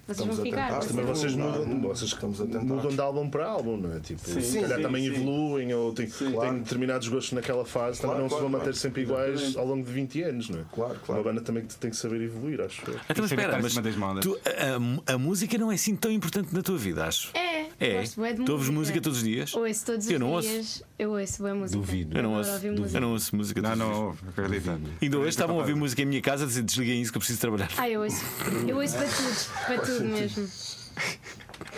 Vocês 0.08 0.20
Estamos 0.20 0.36
vão 0.38 0.44
a 0.46 0.50
ficar. 0.50 0.68
tentar. 0.68 1.06
vocês 1.06 1.34
Também 1.34 1.48
mudam, 1.66 1.82
vocês 1.90 2.12
estamos 2.12 2.40
a 2.42 2.46
tentar. 2.46 2.60
mudam 2.64 2.92
de 2.92 3.02
álbum 3.02 3.28
para 3.30 3.48
álbum, 3.48 3.78
não 3.78 3.96
é? 3.96 4.00
Tipo, 4.00 4.22
Sim, 4.22 4.40
se 4.42 4.60
calhar 4.62 4.78
sim, 4.78 4.84
também 4.84 5.04
sim. 5.04 5.16
evoluem 5.16 5.74
ou 5.74 5.94
têm, 5.94 6.08
Claro. 6.08 6.40
têm 6.52 6.60
determinados 6.60 7.08
gostos 7.08 7.32
naquela 7.34 7.66
fase, 7.66 8.00
também 8.02 8.18
Claro, 8.18 8.22
não 8.22 8.30
se 8.30 8.34
vão 8.34 8.40
claro, 8.42 8.52
manter 8.52 8.64
claro. 8.66 8.78
sempre 8.78 9.02
iguais 9.02 9.58
ao 9.58 9.66
longo 9.66 9.84
de 9.84 9.92
20 9.92 10.22
anos, 10.22 10.50
não 10.50 10.60
é? 10.60 10.64
Claro, 10.72 11.00
claro. 11.04 11.22
Uma 11.22 11.32
banda 11.32 11.42
também 11.42 11.66
tem 11.80 11.90
que 11.90 11.96
saber 11.98 12.22
evoluir, 12.22 12.62
acho 12.62 12.82
eu. 12.88 13.00
Então, 13.10 13.24
é 13.24 13.28
espera, 13.28 13.60
mas 13.60 13.74
tu- 14.22 14.38
a, 14.46 15.12
a- 15.12 15.16
a 15.16 15.18
música 15.18 15.58
não 15.58 15.72
é 15.72 15.76
assim 15.76 15.96
tão 15.96 16.12
importante 16.12 16.54
na 16.54 16.62
tua 16.62 16.78
vida, 16.78 17.04
acho. 17.06 17.30
É, 17.36 17.55
É. 17.80 18.00
gosto 18.00 18.16
bué 18.22 18.34
de 18.34 18.44
Tu 18.46 18.52
ouves 18.52 18.70
música. 18.70 19.02
todos 19.02 19.18
os 19.20 19.24
dias? 19.24 19.54
Ouço 19.54 19.86
todos 19.86 20.08
Eu 20.08 20.14
os 20.14 20.20
não 20.20 20.32
ouço. 20.32 20.48
dias. 20.48 20.84
Eu 20.98 21.12
ouço 21.12 21.38
boa 21.42 21.56
música. 21.56 21.78
Duvido. 21.80 22.18
Eu 22.18 22.24
não 22.24 22.34
ouço. 22.36 22.50
Eu 22.66 22.74
música. 22.74 23.00
não 23.02 23.12
ouço 23.12 23.36
música 23.36 23.62
Não, 23.62 23.70
todos 23.72 23.86
os 23.86 23.94
dias. 23.96 24.22
não, 24.24 24.30
acredita. 24.30 24.80
Ainda 25.02 25.18
hoje 25.18 25.30
estavam 25.30 25.56
a 25.58 25.60
ouvir 25.60 25.76
música 25.76 26.02
em 26.02 26.06
minha 26.06 26.22
casa, 26.22 26.46
dizer 26.48 26.62
desliguem 26.64 27.02
isso 27.02 27.12
que 27.12 27.18
eu 27.18 27.20
preciso 27.20 27.40
trabalhar. 27.42 27.70
Ah, 27.78 27.90
eu 27.90 28.02
ouço. 28.02 28.24
Eu 28.68 28.78
ouço 28.78 28.96
para 28.96 29.08
tudo. 29.08 29.66
Para 29.66 29.78
tudo 29.80 30.06
mesmo. 30.06 30.48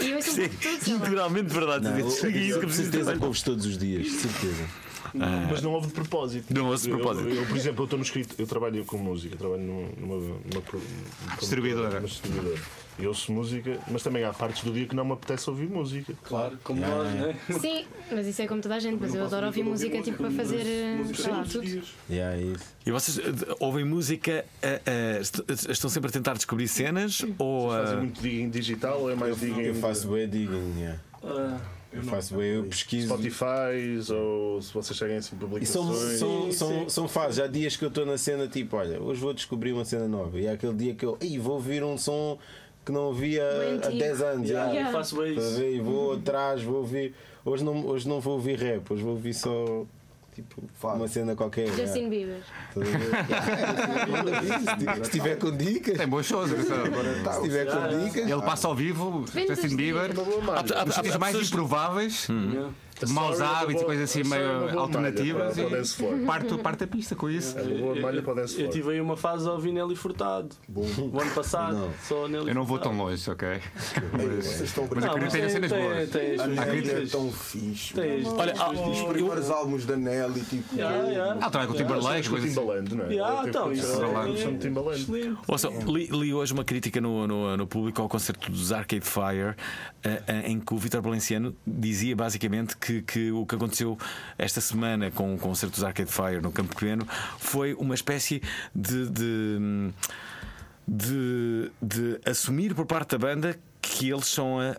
E 0.01 0.09
eu 0.11 0.15
ouço 0.17 0.35
de 0.35 0.49
tudo. 0.49 0.79
sei 0.83 0.93
lá. 0.93 0.99
integralmente 0.99 1.53
verdade. 1.53 1.83
Não, 1.85 1.97
eu- 1.99 2.05
Desliguem 2.07 2.47
isso 2.47 2.59
que 2.59 2.65
eu 2.65 2.69
preciso 2.69 2.91
trabalhar. 2.91 3.23
ouves 3.25 3.41
todos 3.41 3.65
os 3.65 3.77
dias, 3.77 4.03
de 4.03 4.11
certeza. 4.11 4.65
Mas 5.49 5.61
não 5.63 5.71
houve 5.71 5.87
de 5.87 5.93
propósito. 5.93 6.53
Não 6.53 6.67
houve 6.69 6.83
de 6.83 6.89
Eu- 6.91 6.97
propósito. 6.97 7.27
Eu, 7.29 7.35
eu, 7.37 7.45
por 7.47 7.57
exemplo, 7.57 7.81
eu 7.81 7.85
estou 7.85 7.97
no 7.97 8.05
escrito, 8.05 8.35
eu 8.37 8.45
trabalho 8.45 8.85
com 8.85 8.97
música, 8.97 9.33
eu 9.33 9.37
trabalho 9.39 9.63
numa, 9.63 9.87
numa, 9.97 10.15
numa 10.15 10.37
numa- 10.51 11.35
Distribuidora. 11.39 11.95
numa 11.95 12.07
distribuidora. 12.07 12.61
E 12.99 13.05
ouço 13.05 13.31
música, 13.31 13.77
mas 13.91 14.01
também 14.01 14.23
há 14.23 14.33
partes 14.33 14.63
do 14.63 14.71
dia 14.73 14.87
que 14.87 14.95
não 14.95 15.05
me 15.05 15.11
apetece 15.13 15.47
ouvir 15.49 15.69
música. 15.69 16.13
Claro, 16.23 16.57
como 16.63 16.81
nós, 16.81 17.07
né? 17.13 17.35
Sim, 17.61 17.85
mas 18.11 18.25
isso 18.25 18.41
é 18.41 18.47
como 18.47 18.59
toda 18.59 18.73
a 18.75 18.79
gente. 18.79 18.97
Mas 18.99 19.13
eu 19.13 19.23
adoro 19.23 19.45
ouvir 19.45 19.63
música 19.63 20.01
tipo 20.01 20.17
para 20.17 20.31
fazer. 20.31 20.65
eh, 20.65 21.03
sei 21.13 21.31
lá, 21.31 21.43
tudo. 21.43 21.81
Yeah, 22.09 22.35
é 22.35 22.41
isso. 22.41 22.65
E 22.85 22.91
vocês 22.91 23.19
eh, 23.19 23.55
ouvem 23.59 23.85
música, 23.85 24.43
eh, 24.63 25.19
est- 25.21 25.69
estão 25.69 25.89
sempre 25.91 26.09
a 26.09 26.11
tentar 26.11 26.33
descobrir 26.33 26.67
cenas? 26.67 27.23
Ou. 27.37 27.69
Fazem 27.69 27.97
eh, 27.97 27.99
muito 27.99 28.19
digging 28.21 28.49
digital 28.49 28.99
ou 29.01 29.11
é 29.11 29.15
mais 29.15 29.39
digging 29.39 29.61
Eu 29.61 29.75
faço 29.75 30.07
bué 30.07 30.25
digging, 30.25 30.73
yeah. 30.79 30.99
Ah, 31.23 31.59
Eu 31.93 32.01
faço 32.03 32.33
bué, 32.33 32.57
eu 32.57 32.63
pesquiso. 32.63 33.07
Spotify 33.09 34.11
ou 34.11 34.59
se 34.61 34.73
vocês 34.73 34.97
seguem 34.97 35.17
assim 35.17 35.35
E 35.35 35.65
são, 35.67 35.85
publicações? 35.85 36.19
são, 36.19 36.51
são, 36.51 36.89
são 36.89 37.07
fases. 37.07 37.39
Há 37.39 37.45
dias 37.47 37.77
que 37.77 37.85
eu 37.85 37.89
estou 37.89 38.05
na 38.07 38.17
cena 38.17 38.47
tipo, 38.47 38.75
olha, 38.75 38.99
hoje 38.99 39.21
vou 39.21 39.33
descobrir 39.33 39.71
uma 39.73 39.85
cena 39.85 40.07
nova. 40.07 40.39
E 40.39 40.47
há 40.47 40.53
aquele 40.53 40.73
dia 40.73 40.95
que 40.95 41.05
eu, 41.05 41.15
Ei, 41.21 41.37
vou 41.37 41.53
ouvir 41.53 41.83
um 41.83 41.95
som 41.97 42.39
que 42.87 42.91
não 42.93 43.01
ouvia 43.01 43.43
Bem 43.59 43.69
há 43.69 43.73
antigo. 43.75 43.99
10 43.99 44.21
anos. 44.21 44.49
yeah, 44.49 44.73
já. 44.73 44.87
eu 44.87 44.91
faço 44.93 45.25
isso. 45.25 45.57
ver? 45.59 45.75
E 45.75 45.79
vou 45.81 46.13
atrás, 46.13 46.63
vou 46.63 46.77
ouvir. 46.77 47.13
Hoje 47.45 47.63
não, 47.63 47.85
hoje 47.85 48.07
não 48.07 48.19
vou 48.21 48.33
ouvir 48.35 48.57
rap, 48.57 48.91
hoje 48.93 49.03
vou 49.03 49.11
ouvir 49.11 49.33
só 49.33 49.85
tipo 50.33 50.63
uma 50.83 51.07
cena 51.07 51.35
qualquer. 51.35 51.67
Justin 51.67 52.09
Bieber. 52.09 52.39
A 52.75 52.79
ver? 52.79 52.97
Se- 55.05 55.11
tiver 55.11 55.35
com 55.37 55.55
dicas, 55.55 55.97
Tem 55.97 56.07
boas 56.07 56.25
shows. 56.25 56.51
atenção. 56.51 56.77
se 57.33 57.41
tiver 57.41 57.65
com 57.65 58.03
dicas. 58.05 58.29
Ele 58.29 58.41
passa 58.41 58.67
ao 58.67 58.75
vivo, 58.75 59.25
Justin 59.47 59.75
Bieber, 59.75 60.11
há- 60.49 61.15
há- 61.15 61.19
mais 61.19 61.35
improváveis, 61.47 62.27
Yeah. 62.29 62.69
Maus 63.09 63.39
hábitos 63.41 63.81
e 63.81 63.85
coisas 63.85 64.09
assim 64.09 64.23
meio 64.27 64.79
alternativas. 64.79 65.43
malha 65.43 65.53
para- 65.53 65.63
para 65.63 65.67
o 65.67 65.69
dance 65.77 65.95
floor. 65.95 66.17
E 66.17 66.25
parte, 66.25 66.57
parte 66.57 66.83
a 66.83 66.87
pista 66.87 67.15
com 67.15 67.29
isso. 67.29 67.57
É 67.57 67.61
uma 67.61 67.77
boa 67.79 67.95
malha 68.01 68.21
para 68.21 68.31
o 68.31 68.35
dance 68.35 68.53
Eu 68.53 68.59
floor. 68.59 68.71
tive 68.73 68.91
aí 68.91 69.01
uma 69.01 69.17
fase 69.17 69.47
a 69.47 69.51
ouvir 69.51 69.71
Nelly 69.71 69.95
Furtado. 69.95 70.49
O 70.75 71.19
ano 71.19 71.31
passado, 71.31 71.77
Não. 71.77 71.93
só 72.07 72.27
Nelly 72.27 72.49
Eu 72.49 72.55
não 72.55 72.63
vou 72.65 72.79
tão 72.79 72.95
longe, 72.97 73.29
ok? 73.29 73.47
Mas 74.13 74.71
brincar. 74.89 75.11
acredito 75.11 75.31
que 75.31 75.37
tenha 75.37 75.49
cenas 75.49 75.71
boas. 75.71 76.41
A 76.41 76.47
Nelly 76.47 76.89
é 76.91 77.05
tão 77.07 77.31
fixe. 77.31 77.93
Olha, 77.99 78.53
Os 78.89 79.01
primeiros 79.13 79.49
álbuns 79.49 79.85
da 79.85 79.95
Nelly, 79.95 80.41
tipo. 80.41 80.75
Ah, 80.81 81.49
trabalha 81.49 81.67
com 81.67 81.73
o 81.73 81.77
Timberlake, 81.77 82.23
Com 82.29 82.35
o 82.35 82.39
coisas 82.39 82.51
assim. 82.51 82.59
Timbaland, 82.59 82.95
não 82.95 83.05
é? 83.05 83.47
Então, 83.49 83.71
isso 83.71 84.01
é-. 84.03 85.33
Ouça, 85.47 85.69
li, 85.69 86.33
hoje 86.33 86.53
uma 86.53 86.63
crítica 86.63 86.99
no, 87.01 87.27
no, 87.27 87.57
no 87.57 87.67
público 87.67 88.01
ao 88.01 88.09
concerto 88.09 88.51
dos 88.51 88.71
Arcade 88.71 89.05
Fire, 89.05 89.55
eh, 90.03 90.21
eh, 90.27 90.43
em 90.51 90.59
que 90.59 90.73
o 90.73 90.77
Vitor 90.77 91.01
Valenciano 91.01 91.55
dizia 91.65 92.15
basicamente 92.15 92.77
que, 92.77 92.86
que 93.01 93.31
o 93.31 93.45
que 93.45 93.55
aconteceu 93.55 93.97
esta 94.37 94.59
semana 94.61 95.11
com 95.11 95.35
o 95.35 95.37
concerto 95.37 95.75
dos 95.75 95.83
Arcade 95.83 96.11
Fire 96.11 96.41
no 96.41 96.51
Campo 96.51 96.73
Pequeno 96.75 97.07
foi 97.39 97.73
uma 97.75 97.95
espécie 97.95 98.41
de. 98.75 99.09
de 99.09 99.93
de, 100.89 101.69
de 101.81 102.19
assumir 102.25 102.73
por 102.73 102.85
parte 102.85 103.11
da 103.11 103.17
banda 103.17 103.59
que 103.81 104.09
eles 104.09 104.25
são 104.27 104.57
a, 104.59 104.71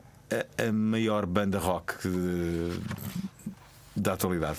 a, 0.63 0.69
a 0.69 0.73
maior 0.73 1.27
banda 1.27 1.59
rock 1.59 2.09
de- 2.09 2.81
da 3.95 4.15
atualidade. 4.15 4.59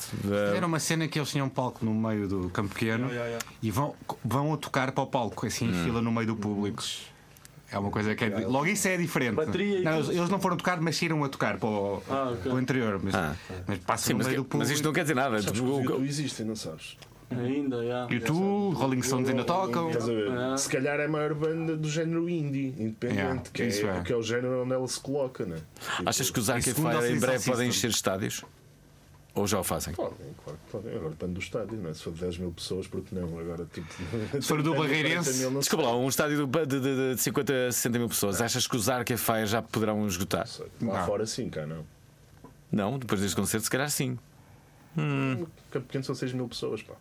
Era 0.56 0.68
uma 0.68 0.80
cena 0.80 1.08
que 1.08 1.18
eles 1.18 1.32
tinham 1.32 1.48
um 1.48 1.50
palco 1.50 1.84
no 1.84 1.94
meio 1.94 2.28
do 2.28 2.50
campo 2.50 2.70
pequeno 2.74 3.10
e 3.64 3.72
vão, 3.72 3.96
vão 4.24 4.54
a 4.54 4.58
tocar 4.58 4.92
para 4.92 5.04
o 5.04 5.08
palco, 5.08 5.48
assim 5.48 5.68
Hum. 5.70 5.72
em 5.72 5.84
fila 5.86 6.02
no 6.02 6.12
meio 6.12 6.28
do 6.28 6.36
público. 6.36 6.84
É 7.72 7.78
uma 7.78 7.92
coisa 7.92 8.16
que 8.16 8.26
é. 8.26 8.30
Logo 8.48 8.66
isso 8.68 8.88
é 8.88 8.98
diferente. 8.98 9.36
Bateria 9.36 9.80
e 9.80 9.84
Não, 9.84 9.94
eles, 9.96 10.06
tudo. 10.08 10.18
eles 10.18 10.30
não 10.30 10.40
foram 10.40 10.58
tocar, 10.58 10.82
mas 10.82 10.98
saíram 10.98 11.24
a 11.24 11.30
tocar 11.30 11.58
para 11.58 11.70
o, 11.70 12.04
Ah, 12.10 12.30
ok. 12.32 12.42
para 12.44 12.54
o 12.54 12.60
interior. 12.60 13.00
Mas, 13.04 13.14
Ah. 13.16 13.36
mas 13.68 13.78
passam 13.80 14.08
Sim, 14.08 14.14
no 14.14 14.18
mas, 14.20 14.28
meio 14.28 14.40
do 14.40 14.44
público. 14.46 14.58
mas 14.58 14.70
isto 14.72 14.84
não 14.86 14.94
quer 14.94 15.02
dizer 15.04 15.16
nada. 15.16 15.42
Sabes 15.42 15.60
O- 15.62 15.66
YouTube 15.82 16.08
existem, 16.08 16.46
não 16.46 16.56
sabes? 16.56 16.98
Ainda, 17.32 17.76
yeah. 17.84 18.12
YouTube, 18.12 18.76
Rolling 18.76 19.04
Stones 19.04 19.30
ainda 19.30 19.44
tocam. 19.44 19.90
Estás 19.92 20.10
a 20.10 20.14
ver? 20.14 20.32
Ah. 20.32 20.58
Se 20.58 20.68
calhar 20.68 21.00
é 21.00 21.06
a 21.06 21.08
maior 21.08 21.36
banda 21.36 21.78
do 21.78 21.88
género 21.88 22.28
indie, 22.28 22.74
independente, 22.80 23.20
Yeah, 23.20 23.42
que, 23.54 23.62
é, 23.62 23.68
é. 23.68 24.02
que 24.04 24.14
é 24.14 24.16
o 24.16 24.24
género 24.24 24.64
onde 24.64 24.74
ela 24.74 24.88
se 24.88 25.00
coloca, 25.00 25.46
né? 25.46 25.58
Achas 26.08 26.32
que 26.32 26.40
os 26.40 26.50
Arcade 26.50 26.74
Fire 26.74 27.14
em 27.16 27.20
breve 27.20 27.46
podem 27.46 27.70
encher 27.70 27.92
estádios? 27.92 28.44
Ou 29.36 29.48
já 29.48 29.60
o 29.60 29.64
fazem? 29.64 29.94
Podem, 29.94 30.18
claro 30.44 30.60
que 30.66 30.72
podem. 30.72 30.96
Agora 30.96 31.10
depende 31.12 31.34
do 31.34 31.40
estádio, 31.40 31.78
não 31.78 31.90
é? 31.90 31.94
Se 31.94 32.04
for 32.04 32.14
de 32.14 32.20
10 32.22 32.38
mil 32.40 32.52
pessoas, 32.52 32.88
porque 32.88 33.14
não? 33.16 33.40
Agora, 33.40 33.66
tipo. 33.72 33.88
Se 34.34 34.42
for 34.48 34.62
do 34.62 34.72
30 34.74 34.80
Barreirense, 34.88 35.34
mil, 35.40 35.52
não 35.52 35.60
Desculpa 35.60 35.86
lá, 35.86 35.96
um 35.96 36.10
estádio 36.10 36.48
de, 36.48 36.66
de, 36.66 36.80
de, 36.80 37.16
de 37.16 37.22
50 37.22 37.54
a 37.68 37.72
60 37.72 38.00
mil 38.00 38.10
pessoas. 38.10 38.42
Achas 38.42 38.68
que 38.68 38.76
os 38.76 38.90
Arcade 38.90 39.20
Fire 39.22 39.46
já 39.46 39.62
poderão 39.62 40.06
esgotar? 40.08 40.48
sei. 40.48 40.66
Lá 40.82 41.00
Não. 41.00 41.06
fora, 41.06 41.26
sim, 41.26 41.50
cá 41.50 41.66
não. 41.66 41.86
Não, 42.72 43.00
depois 43.00 43.22
deste 43.22 43.36
concerto, 43.36 43.64
se 43.64 43.70
calhar 43.70 43.90
sim. 43.90 44.18
Campo 44.96 45.86
Pequeno 45.88 46.04
são 46.04 46.16
6 46.16 46.34
mil 46.34 46.48
pessoas, 46.48 46.82
pá. 46.82 46.96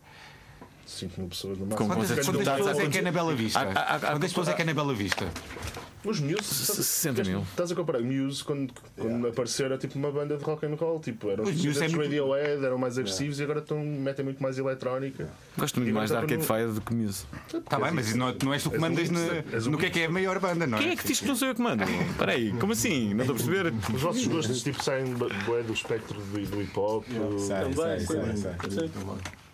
5 0.87 1.21
mil 1.21 1.29
pessoas 1.29 1.59
no 1.59 1.67
Com 1.67 1.87
máximo. 1.87 2.07
Quantas, 2.07 2.27
quantas 2.27 2.27
dotados 2.45 2.67
pessoas 2.67 2.87
é 2.87 2.91
que 2.91 2.99
é 2.99 3.03
na 3.03 3.13
Bela 3.13 3.35
Vista? 3.35 3.67
Quantas 3.67 4.31
pessoas 4.31 4.49
é 4.49 4.53
que 4.55 4.63
é 4.63 4.65
na 4.65 4.75
Bela 4.75 4.95
Vista? 4.95 5.27
Os 6.05 6.21
Muse. 6.21 6.43
60 6.43 7.25
mil. 7.25 7.41
Estás 7.41 7.73
a 7.73 7.75
comparar? 7.75 8.01
Muse, 8.01 8.45
quando, 8.45 8.73
quando 8.97 9.27
apareceu, 9.29 9.67
era 9.67 9.77
tipo 9.77 9.99
uma 9.99 10.11
banda 10.13 10.37
de 10.37 10.45
rock 10.45 10.65
and 10.67 10.75
roll. 10.75 11.01
Tipo, 11.01 11.31
eram 11.31 11.45
Os 11.45 11.51
os 11.51 11.57
Muse 11.65 11.79
é 11.79 11.83
Muse 11.83 11.97
muito- 11.97 12.03
Radiohead, 12.09 12.65
eram 12.65 12.79
mais 12.79 12.99
agressivos 12.99 13.41
e 13.41 13.43
agora 13.43 13.59
estão, 13.59 13.85
metem 13.85 14.25
muito 14.25 14.43
mais 14.43 14.59
eletrónica. 14.59 15.29
Gosto 15.57 15.77
muito 15.81 15.91
E 15.91 15.93
mais 15.93 16.11
da 16.11 16.19
agora 16.19 16.33
Arcade 16.35 16.43
está 16.43 16.55
Fire 16.57 16.73
do 16.73 16.81
que 16.81 16.95
Muse. 16.95 17.25
Está 17.53 17.79
bem, 17.81 17.91
mas 17.93 18.15
não, 18.15 18.35
não 18.43 18.55
és 18.55 18.63
tu 18.63 18.71
que 18.71 18.79
mandas 18.79 19.11
no 19.67 19.77
que 19.79 19.87
é 19.87 19.91
que 19.91 20.01
é 20.01 20.07
a 20.07 20.11
maior 20.11 20.39
banda, 20.39 20.67
não 20.67 20.79
é? 20.79 20.81
Quem 20.83 20.91
é 20.93 20.97
que 20.97 21.07
diz 21.07 21.21
que 21.21 21.27
não 21.27 21.37
sou 21.37 21.49
eu 21.49 21.55
que 21.55 21.63
mando? 21.63 21.83
Espera 22.11 22.33
aí, 22.33 22.53
como 22.53 22.73
assim? 22.73 23.13
Não 23.15 23.21
estou 23.25 23.35
a 23.35 23.39
perceber. 23.39 23.75
Os 23.95 24.01
vossos 24.03 24.27
gostos 24.27 24.63
tipo, 24.63 24.83
saem 24.83 25.15
do 25.15 25.73
espectro 25.73 26.19
do, 26.21 26.47
do 26.47 26.63
hip 26.63 26.79
hop. 26.79 27.05
Sai, 27.39 27.65
Também, 27.65 28.01
sai, 28.01 28.01
sai. 28.71 28.91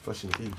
Faz 0.02 0.18
sentido. 0.18 0.54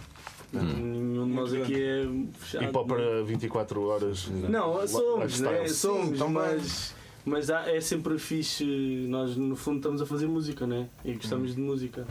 Nenhum 0.53 1.27
de 1.27 1.33
nós 1.33 1.53
aqui 1.53 1.75
é 1.81 2.07
fechado. 2.39 2.65
Hip 2.65 2.77
hop 2.77 2.87
para 2.87 3.23
24 3.23 3.81
horas. 3.87 4.27
Não, 4.27 4.87
somos, 4.87 5.39
né? 5.39 5.51
Lifestyle. 5.51 5.69
somos, 5.69 6.19
Sim, 6.19 6.27
mas, 6.29 6.95
mas 7.25 7.49
há- 7.49 7.69
é 7.69 7.79
sempre 7.81 8.17
fixe. 8.17 9.05
Nós, 9.09 9.35
no 9.35 9.55
fundo, 9.55 9.77
estamos 9.77 10.01
a 10.01 10.05
fazer 10.05 10.27
música, 10.27 10.65
né? 10.67 10.87
E 11.03 11.13
gostamos 11.13 11.55
de 11.55 11.61
música. 11.61 12.05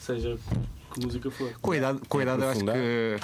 Seja 0.00 0.38
que 0.98 1.06
música 1.06 1.30
for. 1.30 1.52
Com 1.60 1.70
a 1.72 1.76
idade, 1.76 2.00
com 2.08 2.18
a 2.18 2.22
idade 2.22 2.42
eu 2.42 2.48
acho 2.50 2.60
que. 2.64 3.16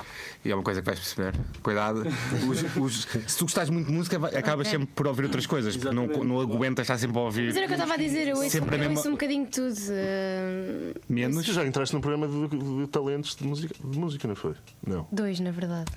E 0.44 0.50
é 0.50 0.54
uma 0.54 0.62
coisa 0.62 0.80
que 0.80 0.86
vais 0.86 0.98
perceber. 0.98 1.34
Idade, 1.70 2.00
os- 2.48 2.76
os- 2.76 3.08
se 3.26 3.38
tu 3.38 3.44
gostas 3.44 3.68
muito 3.70 3.86
de 3.86 3.92
música, 3.92 4.18
vai- 4.18 4.34
acabas 4.36 4.68
sempre 4.68 4.86
por 4.88 5.06
ouvir 5.06 5.24
outras 5.24 5.46
coisas, 5.46 5.76
porque 5.76 5.94
não, 5.94 6.06
não 6.06 6.40
aguentas 6.40 6.84
estar 6.84 6.98
sempre 6.98 7.18
a 7.18 7.22
Mas 7.22 7.24
ouvir 7.24 7.48
era 7.56 7.64
o 7.64 7.66
que 7.66 7.72
eu 7.72 7.76
estava 7.76 7.94
a 7.94 7.96
dizer, 7.96 8.28
eu 8.28 8.36
ouço, 8.36 8.50
Sempre 8.50 8.70
a 8.74 8.78
eu 8.78 8.78
mesma- 8.80 8.96
ouço 8.96 9.08
um 9.08 9.12
bocadinho 9.12 9.44
de 9.46 9.50
tudo. 9.50 9.76
eh, 9.90 10.94
menos. 11.08 11.44
Tu 11.44 11.52
já 11.52 11.64
entraste 11.66 11.94
num 11.94 12.00
programa 12.00 12.28
de, 12.28 12.56
de 12.82 12.86
talentos 12.88 13.34
de 13.36 13.44
música, 13.46 13.74
de 13.82 13.98
música, 13.98 14.28
não 14.28 14.36
foi? 14.36 14.54
Não. 14.86 15.06
dois, 15.10 15.40
na 15.40 15.50
verdade. 15.50 15.90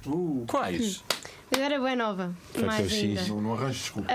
Quais? 0.47 1.03
Eu 1.51 1.61
era 1.63 1.79
bem 1.79 1.95
nova, 1.95 2.33
mais 2.65 2.91
X. 2.91 3.03
ainda. 3.03 3.21
Não, 3.27 3.41
não 3.41 3.53
arranjo 3.53 3.79
desculpa. 3.79 4.09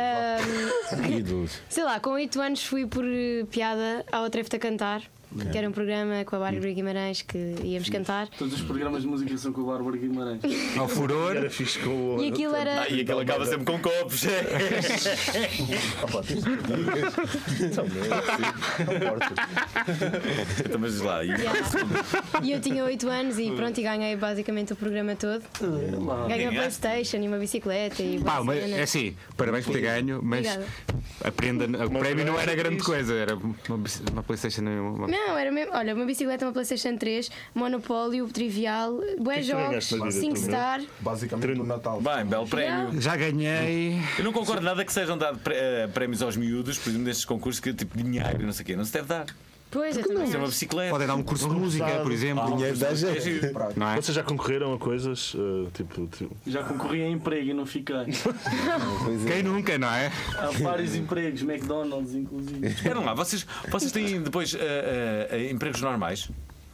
Ídolos. 1.09 1.61
sei 1.69 1.85
lá, 1.85 1.99
com 2.01 2.11
8 2.11 2.41
anos 2.41 2.65
fui 2.65 2.87
por 2.87 3.05
piada 3.51 4.05
ao 4.13 4.29
Trevo 4.31 4.49
a 4.53 4.59
cantar. 4.59 5.03
Que 5.51 5.59
era 5.59 5.69
um 5.69 5.73
programa 5.73 6.25
com 6.25 6.37
a 6.37 6.39
Bárbara 6.39 6.73
Guimarães 6.73 7.23
que 7.23 7.39
íamos 7.63 7.89
cantar. 7.89 8.29
Todos 8.29 8.55
os 8.55 8.63
programas 8.63 9.03
de 9.03 9.09
música 9.09 9.37
são 9.37 9.53
com 9.53 9.63
o 9.63 9.67
Bárbara 9.67 9.97
Guimarães. 9.97 10.41
Ao 10.79 10.89
furor. 10.89 11.37
Era 11.37 11.51
fixe 11.51 11.79
com 11.79 12.17
o. 12.17 12.23
E 12.23 12.29
aquilo 12.29 12.55
era. 12.55 12.83
Ah, 12.83 12.89
e 12.89 13.01
aquele 13.01 13.21
acaba 13.21 13.47
sempre 13.47 13.65
com 13.65 13.79
copos. 13.79 14.23
Então, 17.63 17.87
sim, 17.87 17.95
então, 20.67 20.81
mas 20.81 21.01
lá. 21.01 21.25
E... 21.25 21.29
Yeah. 21.29 21.53
E 22.43 22.53
eu 22.53 22.61
tinha 22.61 22.85
8 22.85 23.09
anos 23.09 23.39
e 23.39 23.51
pronto, 23.51 23.79
e 23.79 23.83
ganhei 23.83 24.17
basicamente 24.17 24.73
o 24.73 24.77
programa 24.77 25.15
todo. 25.17 25.43
Ganhei 26.29 26.49
uma? 26.49 26.63
Playstation 26.63 27.17
e 27.19 27.29
uma 27.29 27.39
bicicleta 27.39 28.03
e 28.03 28.21
Pá, 28.21 28.43
mas, 28.43 28.71
é 28.71 28.83
assim, 28.83 29.17
parabéns 29.37 29.65
por 29.65 29.73
ter 29.73 29.81
ganho, 29.81 30.21
mas 30.23 30.47
Obrigada. 30.47 30.67
aprenda. 31.25 31.87
O 31.87 31.91
prémio 31.91 32.25
não 32.25 32.39
era 32.39 32.55
grande 32.55 32.83
coisa, 32.83 33.15
era 33.15 33.37
uma, 33.37 33.55
uma 34.13 34.23
Playstation. 34.23 34.63
Uma... 34.63 35.09
Não, 35.09 35.22
era 35.39 35.51
mesmo. 35.51 35.73
Olha, 35.75 35.95
uma 35.95 36.05
bicicleta, 36.05 36.45
uma 36.45 36.53
Playstation 36.53 36.97
3, 36.97 37.31
Monopólio, 37.55 38.27
Trivial, 38.29 39.01
bué 39.19 39.39
tu 39.41 39.47
jogos, 39.47 39.69
ganhaste 39.69 39.97
na 39.97 40.05
vida, 40.07 40.21
5 40.21 40.35
tu, 40.35 40.41
star. 40.41 40.83
Basicamente 41.01 41.55
no 41.55 41.65
Natal. 41.65 42.01
Bem, 42.01 42.25
belo 42.25 42.47
prémio. 42.47 43.01
Já 43.01 43.17
ganhei. 43.17 44.01
Eu 44.19 44.25
não 44.25 44.33
concordo 44.33 44.63
nada 44.63 44.85
que 44.85 44.93
sejam 44.93 45.17
dados 45.17 45.41
prémios 45.95 46.23
aos 46.23 46.37
miúdos, 46.37 46.79
por 46.79 46.91
exemplo, 46.91 47.07
nestes 47.07 47.25
concursos 47.25 47.61
que 47.61 47.73
tipo 47.73 47.97
dinheiro 47.97 48.43
e 48.43 48.45
não 48.45 48.53
sei 48.53 48.63
o 48.63 48.67
quê. 48.67 48.77
Não 48.77 48.85
se 48.85 48.93
deve 48.93 49.09
dar. 49.09 49.27
Pois, 49.73 49.97
é 49.97 50.03
uma 50.07 50.23
acho. 50.25 50.39
bicicleta. 50.49 50.91
Podem 50.91 51.07
dar 51.07 51.15
um 51.15 51.23
curso 51.23 51.49
de 51.49 51.55
música, 51.55 51.87
por 52.03 52.13
exemplo. 52.13 52.55
Dinheiro 52.57 52.77
dá 52.77 52.95
jeito. 52.95 53.17
É 53.17 53.21
giro. 53.21 53.53
Não 53.75 53.89
é? 53.89 53.97
Vocês 53.97 54.15
já 54.15 54.23
concorreram 54.23 54.75
a 54.75 54.79
coisas 54.79 55.35
eh, 55.35 55.69
tipo. 55.73 56.07
tipo- 56.09 56.37
Já 56.47 56.63
concorri 56.63 57.03
a 57.03 57.09
emprego 57.09 57.49
e 57.51 57.55
não 57.55 57.65
fiquei. 57.65 57.97
Pois 59.05 59.27
é. 59.27 59.33
Quem 59.33 59.43
nunca, 59.43 59.79
não 59.79 59.89
é? 59.89 60.13
Há 60.37 60.51
vários 60.63 60.95
empregos, 60.95 61.41
McDonald's 61.43 62.15
inclusive. 62.15 62.67
Esperam 62.67 63.03
lá, 63.05 63.15
vocês, 63.15 63.47
vocês 63.71 63.91
têm 63.91 64.21
depois 64.21 64.55
eh, 64.55 65.29
eh, 65.31 65.51
empregos 65.51 65.81
normais? 65.81 66.29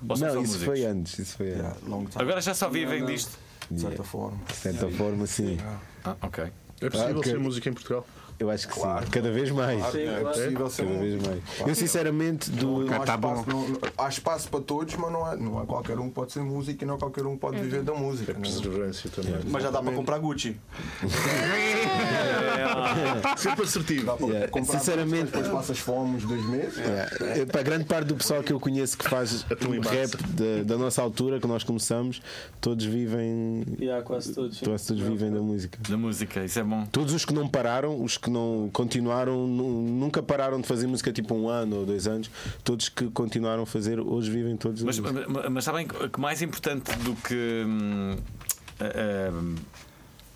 Ou 0.09 0.17
são 0.17 0.29
só 0.29 0.35
Não, 0.35 0.43
isso 0.43 0.53
músicos? 0.55 0.65
foi 0.79 0.85
antes. 0.85 1.19
Isso 1.21 1.37
foi 1.37 1.53
antes. 1.53 1.83
long 1.89 2.05
time, 2.05 2.23
Agora 2.23 2.41
já 2.41 2.53
só 2.55 2.69
vivem 2.69 3.05
disto. 3.07 3.39
de 3.71 3.81
certa 3.81 4.03
forma. 4.03 4.39
De 4.49 4.55
certa 4.57 4.89
forma, 4.91 5.27
sim. 5.27 5.57
Ah, 6.05 6.17
ok. 6.23 6.45
É 6.81 6.91
possível 6.91 7.19
ok. 7.19 7.33
ser 7.33 7.39
música 7.39 7.69
em 7.69 7.73
Portugal? 7.73 8.07
Eu 8.39 8.51
acho 8.51 8.69
que 8.69 8.75
sim. 8.75 8.81
Cada 9.11 9.31
vez 9.33 9.51
mais. 9.51 9.85
Sim, 9.91 10.03
É 10.03 10.21
claro. 10.21 10.27
possível 10.37 10.71
ser 10.71 10.83
Cada 10.85 10.95
um- 10.95 11.01
vez 11.01 11.27
mais. 11.27 11.41
Eu, 11.67 11.75
sinceramente, 11.75 12.51
do. 12.51 12.85
Não 12.85 12.95
há, 12.95 12.99
tá 13.01 13.15
espaço, 13.17 13.45
não- 13.49 13.79
há 13.99 14.09
espaço 14.09 14.49
para 14.49 14.61
todos, 14.61 14.95
mas 14.95 15.11
não 15.13 15.33
é, 15.33 15.37
não 15.37 15.63
é 15.63 15.67
qualquer 15.67 15.99
um 15.99 16.09
que 16.09 16.15
pode 16.15 16.33
ser 16.33 16.41
músico 16.43 16.85
e 16.85 16.87
não 16.87 16.99
qualquer 16.99 17.27
um 17.27 17.35
que 17.35 17.41
pode 17.41 17.59
viver 17.59 17.83
da 17.83 17.95
música. 17.95 18.33
né? 18.35 18.41
Perseverança 18.41 19.09
também. 19.09 19.35
Mas 19.49 19.63
já 19.63 19.71
dá 19.71 19.83
para 19.83 19.93
comprar 19.93 20.19
Gucci. 20.19 20.57
Sempre 23.37 23.65
assertivo. 23.65 24.17
Yeah. 24.29 24.49
comprar 24.49 24.79
Sinceramente- 24.79 25.25
depois 25.27 25.49
passas 25.49 25.79
fome 25.79 26.17
uns 26.17 26.25
dois 26.25 26.45
meses. 26.49 26.79
É, 26.79 27.45
para 27.45 27.63
grande 27.63 27.85
parte 27.85 28.07
do 28.07 28.17
pessoal 28.17 28.43
que 28.43 28.53
eu 28.53 28.61
conheço 28.61 28.97
que 28.97 29.09
faz 29.09 29.43
rap 29.43 30.17
da, 30.29 30.63
da 30.65 30.79
nossa 30.79 31.03
altura, 31.03 31.41
que 31.41 31.47
nós 31.47 31.63
começamos, 31.65 32.21
todos 32.61 32.85
vivem. 32.85 33.65
Há 33.97 34.03
quase 34.03 34.33
todos. 34.33 34.59
Todos, 34.61 34.87
todos 34.87 35.03
vivem 35.03 35.33
da 35.33 35.41
música. 35.41 35.79
Da 35.89 35.97
música, 35.97 36.45
isso 36.45 36.59
é 36.59 36.63
bom. 36.63 36.87
Todos 36.91 37.13
os 37.15 37.25
que 37.25 37.33
não 37.35 37.49
pararam, 37.49 38.03
os 38.03 38.17
que 38.17 38.28
não 38.29 38.71
continuaram, 38.73 39.47
nu- 39.47 39.83
nunca 39.83 40.23
pararam 40.23 40.61
de 40.61 40.67
fazer 40.67 40.87
música 40.87 41.13
tipo 41.13 41.35
um 41.35 41.49
ano 41.49 41.77
ou 41.81 41.87
dois 41.87 42.07
anos, 42.07 42.31
todos 42.65 42.89
que 42.89 43.09
continuaram 43.11 43.63
a 43.63 43.67
fazer, 43.67 43.99
hoje 44.01 44.31
vivem 44.31 44.57
todos 44.57 44.83
Mas, 44.83 44.99
mas, 44.99 45.49
mas 45.51 45.65
sabem 45.65 45.87
que 45.87 46.09
que 46.09 46.21
mais 46.21 46.41
importante 46.43 46.91
do 46.99 47.15
que 47.17 47.65
hum, 47.67 48.17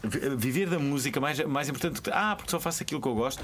vi- 0.05 0.37
viver 0.37 0.69
da 0.69 0.79
música, 0.79 1.21
mais, 1.21 1.39
mais 1.45 1.69
importante 1.69 1.95
do 1.97 2.03
que 2.03 2.11
ah, 2.13 2.35
porque 2.37 2.51
só 2.51 2.59
faço 2.61 2.83
aquilo 2.83 3.01
que 3.01 3.09
eu 3.09 3.15
gosto, 3.15 3.43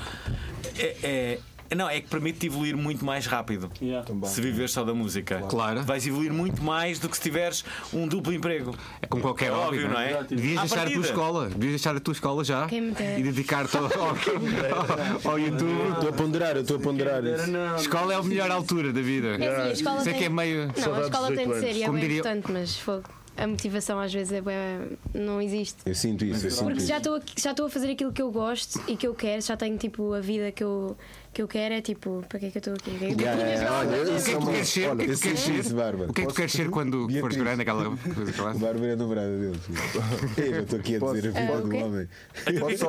é. 0.79 0.97
é- 1.03 1.39
não, 1.75 1.89
é 1.89 2.01
que 2.01 2.09
permite-te 2.09 2.47
evoluir 2.47 2.77
muito 2.77 3.05
mais 3.05 3.27
rápido. 3.27 3.71
Yeah. 3.81 4.07
Se 4.25 4.41
viveres 4.41 4.71
só 4.73 4.85
da 4.85 4.95
música, 4.95 5.43
Claro. 5.49 5.83
vais 5.83 6.07
evoluir 6.07 6.33
muito 6.33 6.63
mais 6.63 6.99
do 6.99 7.09
que 7.09 7.17
se 7.17 7.23
tiveres 7.23 7.65
um 7.93 8.07
duplo 8.09 8.33
emprego. 8.33 8.75
É 9.03 9.07
como 9.07 9.23
qualquer 9.23 9.47
É 9.47 9.51
hobby, 9.51 9.67
óbvio, 9.85 9.89
não 9.91 10.01
é? 10.01 10.23
Devias 10.25 10.59
À 10.59 10.61
deixar 10.63 10.87
a 10.87 10.91
tua 10.91 11.03
escola. 11.03 11.49
Devias 11.49 11.71
deixar 11.73 11.97
a 11.97 12.01
tua 12.01 12.13
escola 12.13 12.45
já 12.45 12.67
e 12.71 13.23
dedicar-te 13.23 13.77
ao, 13.77 13.85
ao, 13.85 15.33
ao 15.33 15.39
YouTube. 15.39 15.69
Estou 15.95 16.09
a 16.09 16.13
ponderar, 16.13 16.57
eu 16.57 16.63
estou 16.63 16.77
a 16.77 16.81
ponderar 16.81 17.25
Era 17.25 17.37
isso. 17.43 17.51
não. 17.51 17.77
Escola 17.77 18.13
é 18.13 18.17
a 18.17 18.23
melhor 18.23 18.51
altura 18.51 18.93
da 18.93 19.01
vida. 19.01 19.29
É 19.29 19.49
assim, 19.49 19.69
a 19.69 19.73
escola 19.73 20.01
Sei 20.01 20.13
tem... 20.13 20.21
que 20.23 20.27
é 20.27 20.29
meio. 20.29 20.67
Não, 20.77 20.95
a 20.95 21.01
escola 21.01 21.33
tem 21.35 21.49
de 21.49 21.61
ser 21.61 21.73
e 21.73 21.83
é 21.83 21.91
bem 21.91 22.01
diria- 22.01 22.19
importante, 22.21 22.53
mas 22.53 22.77
fogo. 22.79 23.05
A 23.37 23.47
motivação 23.47 24.01
às 24.01 24.13
vezes 24.13 24.33
é 24.33 24.41
bem... 24.41 24.99
não 25.15 25.41
existe. 25.41 25.77
Eu 25.87 25.95
sinto 25.95 26.25
isso, 26.25 26.45
eu 26.47 26.51
sinto 26.51 26.65
Porque 26.65 26.79
isso. 26.79 26.89
já 26.89 26.97
estou 26.99 27.21
já 27.37 27.51
estou 27.53 27.67
a 27.67 27.71
fazer 27.71 27.93
aquilo 27.93 28.13
que 28.13 28.21
eu 28.21 28.33
gosto 28.33 28.81
e 28.89 28.97
que 28.97 29.07
eu 29.07 29.15
quero, 29.15 29.41
já 29.41 29.57
tenho 29.57 29.77
tipo 29.79 30.13
a 30.13 30.21
vida 30.21 30.51
que 30.51 30.65
eu, 30.65 30.97
que 31.39 31.43
eu 31.43 31.49
quero, 31.49 31.75
é 31.75 31.81
tipo, 31.81 32.25
para 32.29 32.39
que 32.41 32.47
é 32.47 32.51
que 32.51 32.59
eu 32.59 32.61
estou 32.61 32.75
aqui? 32.75 32.91
Olha, 33.01 33.13
O 33.13 33.17
que 33.17 33.25
é 33.25 34.17
isso 34.17 34.25
que 34.25 34.31
é 34.31 34.35
tu 34.35 34.39
uma- 34.43 34.51
queres 34.51 34.69
ser? 34.69 34.91
O 34.93 34.97
que 34.97 35.03
é 35.05 35.07
tu 35.15 35.21
queres 35.21 35.39
ser? 35.41 35.61
O 36.09 36.13
que 36.13 36.21
é 36.21 36.25
que 36.25 36.29
tu 36.31 36.35
queres 36.35 36.53
ser 36.53 36.71
quando 36.71 37.09
fores 37.21 37.37
grande? 37.37 37.63
Aquela 37.63 37.85
coisa. 37.85 38.43
A 38.51 38.55
Bárbara 38.55 38.87
é 38.89 38.93
a 38.93 38.97
namorada 38.97 39.39
dele. 39.39 39.61
Eu 40.37 40.63
estou 40.63 40.79
aqui 40.81 40.97
a 40.97 40.99
dizer 40.99 41.29
a 41.29 41.31
vida 41.31 41.55
Ah, 41.55 41.61
do 41.61 41.77
homem. 41.77 42.09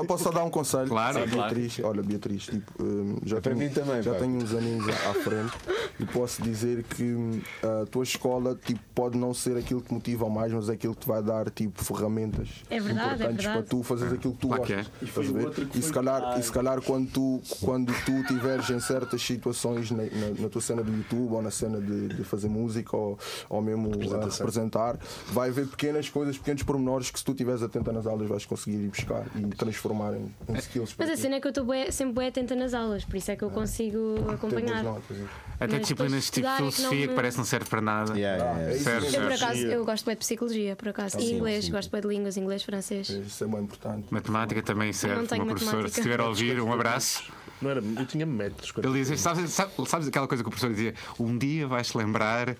Posso 0.07 0.23
só, 0.23 0.31
dar 0.31 0.43
um 0.43 0.49
conselho? 0.49 0.87
Claro. 0.87 1.27
Beatriz. 1.27 1.79
Olha, 1.83 2.01
Beatriz, 2.01 2.43
tipo, 2.45 2.83
hum, 2.83 3.17
já, 3.23 3.39
Para 3.39 3.53
tenho, 3.53 3.67
mim 3.67 3.73
também, 3.73 4.01
já 4.01 4.13
pá. 4.13 4.19
tenho 4.19 4.35
uns 4.35 4.53
aninhos 4.53 4.87
à 4.89 5.13
frente 5.13 5.53
e 5.99 6.05
posso 6.05 6.41
dizer 6.41 6.83
que 6.83 7.03
hum, 7.03 7.39
a 7.61 7.85
tua 7.85 8.03
escola 8.03 8.57
tipo, 8.65 8.79
pode 8.95 9.17
não 9.17 9.31
ser 9.33 9.57
aquilo 9.57 9.81
que 9.81 9.93
motiva 9.93 10.27
mais, 10.27 10.51
mas 10.51 10.69
é 10.69 10.73
aquilo 10.73 10.93
que 10.95 11.01
te 11.01 11.07
vai 11.07 11.21
dar 11.21 11.49
tipo, 11.51 11.83
ferramentas 11.83 12.47
É 12.69 12.79
verdade, 12.79 13.09
é 13.09 13.13
importantes 13.13 13.45
verdade. 13.45 13.67
para 13.67 13.77
tu 13.77 13.83
fazeres 13.83 14.13
aquilo 14.13 14.33
que 14.33 14.39
tu 14.39 14.47
Claro 14.47 14.63
que 14.63 14.73
gostas. 14.75 15.25
E 15.25 15.29
o 15.29 15.77
E 15.77 15.81
se 15.81 15.93
calhar, 15.93 16.39
e 16.39 16.43
se 16.43 16.51
calhar 16.51 16.81
quando, 16.81 17.09
tu, 17.11 17.41
quando 17.61 17.93
tu 18.05 18.23
tiveres 18.39 18.69
em 18.69 18.79
certas 18.79 19.21
situações 19.21 19.91
na, 19.91 20.03
na- 20.03 20.41
na 20.41 20.49
tua 20.49 20.61
cena 20.61 20.81
do 20.83 20.91
YouTube 20.95 21.33
ou 21.33 21.41
na 21.41 21.51
cena 21.51 21.79
de, 21.81 22.07
de 22.09 22.23
fazer 22.23 22.47
música 22.49 22.95
ou, 22.95 23.17
ou 23.49 23.61
mesmo 23.61 23.91
a 24.15 24.25
representar, 24.25 24.97
vai 25.27 25.49
haver 25.49 25.67
pequenas 25.67 26.09
coisas, 26.09 26.37
pequenos 26.37 26.63
pormenores 26.63 27.11
que 27.11 27.19
se 27.19 27.25
tu 27.25 27.31
estiveres 27.31 27.61
atenta 27.61 27.91
nas 27.91 28.05
aulas 28.07 28.27
vais 28.29 28.45
conseguir 28.45 28.77
ir 28.77 28.87
buscar 28.89 29.25
e 29.35 29.41
transformar 29.55 30.13
em, 30.13 30.33
em 30.47 30.53
skills. 30.57 30.95
Mas 30.97 31.09
a 31.09 31.15
cena 31.17 31.35
é 31.35 31.39
que 31.41 31.47
eu 31.47 31.49
estou 31.49 31.65
sempre 31.91 32.13
bem 32.15 32.27
atenta 32.27 32.55
nas 32.55 32.73
aulas, 32.73 33.03
por 33.05 33.15
isso 33.15 33.31
é 33.31 33.35
que 33.35 33.43
eu 33.43 33.49
consigo 33.49 34.15
Ter 34.15 34.21
boas 34.21 34.33
acompanhar. 34.35 34.83
notas. 34.83 35.17
Até 35.59 35.73
Mas 35.73 35.81
disciplinas 35.81 36.29
tipo 36.29 36.47
é 36.47 36.51
que 36.51 36.57
filosofia 36.57 37.01
que 37.01 37.07
me- 37.07 37.13
parece 37.15 37.35
que 37.35 37.37
não 37.39 37.45
serve 37.45 37.69
para 37.69 37.81
nada. 37.81 38.17
Yeah, 38.17 38.41
yeah, 38.43 38.71
yeah. 38.71 39.05
É. 39.07 39.17
Eu 39.19 39.23
por 39.23 39.33
acaso, 39.33 39.59
eu 39.59 39.85
gosto 39.85 40.05
bem 40.05 40.15
de 40.15 40.19
psicologia, 40.19 40.75
por 40.75 40.87
acaso. 40.87 41.17
e 41.17 41.21
sim, 41.21 41.35
inglês, 41.35 41.65
sim. 41.65 41.71
gosto 41.71 41.91
bem 41.91 42.01
de 42.01 42.07
línguas, 42.07 42.37
inglês, 42.37 42.63
francês. 42.63 43.09
Isso 43.09 43.43
é 43.43 43.47
bem 43.47 43.59
importante. 43.63 44.05
Matemática 44.09 44.61
também 44.61 44.93
serve. 44.93 45.27
Uma 45.35 45.45
professora, 45.47 45.89
se 45.89 45.99
estiver 45.99 46.21
a 46.21 46.27
ouvir, 46.27 46.61
um 46.61 46.71
abraço. 46.71 47.23
Não 47.61 47.69
era, 47.69 47.81
eu 47.81 48.05
tinha 48.05 48.25
metros. 48.25 48.71
quando- 48.71 48.85
Ele 48.87 49.03
diz: 49.03 49.19
sabes, 49.19 49.49
sabes, 49.51 49.73
sabes 49.87 50.07
aquela 50.07 50.27
coisa 50.27 50.43
que 50.43 50.47
o 50.47 50.51
professor 50.51 50.71
dizia? 50.73 50.93
Um 51.19 51.37
dia 51.37 51.67
vais-te 51.67 51.97
lembrar 51.97 52.55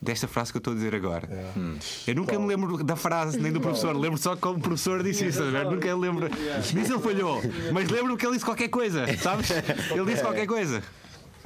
desta 0.00 0.26
frase 0.26 0.50
que 0.50 0.56
eu 0.56 0.60
estou 0.60 0.72
a 0.72 0.76
dizer 0.76 0.94
agora. 0.94 1.28
Hum. 1.56 1.76
Eu 2.06 2.14
nunca 2.16 2.36
me 2.38 2.46
lembro 2.46 2.82
da 2.82 2.96
frase 2.96 3.38
nem 3.40 3.52
do 3.52 3.60
professor, 3.60 3.96
lembro 3.96 4.18
só 4.18 4.34
como 4.36 4.58
o 4.58 4.60
professor 4.60 5.02
disse 5.02 5.26
isso. 5.26 5.42
Nunca 5.44 5.94
lembro. 5.94 6.28
Nisso 6.74 6.92
ele 6.94 7.02
falhou, 7.02 7.40
mas 7.72 7.88
lembro 7.88 8.16
que 8.16 8.26
ele 8.26 8.32
disse 8.34 8.44
qualquer 8.44 8.68
coisa, 8.68 9.06
sabes? 9.18 9.48
Ele 9.92 10.04
disse 10.06 10.22
qualquer 10.22 10.46
coisa. 10.46 10.82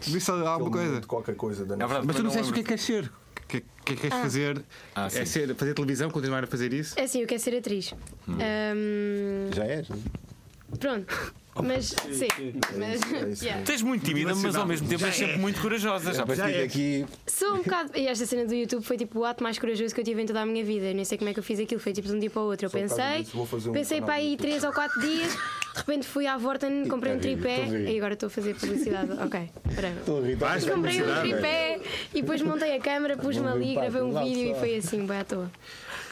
Disse 0.00 0.30
alguma 0.30 0.54
Aquele 0.57 0.70
coisa. 0.70 1.00
qualquer 1.07 1.34
coisa 1.36 1.64
da 1.64 1.74
É 1.74 1.78
verdade, 1.78 2.07
Mas 2.07 2.16
tu 2.16 2.22
não 2.22 2.28
disseste 2.30 2.50
o 2.50 2.54
que 2.54 2.61
é 2.61 2.62
que 2.62 2.68
queres 2.68 2.84
ser. 2.84 3.04
O 3.04 3.46
que, 3.48 3.61
que 3.61 3.92
é 3.92 3.94
que 3.94 3.96
queres 4.02 4.16
fazer? 4.18 4.62
Ah, 4.94 5.09
sim. 5.09 5.18
é 5.20 5.24
ser, 5.24 5.54
fazer 5.54 5.72
televisão, 5.74 6.11
continuar 6.11 6.42
a 6.44 6.46
fazer 6.46 6.72
isso? 6.72 6.98
É 6.98 7.04
assim, 7.04 7.20
eu 7.20 7.26
quero 7.26 7.40
ser 7.40 7.57
atriz. 7.57 7.94
Ahm, 8.28 9.52
Já 9.54 9.64
és? 9.64 9.88
né? 9.88 9.96
pronto. 10.80 11.32
Mas 11.62 11.86
sim. 11.86 12.28
Mas, 12.76 13.42
é 13.42 13.44
yeah. 13.44 13.72
És 13.72 13.82
muito 13.82 14.04
tímida, 14.04 14.34
mas 14.34 14.54
ao 14.57 14.66
mesmo 14.66 14.88
tempo 14.88 15.04
és 15.04 15.14
sempre 15.14 15.38
muito 15.38 15.61
corajosa. 15.61 16.12
Já 16.12 16.22
A 16.22 16.26
partir 16.26 16.42
percebi. 16.42 16.62
daqui, 16.66 17.07
Sou 17.26 17.54
um 17.54 17.59
bocado. 17.59 17.90
E 17.94 18.07
esta 18.07 18.26
cena 18.26 18.46
do 18.46 18.54
YouTube 18.54 18.82
foi 18.84 18.96
tipo 18.96 19.20
o 19.20 19.24
ato 19.24 19.42
mais 19.42 19.59
corajoso 19.59 19.94
que 19.94 20.00
eu 20.00 20.04
tive 20.04 20.22
em 20.22 20.26
toda 20.26 20.42
a 20.42 20.46
minha 20.46 20.64
vida. 20.64 20.86
Eu 20.86 20.94
nem 20.94 21.04
sei 21.04 21.18
como 21.18 21.30
é 21.30 21.34
que 21.34 21.38
eu 21.38 21.44
fiz 21.44 21.61
aquilo, 21.61 21.80
foi 21.80 21.92
tipo 21.92 22.09
de 22.09 22.14
um 22.14 22.18
dia 22.18 22.30
para 22.30 22.42
o 22.42 22.46
outro. 22.46 22.66
Eu 22.66 22.70
Só 22.70 22.78
pensei, 22.78 23.22
disso, 23.22 23.36
vou 23.36 23.46
fazer 23.46 23.70
um 23.70 23.72
pensei 23.72 23.98
canal 23.98 24.07
para 24.07 24.14
aí 24.16 24.30
YouTube. 24.32 24.48
3 24.48 24.64
ou 24.64 24.72
4 24.72 25.00
dias, 25.00 25.32
de 25.32 25.78
repente 25.78 26.07
fui 26.07 26.26
à 26.26 26.36
Vorten, 26.36 26.86
comprei 26.88 27.12
um 27.12 27.16
Estou 27.16 27.30
a 27.30 27.34
rir, 27.34 27.42
tripé 27.42 27.90
e 27.90 27.96
agora 27.96 28.14
estou 28.14 28.26
a 28.28 28.30
fazer 28.30 28.54
publicidade. 28.54 29.12
Ok, 29.12 29.50
whatever. 29.66 29.98
estou 29.98 30.46
a 30.46 30.52
a 30.52 30.61
Comprei 30.61 31.02
um 31.02 31.20
tripé 31.20 31.80
e 32.14 32.20
depois 32.22 32.42
montei 32.42 32.76
a 32.76 32.80
câmera, 32.80 33.16
pus-me 33.16 33.46
ali, 33.48 33.74
gravei 33.74 34.02
um 34.02 34.18
vídeo 34.22 34.52
e 34.52 34.59
foi 34.59 34.76
assim, 34.76 35.07
bem 35.07 35.18
à 35.18 35.24
toa. 35.24 35.50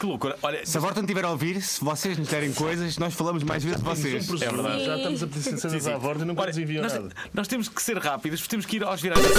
Que 0.05 0.09
loucura. 0.09 0.37
Olha, 0.43 0.63
Se 0.63 0.77
a 0.77 0.79
Vorta 0.79 1.01
não 1.01 1.05
estiver 1.05 1.25
a 1.25 1.31
ouvir, 1.31 1.59
se 1.63 1.83
vocês 1.83 2.15
nos 2.15 2.27
derem 2.27 2.53
coisas, 2.53 2.95
nós 2.99 3.15
falamos 3.15 3.41
mais 3.41 3.63
vezes 3.63 3.79
de 3.79 3.83
vocês. 3.83 4.23
Um 4.23 4.27
professor, 4.27 4.55
verdade. 4.55 4.85
Já 4.85 4.97
estamos 4.97 5.23
a 5.23 5.27
pedir 5.27 5.81
sim. 5.81 5.91
à 5.91 5.97
borda 5.97 6.23
e 6.23 6.27
nunca 6.27 6.41
Olha, 6.41 6.49
nos 6.49 6.57
enviam 6.59 6.83
nós, 6.83 6.93
nada. 6.93 7.09
nós 7.33 7.47
temos 7.47 7.67
que 7.67 7.81
ser 7.81 7.97
rápidos, 7.97 8.39
porque 8.39 8.51
temos 8.51 8.67
que 8.67 8.75
ir 8.75 8.83
aos 8.83 9.01
virais 9.01 9.19
da. 9.19 9.29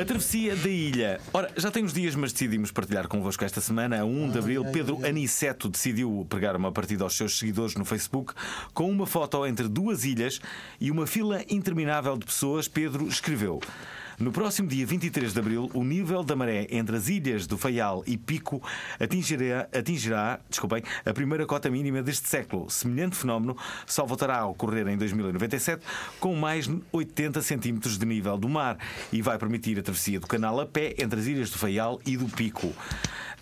A 0.00 0.04
travessia 0.06 0.56
da 0.56 0.68
ilha. 0.70 1.20
Ora, 1.30 1.50
já 1.58 1.70
tem 1.70 1.84
uns 1.84 1.92
dias, 1.92 2.14
mas 2.14 2.32
decidimos 2.32 2.70
partilhar 2.70 3.06
convosco 3.06 3.44
esta 3.44 3.60
semana. 3.60 4.00
A 4.00 4.04
1 4.06 4.30
de 4.30 4.38
abril, 4.38 4.64
Pedro 4.72 5.04
Aniceto 5.04 5.68
decidiu 5.68 6.26
pregar 6.26 6.56
uma 6.56 6.72
partida 6.72 7.04
aos 7.04 7.14
seus 7.14 7.38
seguidores 7.38 7.74
no 7.74 7.84
Facebook 7.84 8.32
com 8.72 8.90
uma 8.90 9.06
foto 9.06 9.44
entre 9.46 9.68
duas 9.68 10.06
ilhas 10.06 10.40
e 10.80 10.90
uma 10.90 11.06
fila 11.06 11.44
interminável 11.50 12.16
de 12.16 12.24
pessoas. 12.24 12.66
Pedro 12.66 13.06
escreveu. 13.08 13.60
No 14.20 14.30
próximo 14.30 14.68
dia 14.68 14.84
23 14.84 15.32
de 15.32 15.38
abril, 15.38 15.70
o 15.72 15.82
nível 15.82 16.22
da 16.22 16.36
maré 16.36 16.66
entre 16.70 16.94
as 16.94 17.08
ilhas 17.08 17.46
do 17.46 17.56
Faial 17.56 18.04
e 18.06 18.18
Pico 18.18 18.62
atingirá, 19.00 19.66
atingirá 19.72 20.38
desculpem, 20.46 20.82
a 21.06 21.12
primeira 21.14 21.46
cota 21.46 21.70
mínima 21.70 22.02
deste 22.02 22.28
século. 22.28 22.68
Semelhante 22.68 23.16
fenómeno 23.16 23.56
só 23.86 24.04
voltará 24.04 24.40
a 24.40 24.46
ocorrer 24.46 24.86
em 24.88 24.98
2097 24.98 25.82
com 26.20 26.36
mais 26.36 26.70
80 26.92 27.40
centímetros 27.40 27.96
de 27.96 28.04
nível 28.04 28.36
do 28.36 28.46
mar 28.46 28.76
e 29.10 29.22
vai 29.22 29.38
permitir 29.38 29.78
a 29.78 29.82
travessia 29.82 30.20
do 30.20 30.26
canal 30.26 30.60
a 30.60 30.66
pé 30.66 30.94
entre 30.98 31.18
as 31.18 31.26
ilhas 31.26 31.48
do 31.48 31.56
Faial 31.56 31.98
e 32.04 32.18
do 32.18 32.26
Pico. 32.26 32.74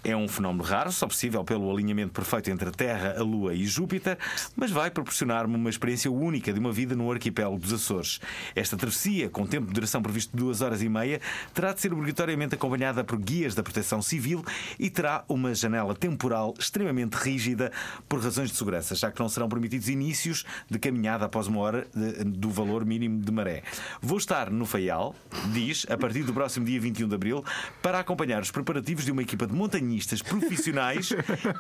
É 0.05 0.17
um 0.17 0.29
fenómeno 0.29 0.63
raro, 0.63 0.93
só 0.93 1.07
possível 1.09 1.43
pelo 1.45 1.71
alinhamento 1.71 2.13
perfeito 2.13 2.51
entre 2.51 2.69
a 2.69 2.73
Terra, 2.73 3.17
a 3.19 3.23
Lua 3.23 3.53
e 3.53 3.67
Júpiter, 3.67 4.17
mas 4.55 4.71
vai 4.71 4.91
proporcionar-me 4.91 5.57
uma 5.57 5.69
experiência 5.69 6.11
única 6.11 6.53
de 6.53 6.61
uma 6.61 6.71
vida 6.73 6.95
no 6.95 7.11
arquipélago 7.11 7.59
dos 7.59 7.73
Açores. 7.73 8.21
Esta 8.55 8.77
travessia, 8.77 9.29
com 9.29 9.45
tempo 9.45 9.67
de 9.67 9.73
duração 9.73 10.01
previsto 10.01 10.31
de 10.31 10.37
duas 10.43 10.61
horas 10.63 10.83
e 10.83 10.89
meia, 10.89 11.21
terá 11.53 11.73
de 11.73 11.81
ser 11.81 11.93
obrigatoriamente 11.93 12.55
acompanhada 12.55 13.03
por 13.03 13.19
guias 13.19 13.55
da 13.57 13.63
Proteção 13.63 14.01
Civil 14.01 14.45
e 14.79 14.89
terá 14.89 15.25
uma 15.29 15.53
janela 15.53 15.95
temporal 15.97 16.55
extremamente 16.59 17.15
rígida 17.15 17.73
por 18.09 18.21
razões 18.23 18.51
de 18.51 18.57
segurança, 18.57 18.95
já 18.95 19.11
que 19.11 19.19
não 19.21 19.29
serão 19.29 19.49
permitidos 19.49 19.89
inícios 19.89 20.45
de 20.71 20.79
caminhada 20.79 21.25
após 21.27 21.49
uma 21.49 21.59
hora 21.61 21.87
de- 21.95 22.23
do 22.25 22.51
valor 22.51 22.85
mínimo 22.85 23.21
de 23.21 23.33
maré. 23.33 23.63
Vou 24.01 24.17
estar 24.17 24.49
no 24.51 24.65
Faial, 24.65 25.15
diz, 25.53 25.85
a 25.91 25.99
partir 25.99 26.23
do 26.23 26.33
próximo 26.33 26.65
dia 26.65 26.81
21 26.81 27.09
de 27.09 27.15
abril, 27.17 27.45
para 27.83 27.99
acompanhar 27.99 28.41
os 28.41 28.51
preparativos 28.53 29.05
de 29.05 29.11
uma 29.11 29.23
equipa 29.23 29.45
de 29.47 29.53
montanhistas 29.53 29.88
profissionais 30.23 31.11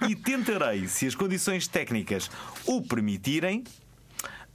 e 0.08 0.14
tentarei, 0.14 0.86
se 0.86 1.06
as 1.06 1.14
condições 1.14 1.66
técnicas 1.66 2.30
o 2.66 2.82
permitirem, 2.82 3.64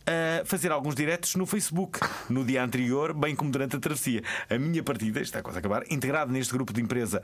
a 0.06 0.46
fazer 0.46 0.72
alguns 0.72 0.96
diretos 0.96 1.36
no 1.36 1.46
Facebook 1.46 2.00
no 2.30 2.44
dia 2.44 2.64
anterior, 2.64 3.14
bem 3.14 3.36
como 3.36 3.52
durante 3.52 3.76
a 3.76 3.80
travessia. 3.80 4.22
A 4.50 4.58
minha 4.58 4.84
partida, 4.84 5.22
está 5.22 5.42
quase 5.42 5.58
a 5.58 5.60
acabar, 5.60 5.84
integrado 5.90 6.32
neste 6.32 6.54
grupo 6.54 6.74
de 6.74 6.82
empresa 6.82 7.22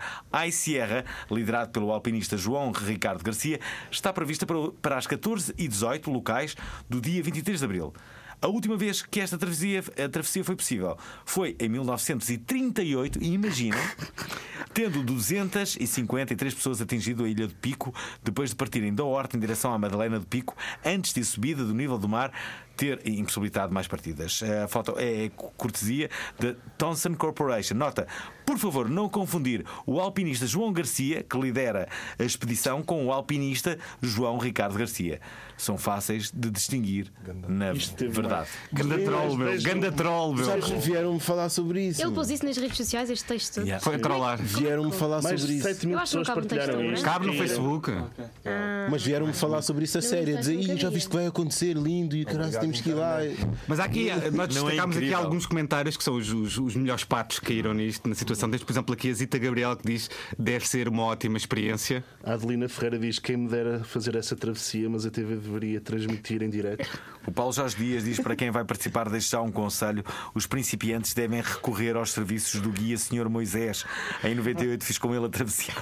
iSierra, 0.47 1.03
liderado 1.29 1.71
pelo 1.71 1.91
alpinista 1.91 2.37
João 2.37 2.71
Ricardo 2.71 3.23
Garcia, 3.23 3.59
está 3.91 4.13
prevista 4.13 4.45
para, 4.45 4.71
para 4.81 4.97
as 4.97 5.07
14 5.07 5.53
e 5.57 5.67
18 5.67 6.09
locais 6.09 6.55
do 6.89 7.01
dia 7.01 7.21
23 7.21 7.59
de 7.59 7.65
abril. 7.65 7.93
A 8.41 8.47
última 8.47 8.77
vez 8.77 9.01
que 9.01 9.19
esta 9.19 9.37
travessia, 9.37 9.83
travessia 9.83 10.45
foi 10.45 10.55
possível 10.55 10.97
foi 11.25 11.57
em 11.59 11.67
1938 11.67 13.21
e 13.21 13.33
imaginem, 13.33 13.79
tendo 14.73 15.03
253 15.03 16.53
pessoas 16.53 16.81
atingido 16.81 17.25
a 17.25 17.29
Ilha 17.29 17.47
do 17.47 17.55
Pico 17.55 17.93
depois 18.23 18.51
de 18.51 18.55
partirem 18.55 18.93
da 18.93 19.03
Horta 19.03 19.35
em 19.35 19.39
direção 19.41 19.73
à 19.73 19.77
Madalena 19.77 20.19
do 20.19 20.25
Pico 20.25 20.55
antes 20.85 21.13
de 21.13 21.23
subida 21.25 21.65
do 21.65 21.73
nível 21.73 21.97
do 21.97 22.07
mar 22.07 22.31
ter 22.80 23.01
impossibilitado 23.05 23.73
mais 23.73 23.88
partidas. 23.89 24.41
A 24.63 24.67
foto 24.69 24.95
é 24.97 25.30
cortesia 25.57 26.09
da 26.39 26.55
Thomson 26.77 27.13
Corporation. 27.13 27.75
Nota, 27.75 28.07
por 28.45 28.57
favor, 28.57 28.89
não 28.89 29.09
confundir 29.09 29.65
o 29.86 29.99
alpinista 29.99 30.47
João 30.47 30.71
Garcia, 30.71 31.21
que 31.21 31.38
lidera 31.38 31.89
a 32.17 32.23
expedição, 32.23 32.82
com 32.82 33.05
o 33.05 33.11
alpinista 33.11 33.77
João 34.01 34.38
Ricardo 34.38 34.77
Garcia. 34.77 35.19
São 35.57 35.77
fáceis 35.77 36.32
de 36.34 36.49
distinguir, 36.49 37.11
na 37.49 37.73
verdade. 37.73 38.47
Ganda 38.71 38.97
troll, 38.97 39.36
meu. 39.36 39.61
Ganda 39.61 39.91
troll, 39.91 40.34
meu. 40.34 40.45
Sabes, 40.45 40.69
vieram-me 40.86 41.19
falar 41.19 41.49
sobre 41.49 41.89
isso. 41.89 42.01
Ele 42.01 42.11
pôs 42.11 42.30
isso 42.30 42.45
nas 42.45 42.55
redes 42.55 42.77
sociais, 42.77 43.09
este 43.09 43.25
texto 43.25 43.55
todo. 43.55 43.65
Yeah. 43.65 43.84
Foi 43.84 43.95
a 43.95 43.99
trollar. 43.99 44.41
Vieram-me 44.41 44.93
falar 44.93 45.21
Mais 45.21 45.41
sobre 45.41 45.53
de 45.55 45.59
isso. 45.59 45.67
7 45.67 45.86
mil 45.88 45.97
Eu 45.97 46.01
acho 46.01 46.11
que 46.11 46.17
não 46.17 46.23
pessoas 46.23 46.27
cabe 46.27 46.41
no 46.41 46.47
texto, 46.47 46.65
partilharam 46.67 46.89
é? 46.89 46.93
isto. 46.93 47.03
Cabe 47.05 47.27
no 47.27 47.34
Facebook. 47.34 47.91
Mas 48.89 49.03
vieram-me 49.03 49.34
falar 49.34 49.61
sobre 49.61 49.84
isso 49.84 49.97
a 49.97 50.01
sério, 50.01 50.38
dizer, 50.38 50.55
nunca 50.55 50.73
"Ih, 50.73 50.77
já 50.77 50.88
vi." 50.89 50.95
viste 50.95 51.09
que 51.09 51.15
vai 51.15 51.27
acontecer, 51.27 51.75
lindo, 51.75 52.15
e 52.15 52.23
caralho, 52.23 52.68
temos 52.72 52.82
que 52.82 52.89
ir 52.89 52.93
lá. 52.93 53.17
Mas 53.67 53.80
há 53.80 53.84
aqui, 53.86 54.09
nós 54.32 54.34
Não 54.34 54.43
é 54.43 54.47
destacámos 54.47 54.95
aqui 54.97 55.05
incrível? 55.05 55.17
alguns 55.17 55.45
comentários 55.45 55.97
que 55.97 56.03
são 56.03 56.15
os, 56.15 56.32
os- 56.32 56.57
os 56.57 56.76
melhores 56.76 57.03
patos 57.03 57.39
que 57.39 57.47
caíram 57.47 57.74
nisto, 57.74 58.07
na 58.07 58.15
situação. 58.15 58.49
Tens, 58.49 58.63
por 58.63 58.72
exemplo, 58.72 58.93
aqui 58.93 59.09
a 59.09 59.13
Zita 59.13 59.38
Gabriel 59.38 59.76
que 59.76 59.86
diz 59.88 60.09
deve 60.38 60.67
ser 60.67 60.88
uma 60.88 61.03
ótima 61.03 61.38
experiência. 61.38 62.03
A 62.24 62.34
Adelina 62.34 62.67
Ferreira 62.70 62.99
diz 62.99 63.20
quem 63.20 63.38
me 63.38 63.49
dera 63.49 63.84
fazer 63.84 64.15
essa 64.15 64.36
travessia, 64.36 64.89
mas 64.89 65.05
a 65.05 65.11
TV 65.11 65.36
deveria 65.36 65.82
transmitir 65.82 66.41
em 66.43 66.49
direto. 66.49 66.88
O 67.28 67.32
Paulo 67.32 67.51
Jorge 67.53 67.76
Dias 67.76 68.03
diz 68.05 68.20
para 68.20 68.36
quem 68.36 68.49
vai 68.49 68.63
participar, 68.65 69.09
deixa 69.09 69.30
já 69.32 69.41
um 69.41 69.51
conselho: 69.51 70.03
os 70.34 70.47
principiantes 70.47 71.13
devem 71.13 71.41
recorrer 71.41 71.95
aos 71.95 72.11
serviços 72.11 72.59
do 72.61 72.70
guia 72.70 72.97
Senhor 72.97 73.30
Moisés. 73.30 73.86
Em 74.24 74.34
98 74.36 74.84
fiz 74.84 74.97
com 74.97 75.13
ele 75.13 75.26
a 75.26 75.30
travessia. 75.30 75.74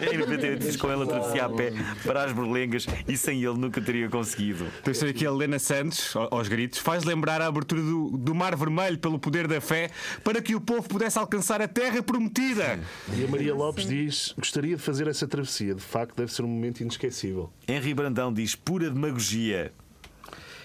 em 0.00 0.18
98 0.18 0.64
fiz 0.64 0.76
com 0.76 0.90
ele 0.92 1.02
a 1.02 1.06
travessia 1.06 1.44
a 1.44 1.48
pé 1.48 1.72
para 2.04 2.24
as 2.24 2.32
Berlengas 2.32 2.86
e 3.06 3.16
sem 3.16 3.42
ele 3.44 3.58
nunca 3.58 3.80
teria 3.80 4.08
conseguido. 4.08 4.66
Tens 4.82 5.02
aqui 5.02 5.26
a 5.26 5.30
Helena 5.30 5.58
Santos, 5.58 6.14
ao- 6.16 6.28
aos 6.34 6.48
gritos, 6.48 6.78
faz 6.78 7.04
lembrar 7.04 7.40
a 7.42 7.46
abertura 7.46 7.82
do, 7.82 8.10
do 8.16 8.34
Mar 8.34 8.54
Vermelho 8.56 8.98
pelo 8.98 9.18
poder 9.18 9.46
da 9.46 9.60
fé 9.60 9.90
para 10.24 10.40
que 10.40 10.54
o 10.54 10.60
povo 10.60 10.88
pudesse 10.88 11.18
alcançar 11.18 11.60
a 11.60 11.68
terra 11.68 12.02
prometida. 12.02 12.78
E 13.14 13.24
a 13.24 13.28
Maria 13.28 13.54
Lopes 13.54 13.86
diz: 13.86 14.34
gostaria 14.38 14.76
de 14.76 14.82
fazer 14.82 15.06
essa 15.08 15.26
travessia. 15.26 15.74
De 15.74 15.82
facto, 15.82 16.14
deve 16.16 16.32
ser 16.32 16.42
um 16.42 16.48
momento 16.48 16.80
inesquecível. 16.80 17.17
Henri 17.66 17.94
Brandão 17.94 18.32
diz 18.32 18.54
pura 18.54 18.90
demagogia. 18.90 19.72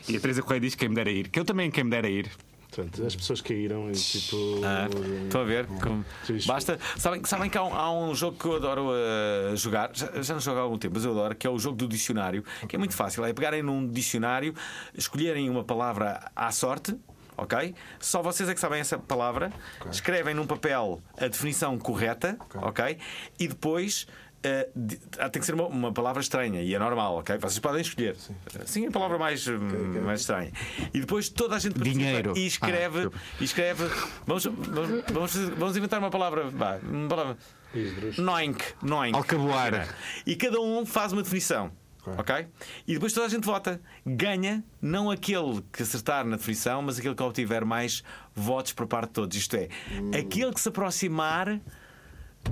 E 0.07 0.17
a 0.17 0.19
Teresa 0.19 0.41
Correia 0.41 0.61
diz 0.61 0.75
quem 0.75 0.89
me 0.89 0.95
dera 0.95 1.09
ir, 1.09 1.29
que 1.29 1.39
eu 1.39 1.45
também 1.45 1.71
quem 1.71 1.83
me 1.83 1.89
dera 1.89 2.09
ir. 2.09 2.29
Portanto, 2.75 3.05
as 3.05 3.15
pessoas 3.15 3.39
caíram 3.39 3.89
e 3.89 3.93
tipo. 3.93 4.35
Ah, 4.65 4.87
Estão 5.23 5.41
a 5.41 5.43
ver? 5.43 5.67
Como-. 5.67 6.03
Basta. 6.47 6.79
Sabem, 6.97 7.23
sabem 7.23 7.49
que 7.49 7.57
há 7.57 7.63
um, 7.63 7.73
há 7.73 7.91
um 7.91 8.15
jogo 8.15 8.37
que 8.37 8.45
eu 8.45 8.55
adoro 8.55 8.87
uh, 8.89 9.55
jogar, 9.55 9.91
já, 9.93 10.09
já 10.21 10.33
não 10.33 10.41
jogo 10.41 10.59
há 10.59 10.63
algum 10.63 10.77
tempo, 10.77 10.95
mas 10.95 11.05
eu 11.05 11.11
adoro, 11.11 11.35
que 11.35 11.45
é 11.45 11.49
o 11.49 11.59
jogo 11.59 11.77
do 11.77 11.87
dicionário, 11.87 12.43
que 12.67 12.75
é 12.75 12.79
muito 12.79 12.95
fácil. 12.95 13.23
É 13.25 13.31
pegarem 13.31 13.61
num 13.61 13.87
dicionário, 13.87 14.55
escolherem 14.95 15.49
uma 15.49 15.63
palavra 15.63 16.31
à 16.35 16.51
sorte. 16.51 16.95
Ok? 17.35 17.73
Só 17.99 18.21
vocês 18.21 18.47
é 18.47 18.53
que 18.53 18.59
sabem 18.59 18.79
essa 18.79 18.97
palavra. 18.97 19.51
Escrevem 19.91 20.35
num 20.35 20.45
papel 20.45 21.01
a 21.17 21.27
definição 21.27 21.77
correta, 21.79 22.37
ok? 22.55 22.97
E 23.39 23.47
depois 23.47 24.05
uh, 24.45 24.71
de- 24.75 24.97
tem 24.97 25.39
que 25.39 25.45
ser 25.45 25.53
uma, 25.53 25.65
uma 25.67 25.91
palavra 25.93 26.21
estranha 26.21 26.61
e 26.61 26.73
é 26.73 26.79
normal, 26.79 27.17
ok? 27.17 27.37
Vocês 27.37 27.59
podem 27.59 27.81
escolher. 27.81 28.15
Sim, 28.65 28.87
a 28.87 28.91
palavra 28.91 29.17
mais, 29.17 29.47
hum, 29.47 29.59
mais 30.03 30.21
estranha. 30.21 30.51
E 30.93 30.99
depois 30.99 31.29
toda 31.29 31.55
a 31.55 31.59
gente 31.59 31.79
Dinheiro. 31.79 32.33
e 32.37 32.45
escreve. 32.45 33.07
Ah, 33.13 33.19
e 33.39 33.43
escreve. 33.43 33.83
Vamos, 34.25 34.45
vamos, 34.45 35.03
vamos, 35.11 35.35
vamos 35.57 35.77
inventar 35.77 35.99
uma 35.99 36.09
palavra. 36.11 36.49
Vá, 36.49 36.77
uma 36.83 37.07
palavra. 37.09 37.37
Noink. 38.17 38.63
Noink. 38.81 39.15
Alcaboar. 39.15 39.87
E 40.25 40.35
cada 40.35 40.59
um 40.61 40.85
faz 40.85 41.11
uma 41.13 41.23
definição. 41.23 41.71
Ok? 42.05 42.45
E 42.85 42.93
depois 42.95 43.13
toda 43.13 43.25
a 43.27 43.29
gente 43.29 43.45
vota. 43.45 43.79
Ganha 44.05 44.61
não 44.81 45.09
aquele 45.09 45.63
que 45.71 45.83
acertar 45.83 46.25
na 46.25 46.35
definição, 46.35 46.81
mas 46.81 46.99
aquele 46.99 47.15
que 47.15 47.23
obtiver 47.23 47.63
mais 47.63 48.03
votos 48.35 48.73
por 48.73 48.85
parte 48.87 49.07
de 49.07 49.13
todos. 49.13 49.37
Isto 49.37 49.55
é, 49.55 49.69
aquele 50.19 50.51
que 50.53 50.59
se 50.59 50.67
aproximar 50.67 51.61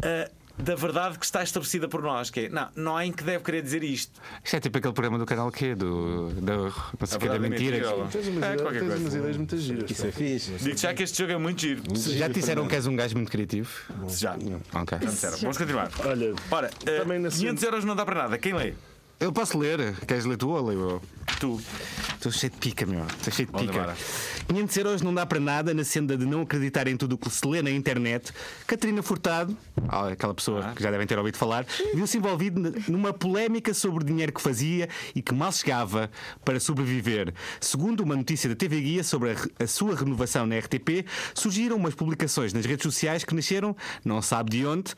ah, 0.02 0.32
da 0.58 0.76
verdade 0.76 1.18
que 1.18 1.26
está 1.26 1.42
estabelecida 1.44 1.88
por 1.88 2.02
nós. 2.02 2.30
Que 2.30 2.42
é, 2.42 2.50
não, 2.50 2.68
não 2.76 2.98
há 2.98 3.06
em 3.06 3.12
que 3.12 3.24
deve 3.24 3.44
querer 3.44 3.62
dizer 3.62 3.84
isto. 3.84 4.20
Isto 4.44 4.56
é 4.56 4.60
tipo 4.60 4.78
aquele 4.78 4.94
programa 4.94 5.18
do 5.18 5.26
canal 5.26 5.52
Q, 5.52 5.76
do, 5.76 6.30
da, 6.42 6.56
não 6.58 6.72
sei 7.06 7.18
o 7.18 7.20
que, 7.20 7.28
da 7.30 7.36
é 7.36 7.40
mentira. 7.40 7.78
mentira. 7.78 8.08
Tens 8.12 8.28
umas, 8.28 8.44
É, 8.44 8.54
ideias, 8.54 8.72
tens 8.72 9.00
umas 9.00 9.14
ideias 9.16 9.38
muito 9.38 9.58
giras. 9.58 9.92
Isso 9.92 10.08
é 10.08 10.12
fixe. 10.12 10.52
Digo 10.60 10.78
já 10.78 10.94
que 10.94 11.04
este 11.04 11.18
jogo 11.18 11.32
é 11.34 11.38
muito 11.38 11.62
giro. 11.62 11.82
Já 11.96 12.28
te 12.28 12.34
disseram 12.36 12.68
que 12.68 12.76
és 12.76 12.86
um 12.88 12.96
gajo 12.96 13.16
muito 13.16 13.32
criativo? 13.32 13.70
Já. 14.10 14.36
Ok. 14.74 14.98
Disseram. 15.00 15.38
Vamos 15.40 15.58
continuar. 15.58 15.90
Olha, 16.06 16.34
Ora, 16.50 16.70
eh, 16.86 17.00
Também 17.00 17.20
na 17.20 17.30
500 17.30 17.64
euros 17.64 17.86
não 17.86 17.96
dá 17.96 18.06
para 18.06 18.24
nada. 18.24 18.38
Quem 18.38 18.54
lê? 18.54 18.74
Eu 19.20 19.32
posso 19.32 19.58
ler. 19.58 19.96
Queres 20.08 20.26
ler 20.26 20.36
tu 20.36 20.50
ou 20.50 20.66
leio 20.68 20.80
eu? 20.90 21.02
Tu. 21.40 21.62
Estou 22.16 22.32
cheio 22.32 22.52
de 22.52 22.58
pica, 22.58 22.86
meu. 22.88 23.06
Estou 23.06 23.32
cheio 23.32 23.48
de 23.48 23.52
pica. 23.54 23.64
embora. 23.72 23.96
500 24.48 24.78
euros 24.78 25.02
não 25.02 25.14
dá 25.14 25.26
para 25.26 25.40
nada 25.40 25.74
na 25.74 25.84
senda 25.84 26.18
de 26.18 26.26
não 26.26 26.42
acreditar 26.42 26.88
em 26.88 26.98
tudo 26.98 27.14
o 27.14 27.18
que 27.18 27.30
se 27.30 27.46
lê 27.48 27.62
na 27.62 27.72
internet. 27.72 28.32
Catarina 28.68 29.02
Furtado, 29.02 29.56
ah, 29.88 30.10
aquela 30.10 30.34
pessoa 30.34 30.66
Ah. 30.68 30.74
que 30.76 30.84
já 30.84 30.92
devem 30.92 31.08
ter 31.08 31.18
ouvido 31.18 31.38
falar, 31.38 31.66
viu-se 31.94 32.18
envolvido 32.18 32.60
n- 32.60 32.84
numa 32.90 33.14
polémica 33.14 33.74
sobre 33.74 34.04
o 34.04 34.06
dinheiro 34.06 34.34
que 34.34 34.42
fazia 34.42 34.90
e 35.16 35.22
que 35.22 35.34
mal 35.34 35.52
chegava 35.52 36.12
para 36.44 36.60
sobreviver. 36.60 37.34
Segundo 37.62 38.02
uma 38.02 38.16
notícia 38.16 38.50
da 38.50 38.56
TV 38.56 38.82
Guia 38.82 39.04
sobre 39.04 39.32
a, 39.32 39.64
a 39.64 39.68
sua 39.68 39.96
renovação 39.96 40.46
na 40.46 40.58
RTP, 40.58 41.06
surgiram 41.34 41.78
umas 41.78 41.96
publicações 41.96 42.52
nas 42.54 42.66
redes 42.66 42.84
sociais 42.84 43.24
que 43.24 43.34
nasceram, 43.34 43.76
não 44.04 44.22
sabe 44.22 44.52
de 44.52 44.66
onde. 44.66 44.94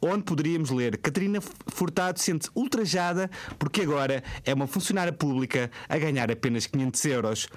Onde 0.00 0.24
poderíamos 0.24 0.70
ler 0.70 0.98
Catarina 0.98 1.40
Furtado 1.68 2.20
sente-se 2.20 2.50
ultrajada 2.54 3.30
porque 3.58 3.80
agora 3.80 4.22
é 4.44 4.52
uma 4.52 4.66
funcionária 4.66 5.10
pública 5.12 5.70
a 5.88 5.96
ganhar 5.96 6.30
apenas 6.30 6.66
500 6.66 7.04
euros 7.06 7.48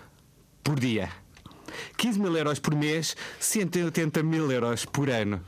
por 0.64 0.80
dia. 0.80 1.10
15 1.97 2.20
mil 2.20 2.36
euros 2.38 2.59
por 2.59 2.76
mês, 2.76 3.15
180 3.39 4.24
mil 4.24 4.51
euros 4.51 4.86
por 4.86 5.09
ano. 5.09 5.41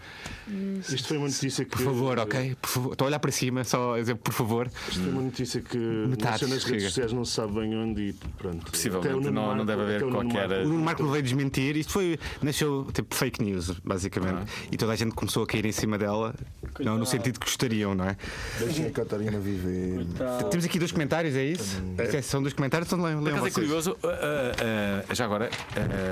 Isto 0.90 1.08
foi 1.08 1.18
uma 1.18 1.28
notícia 1.28 1.64
que. 1.64 1.72
Por 1.72 1.82
favor, 1.84 2.20
ok? 2.20 2.56
Por 2.62 2.68
favor. 2.70 2.92
Estou 2.92 3.06
a 3.06 3.08
olhar 3.08 3.20
para 3.20 3.32
cima, 3.32 3.64
só 3.64 3.96
a 3.96 4.00
dizer 4.00 4.16
por 4.16 4.34
favor. 4.34 4.70
Isto 4.90 5.02
foi 5.04 5.12
uma 5.12 5.22
notícia 5.22 5.62
que 5.62 5.78
Metade 5.78 6.32
nasceu 6.32 6.48
nas 6.50 6.64
redes 6.66 6.84
sociais, 6.86 7.14
não 7.14 7.24
se 7.24 7.32
sabe 7.34 7.54
bem 7.54 7.76
onde 7.78 8.02
e 8.10 8.14
pronto. 8.38 8.70
Possivelmente 8.70 9.14
não- 9.30 9.32
não 9.32 9.46
Marco- 9.48 9.66
deve 9.66 9.82
haver 9.82 10.02
qualquer- 10.10 10.48
Marco- 10.50 10.66
O 10.66 10.68
Nuno 10.68 10.84
Marco 10.84 11.08
veio 11.08 11.24
desmentir, 11.24 11.78
isto 11.78 11.94
foi. 11.94 12.20
Nasceu 12.42 12.88
tipo 12.94 13.16
fake 13.16 13.42
news, 13.44 13.70
basicamente. 13.84 14.52
E 14.72 14.78
toda 14.78 14.92
a 14.92 14.96
gente 14.96 15.12
começou 15.14 15.44
a 15.44 15.48
cair 15.48 15.66
em 15.66 15.72
cima 15.72 15.98
dela, 15.98 16.36
não 16.80 16.98
no 16.98 17.06
sentido 17.06 17.40
que 17.40 17.46
gostariam, 17.46 17.96
não 17.96 18.06
é? 18.06 18.18
Deixem 18.60 18.88
a 18.88 18.92
Catarina 18.92 19.40
viver. 19.40 20.06
Temos 20.50 20.66
aqui 20.66 20.80
dois 20.80 20.92
comentários, 20.92 21.36
é 21.36 21.46
isso? 21.46 21.82
É- 21.98 22.22
São 22.22 22.42
dois 22.42 22.54
comentários, 22.54 22.92
então 22.92 23.04
leiam 23.04 23.26
acaso 23.26 23.48
é 23.48 23.52
curioso, 23.52 23.98
ah, 24.04 24.08
ah, 24.10 25.06
ah, 25.10 25.14
já 25.14 25.26
agora. 25.26 25.50
ah, 25.76 26.11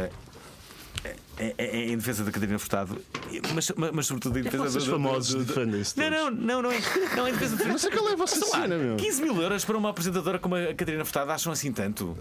é- 1.04 1.20
é- 1.38 1.54
é 1.58 1.86
em 1.92 1.96
defesa 1.98 2.24
da 2.26 2.32
Catarina 2.32 2.60
Furtado, 2.60 3.02
mas, 3.54 3.72
mas, 3.78 3.92
mas 3.92 4.06
sobretudo 4.08 4.38
em 4.38 4.44
defesa 4.44 4.64
Vocês 4.64 4.84
do- 4.84 4.92
do- 4.92 4.98
famosos 4.98 5.46
defendem-se 5.46 5.98
Não, 5.98 6.10
não, 6.10 6.32
não, 6.32 6.62
não 6.64 6.72
é, 6.72 6.80
não 7.16 7.26
é 7.26 7.30
em 7.30 7.34
defesa 7.34 7.56
de 7.56 7.64
Mas 7.66 7.86
é 7.86 7.90
qual 7.90 8.10
é 8.10 8.14
a 8.14 8.16
vossa 8.18 8.36
cena, 8.46 8.78
meu? 8.78 8.98
15 8.98 9.22
mil 9.22 9.42
euros 9.42 9.64
para 9.64 9.78
uma 9.78 9.90
apresentadora 9.92 10.38
como 10.40 10.56
a 10.56 10.74
Catarina 10.74 11.06
Furtado 11.06 11.32
acham 11.32 11.54
assim 11.54 11.72
tanto? 11.72 12.18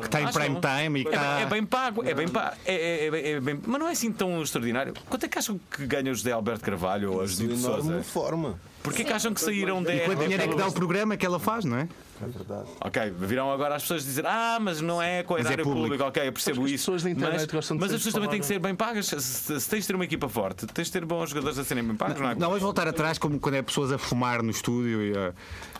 Que 0.00 0.06
está 0.06 0.20
em 0.20 0.24
Acham? 0.24 0.40
prime 0.42 0.60
time 0.60 1.00
e 1.00 1.04
que 1.04 1.10
É, 1.10 1.12
está. 1.14 1.40
é 1.40 1.46
bem 1.46 1.64
pago, 1.64 2.04
é 2.04 2.14
bem 2.14 2.28
pago. 2.28 2.56
É, 2.66 2.74
é- 2.74 3.06
é 3.06 3.10
bem- 3.10 3.24
é 3.24 3.40
bem- 3.40 3.60
mas 3.64 3.80
não 3.80 3.88
é 3.88 3.92
assim 3.92 4.10
tão 4.12 4.42
extraordinário. 4.42 4.92
Quanto 5.08 5.24
é 5.24 5.28
que 5.28 5.38
acham 5.38 5.60
que 5.70 5.86
ganha 5.86 6.10
o 6.10 6.14
José 6.14 6.32
Alberto 6.32 6.64
Carvalho 6.64 7.12
ou 7.12 7.20
a 7.20 7.24
De 7.26 7.30
Judite 7.32 7.60
enorme 7.60 7.82
Souza? 7.92 8.02
forma. 8.02 8.60
Porquê 8.82 9.04
que 9.04 9.12
acham 9.12 9.32
que 9.34 9.40
saíram 9.40 9.82
da 9.82 9.92
Quanto 10.00 10.18
dinheiro 10.20 10.42
é 10.42 10.48
que 10.48 10.56
dá 10.56 10.66
o 10.66 10.72
programa 10.72 11.16
que 11.16 11.24
ela 11.26 11.38
faz, 11.38 11.64
não 11.64 11.76
é? 11.76 11.88
É 12.22 12.26
verdade. 12.26 12.68
Ok, 12.80 13.10
virão 13.18 13.52
agora 13.52 13.76
as 13.76 13.82
pessoas 13.82 14.04
dizer 14.04 14.26
Ah, 14.26 14.58
mas 14.60 14.80
não 14.80 15.00
é 15.00 15.22
com 15.22 15.34
a 15.34 15.38
Mas 15.38 15.46
é 15.46 15.48
horário 15.50 15.64
público. 15.64 15.84
público. 15.84 16.04
Ok, 16.04 16.26
eu 16.28 16.32
percebo 16.32 16.60
Acho 16.60 16.60
que 16.68 16.74
as 16.74 16.80
isso. 16.80 16.84
pessoas 16.84 17.02
da 17.04 17.10
internet 17.10 17.40
mas 17.40 17.46
gostam 17.46 17.76
de 17.76 17.80
mas 17.82 17.90
as 17.92 17.96
pessoas 17.98 18.14
também 18.14 18.28
têm 18.30 18.40
que 18.40 18.46
ser 18.46 18.58
bem 18.58 18.74
pagas. 18.74 19.06
Se, 19.06 19.20
se- 19.20 19.60
se 19.60 19.68
tens 19.70 19.80
de 19.82 19.86
ter 19.86 19.94
uma 19.94 20.04
equipa 20.04 20.28
forte, 20.28 20.66
tens 20.66 20.86
de 20.88 20.92
ter 20.92 21.04
bons 21.04 21.30
jogadores 21.30 21.58
a 21.58 21.64
serem 21.64 21.84
bem 21.84 21.96
pagos, 21.96 22.20
não, 22.20 22.30
é? 22.30 22.34
Não, 22.34 22.48
vamos 22.48 22.62
voltar 22.62 22.88
atrás, 22.88 23.18
como 23.18 23.38
quando 23.38 23.54
é 23.54 23.62
pessoas 23.62 23.92
a 23.92 23.98
fumar 23.98 24.42
no 24.42 24.50
estúdio 24.50 25.02
e 25.02 25.16
a. 25.16 25.32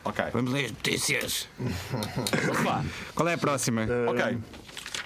Ok. 0.05 0.25
Vamos 0.33 0.53
ler 0.53 0.67
as 0.67 0.71
notícias. 0.73 1.49
Qual 3.15 3.29
é 3.29 3.35
a 3.35 3.39
próxima? 3.39 3.87
Ok. 4.09 4.39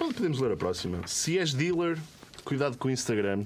Onde 0.00 0.14
podemos 0.14 0.38
ler 0.40 0.52
a 0.52 0.56
próxima? 0.56 0.98
Se 1.06 1.38
és 1.38 1.52
dealer, 1.54 1.98
cuidado 2.44 2.76
com 2.76 2.88
o 2.88 2.90
Instagram. 2.90 3.44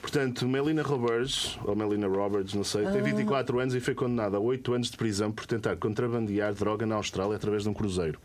Portanto, 0.00 0.46
Melina 0.46 0.82
Roberts, 0.82 1.58
ou 1.64 1.74
Melina 1.74 2.06
Roberts, 2.06 2.54
não 2.54 2.64
sei, 2.64 2.84
tem 2.86 3.02
24 3.02 3.58
anos 3.58 3.74
e 3.74 3.80
foi 3.80 3.94
condenada 3.94 4.36
a 4.36 4.40
8 4.40 4.74
anos 4.74 4.90
de 4.90 4.96
prisão 4.96 5.30
por 5.32 5.46
tentar 5.46 5.76
contrabandear 5.76 6.54
droga 6.54 6.86
na 6.86 6.96
Austrália 6.96 7.36
através 7.36 7.62
de 7.62 7.68
um 7.68 7.74
cruzeiro. 7.74 8.18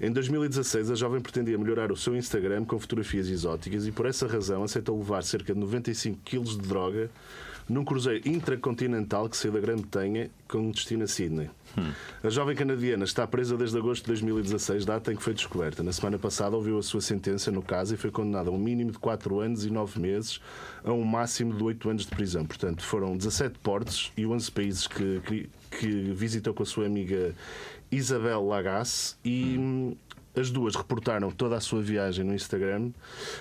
Em 0.00 0.10
2016, 0.10 0.90
a 0.90 0.94
jovem 0.94 1.20
pretendia 1.20 1.58
melhorar 1.58 1.92
o 1.92 1.96
seu 1.96 2.16
Instagram 2.16 2.64
com 2.64 2.78
fotografias 2.78 3.28
exóticas 3.28 3.86
e, 3.86 3.92
por 3.92 4.06
essa 4.06 4.26
razão, 4.26 4.62
aceitou 4.62 4.96
levar 4.96 5.22
cerca 5.22 5.52
de 5.52 5.60
95 5.60 6.18
kg 6.24 6.42
de 6.42 6.56
droga 6.58 7.10
num 7.70 7.84
cruzeiro 7.84 8.28
intracontinental 8.28 9.28
que 9.28 9.36
saiu 9.36 9.52
da 9.52 9.60
Grã-Bretanha 9.60 10.28
com 10.48 10.72
destino 10.72 11.04
a 11.04 11.06
Sydney. 11.06 11.48
A 12.20 12.28
jovem 12.28 12.56
canadiana 12.56 13.04
está 13.04 13.24
presa 13.28 13.56
desde 13.56 13.78
agosto 13.78 14.02
de 14.02 14.08
2016, 14.08 14.84
data 14.84 15.12
em 15.12 15.16
que 15.16 15.22
foi 15.22 15.32
descoberta. 15.32 15.80
Na 15.80 15.92
semana 15.92 16.18
passada 16.18 16.56
ouviu 16.56 16.78
a 16.78 16.82
sua 16.82 17.00
sentença 17.00 17.52
no 17.52 17.62
caso 17.62 17.94
e 17.94 17.96
foi 17.96 18.10
condenada 18.10 18.50
a 18.50 18.52
um 18.52 18.58
mínimo 18.58 18.90
de 18.90 18.98
4 18.98 19.38
anos 19.38 19.64
e 19.64 19.70
9 19.70 20.00
meses 20.00 20.40
a 20.82 20.92
um 20.92 21.04
máximo 21.04 21.56
de 21.56 21.62
8 21.62 21.90
anos 21.90 22.06
de 22.06 22.10
prisão. 22.10 22.44
Portanto, 22.44 22.84
foram 22.84 23.16
17 23.16 23.60
portos 23.60 24.10
e 24.16 24.26
11 24.26 24.50
países 24.50 24.86
que, 24.88 25.20
que, 25.20 25.48
que 25.70 26.12
visitou 26.12 26.52
com 26.52 26.64
a 26.64 26.66
sua 26.66 26.86
amiga 26.86 27.32
Isabel 27.92 28.44
Lagasse 28.44 29.14
e 29.24 29.56
hum, 29.56 29.96
as 30.36 30.50
duas 30.50 30.76
reportaram 30.76 31.30
toda 31.30 31.56
a 31.56 31.60
sua 31.60 31.82
viagem 31.82 32.24
no 32.24 32.32
Instagram, 32.34 32.90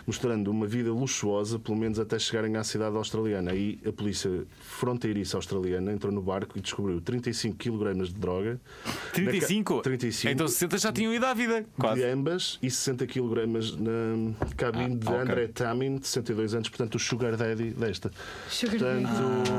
mostrando 0.08 0.50
uma 0.50 0.66
vida 0.66 0.92
luxuosa, 0.92 1.60
pelo 1.60 1.78
menos 1.78 2.00
até 2.00 2.18
chegarem 2.18 2.56
à 2.58 2.64
cidade 2.64 2.96
australiana. 2.96 3.52
Aí 3.52 3.80
a 3.86 3.92
polícia 3.92 4.44
fronteiriça 4.62 5.38
australiana 5.38 5.92
entrou 5.94 6.12
no 6.12 6.22
barco 6.22 6.58
e 6.58 6.62
descobriu 6.62 7.00
35 7.00 7.56
kg 7.58 7.94
de 8.04 8.14
droga. 8.16 8.60
35? 9.14 9.74
Na 9.74 9.78
ca- 9.80 9.84
35. 9.84 10.34
Então 10.34 10.48
60 10.48 10.78
já 10.80 10.92
tinham 10.92 11.14
ido 11.14 11.26
à 11.26 11.34
vida. 11.34 11.62
de 11.62 11.68
Quase. 11.78 12.04
ambas 12.06 12.58
e 12.62 12.72
60 12.72 13.06
kg 13.06 13.46
na 13.78 14.34
cabine 14.58 14.96
de 14.98 15.08
Ah, 15.08 15.12
ok. 15.12 15.22
André 15.22 15.48
Tamin, 15.48 15.98
de 15.98 16.08
62 16.08 16.54
anos, 16.56 16.70
portanto, 16.70 16.96
o 16.96 17.00
Sugar 17.00 17.36
Daddy 17.38 17.72
desta. 17.72 18.12
Sugar 18.50 18.72
Portanto, 18.80 19.10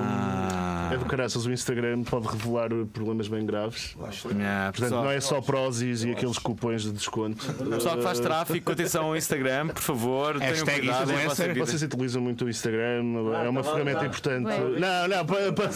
Ah. 0.03 0.91
é 0.93 0.97
do 0.97 1.05
caraças, 1.05 1.47
o 1.47 1.53
Instagram 1.53 2.03
pode 2.03 2.26
revelar 2.26 2.70
problemas 2.93 3.28
bem 3.28 3.47
graves. 3.47 3.95
Ah, 4.01 4.70
Portanto, 4.72 4.91
não 4.95 5.11
é 5.11 5.20
só 5.20 5.41
prósis 5.41 6.03
e 6.05 6.11
aqueles 6.11 6.39
cupões 6.39 6.83
de 6.83 6.93
desconto. 6.93 7.20
Pessoal 7.71 7.97
que 7.97 8.03
faz 8.03 8.21
tráfico, 8.21 8.73
atenção 8.73 9.07
ao 9.07 9.16
Instagram, 9.16 9.68
por 9.68 9.83
favor. 9.83 10.39
Tenham 10.39 10.51
Hashtag 10.51 10.79
cuidado 10.81 10.99
em 10.99 11.14
influencer. 11.14 11.29
vossa 11.29 11.49
vida. 11.49 11.66
Vocês 11.66 11.83
utilizam 11.83 12.23
muito 12.23 12.45
o 12.45 12.51
Instagram, 12.51 13.03
é 13.45 13.49
uma 13.49 13.62
tá, 13.62 13.71
ferramenta 13.71 14.01
tá. 14.01 14.07
importante. 14.07 14.45
Bem. 14.47 14.81
Não, 14.81 15.09
não, 15.09 15.27
para. 15.27 15.53
para... 15.53 15.71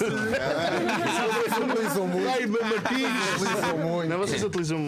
Utilizam 1.65 2.07
muito. 2.09 2.29
Ai, 2.29 2.47
Martins! 2.47 3.43
Utilizam 3.43 3.79
muito. 3.79 4.09
Não, 4.09 4.19
vocês 4.19 4.43
utilizam 4.43 4.79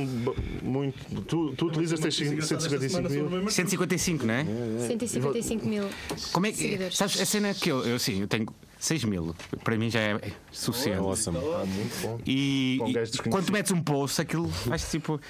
muito. 0.63 1.23
Tu, 1.23 1.53
tu 1.57 1.67
utilizas, 1.67 2.01
tens 2.01 2.17
155 2.17 3.09
mil. 3.09 3.51
155, 3.51 4.27
não 4.27 4.35
é? 4.35 4.45
155 4.87 5.67
mil. 5.67 5.85
Como 6.33 6.47
é 6.47 6.53
que. 6.53 6.79
Sabes, 6.91 7.21
a 7.21 7.27
cena 7.27 7.55
que 7.55 7.71
eu, 7.71 7.85
eu 7.85 7.99
sim, 7.99 8.21
eu 8.21 8.29
tenho 8.29 8.47
6 8.79 9.05
mil. 9.05 9.35
Para 9.65 9.77
mim 9.77 9.91
já 9.91 10.01
é 10.01 10.21
suficiente. 10.53 10.99
Awesome. 10.99 11.39
Muito 11.39 12.03
bom. 12.03 12.21
E, 12.27 12.79
Com 12.81 12.89
e 12.89 13.31
quando 13.31 13.47
tu 13.47 13.53
metes 13.53 13.73
um 13.73 13.81
post, 13.81 14.21
aquilo 14.21 14.49
faz 14.49 14.91
tipo. 14.91 15.21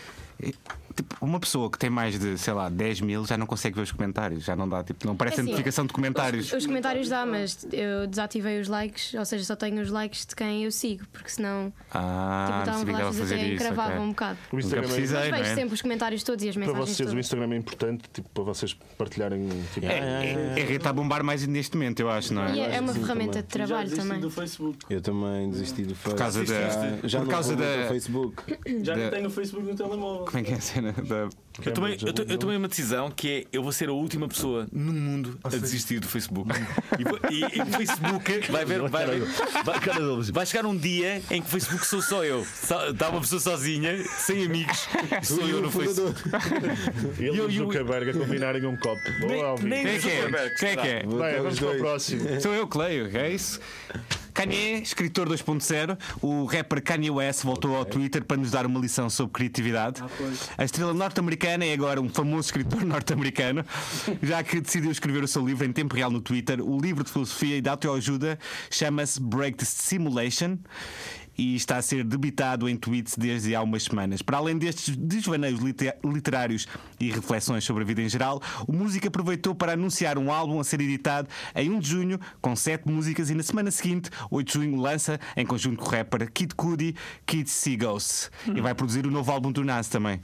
É, 0.99 1.07
Tipo, 1.07 1.15
uma 1.21 1.39
pessoa 1.39 1.71
que 1.71 1.79
tem 1.79 1.91
mais 1.91 2.19
de, 2.19 2.39
sei 2.39 2.53
lá, 2.55 2.69
10 2.71 3.01
mil 3.03 3.27
já 3.27 3.37
não 3.37 3.47
consegue 3.47 3.77
ver 3.77 3.83
os 3.83 3.93
comentários, 3.93 4.45
já 4.45 4.57
não 4.57 4.67
dá, 4.69 4.83
tipo, 4.83 5.07
não 5.07 5.15
parece 5.15 5.37
É 5.37 5.41
assim, 5.41 5.51
notificação 5.51 5.85
de 5.87 5.93
comentários. 5.93 6.53
Os 6.53 6.65
comentários 6.67 7.09
dá, 7.09 7.27
mas 7.27 7.67
eu 7.73 8.07
desativei 8.07 8.61
os 8.61 8.69
likes, 8.69 9.13
ou 9.15 9.25
seja, 9.25 9.45
só 9.45 9.55
tenho 9.57 9.81
os 9.83 9.91
likes 9.91 10.25
de 10.25 10.35
quem 10.35 10.65
eu 10.65 10.73
sigo, 10.73 11.05
porque 11.13 11.29
senão 11.29 11.73
Ah, 11.93 12.47
tipo, 12.47 12.71
não 12.71 12.83
estavam 12.83 13.05
lá 13.07 13.13
fazer 13.13 13.35
até 13.35 13.45
isso. 13.45 13.55
encravava 13.63 13.93
ok. 13.93 14.03
um 14.05 14.09
bocado. 14.09 14.39
O 14.53 14.59
Instagram 14.59 14.85
é, 14.89 14.93
precisei, 14.93 15.17
Mas 15.19 15.31
não 15.31 15.39
vejo 15.39 15.51
é? 15.51 15.55
sempre 15.55 15.75
os 15.75 15.83
comentários 15.83 16.23
todos 16.23 16.45
e 16.45 16.49
as 16.49 16.55
para 16.57 16.67
mensagens 16.67 16.89
vocês 16.89 17.01
o 17.09 17.11
todas. 17.13 17.27
Instagram 17.27 17.55
é 17.55 17.59
importante, 17.59 18.05
tipo, 18.13 18.29
para 18.31 18.45
vocês 18.45 18.75
partilharem. 18.97 19.49
Tipo, 19.75 19.87
É, 19.87 19.99
é, 19.99 20.61
é, 20.61 20.73
está 20.73 20.91
a 20.91 20.93
bombar 20.95 21.23
mais 21.23 21.47
neste 21.47 21.77
momento, 21.77 22.01
eu 22.01 22.09
acho, 22.11 22.33
não 22.33 22.49
E 22.55 22.61
é? 22.61 22.71
é, 22.71 22.77
é 22.77 22.81
uma 22.81 22.95
ferramenta 22.95 23.43
de 23.43 23.49
trabalho 23.49 23.85
desisti 23.85 24.03
também. 24.09 24.21
do 24.21 24.31
Facebook. 24.31 24.79
Eu 24.89 25.01
também 25.03 25.51
desisti 25.51 25.83
do 25.83 25.95
Facebook. 25.95 26.19
causa 26.19 26.45
da- 26.45 27.07
Já, 27.09 27.19
por 27.19 27.25
não 27.27 27.31
causa 27.33 27.55
da- 27.57 27.83
ao 27.83 27.89
Facebook. 27.89 28.59
Já 28.83 28.97
nem 28.97 29.11
tenho 29.11 29.27
o 29.27 29.31
Facebook 29.31 29.67
no 29.67 29.75
telemóvel. 29.77 30.25
Como 30.25 30.39
é 30.39 30.43
que 30.43 30.53
é 30.53 30.57
a 30.57 30.61
cena? 30.61 30.86
Da... 30.93 31.29
Eu 31.65 31.73
tomei, 31.73 31.95
eu, 31.95 32.13
to- 32.13 32.23
eu 32.29 32.37
tomei 32.39 32.57
uma 32.59 32.69
decisão 32.69 33.11
que 33.11 33.29
é 33.31 33.45
eu 33.51 33.63
vou 33.63 33.73
ser 33.73 33.89
a 33.89 33.93
última 33.93 34.29
pessoa 34.29 34.69
no 34.71 34.93
mundo 34.93 35.39
a 35.43 35.49
desistir 35.49 36.01
do 36.01 36.07
Facebook. 36.07 36.51
E, 37.31 37.35
e- 37.35 37.59
e 37.59 37.63
o 37.63 37.67
Facebook 37.67 38.39
vai 38.53 38.65
ver. 38.67 38.83
Vai, 38.89 39.07
ver- 39.07 39.25
vai, 39.65 39.81
vai 40.33 40.45
chegar 40.47 40.67
um 40.67 40.77
dia 40.77 41.23
em 41.31 41.41
que 41.41 41.47
o 41.49 41.51
Facebook 41.51 41.87
sou 41.87 42.03
só 42.03 42.23
eu. 42.25 42.43
Está 42.43 43.09
uma 43.09 43.21
pessoa 43.23 43.41
sozinha, 43.41 43.97
sem 44.05 44.45
amigos, 44.45 44.87
sou 45.25 45.49
eu 45.49 45.63
no 45.63 45.71
Facebook. 45.71 46.21
Ele 47.19 47.29
Eu- 47.29 47.51
e 47.51 47.61
o 47.61 47.65
Zuckerberg 47.65 48.11
a 48.11 48.13
combinarem 48.13 48.67
um 48.67 48.77
copo. 48.77 49.01
Boa, 49.21 49.47
Alvin. 49.47 49.69
nem- 49.69 49.83
Quem 49.85 49.95
é 49.95 49.99
que 49.99 50.09
é? 50.11 50.51
Quem 50.59 50.69
é 50.69 50.77
que 50.77 50.89
é? 50.89 51.03
Bem, 51.05 51.43
vamos 51.43 51.59
para 51.59 51.71
o 51.71 51.79
próximo. 51.79 52.41
Sou 52.41 52.55
eu 52.55 52.67
que 52.69 52.77
leio, 52.77 53.17
é 53.17 53.31
isso? 53.33 53.61
Kanye, 54.37 54.83
escritor 54.83 55.27
2.0, 55.27 55.97
o 56.21 56.45
rapper 56.45 56.83
Kanye 56.83 57.11
West 57.11 57.43
voltou 57.43 57.75
ao 57.75 57.87
Twitter 57.87 58.23
para 58.23 58.37
nos 58.37 58.51
dar 58.51 58.67
uma 58.67 58.79
lição 58.79 59.09
sobre 59.09 59.33
criatividade. 59.33 60.03
A 60.59 60.63
estrela 60.63 60.93
norte-americana 60.93 61.65
é 61.65 61.73
agora 61.73 62.03
um 62.03 62.09
famoso 62.11 62.49
escritor 62.49 62.85
norte-americano, 62.85 63.65
já 64.23 64.45
que 64.45 64.61
decidiu 64.61 64.91
escrever 64.91 65.25
o 65.25 65.27
seu 65.27 65.43
livro 65.43 65.65
em 65.65 65.73
tempo 65.73 65.97
real 65.97 66.11
no 66.11 66.21
Twitter. 66.21 66.61
O 66.61 66.79
livro 66.79 67.03
de 67.03 67.11
filosofia 67.11 67.57
e 67.57 67.63
de 67.63 67.71
autoajuda 67.71 68.39
chama-se 68.71 69.19
Break 69.23 69.57
the 69.57 69.65
Simulation 69.65 70.59
e 71.37 71.55
está 71.55 71.77
a 71.77 71.83
ser 71.83 72.03
debitado 72.05 72.69
em 72.69 72.77
tweets 72.77 73.17
desde 73.17 73.55
há 73.55 73.63
umas 73.63 73.85
semanas. 73.85 74.23
Para 74.23 74.39
além 74.39 74.57
destes 74.57 74.97
desvaneios 74.97 75.61
lite- 75.61 75.95
literários 76.05 76.67
e 76.99 77.11
reflexões 77.11 77.65
sobre 77.65 77.83
a 77.83 77.87
vida 77.87 78.03
em 78.03 78.09
geral, 78.09 78.41
o 78.67 78.73
músico 78.73 79.09
aproveitou 79.09 79.55
para 79.55 79.73
anunciar 79.73 80.19
um 80.19 80.33
álbum 80.33 80.59
a 80.61 80.65
ser 80.65 80.81
editado 80.81 81.29
em 81.55 81.71
1 81.71 81.79
de 81.81 81.89
junho, 81.89 82.21
com 82.41 82.55
7 82.57 82.89
músicas, 82.89 83.31
e 83.31 83.35
na 83.35 83.43
semana 83.43 83.71
seguinte, 83.71 84.11
8 84.31 84.47
de 84.47 84.53
junho, 84.55 84.81
lança, 84.81 85.19
em 85.37 85.45
conjunto 85.45 85.79
com 85.83 85.87
o 85.89 85.91
rapper 85.91 86.31
Kid 86.33 86.55
Cudi, 86.55 86.95
Kid 87.27 87.49
Seagulls. 87.51 88.31
E 88.55 88.61
vai 88.61 88.75
produzir 88.75 89.07
o 89.07 89.11
novo 89.11 89.31
álbum 89.31 89.53
do 89.53 89.65
Nas 89.65 89.89
também. 89.89 90.21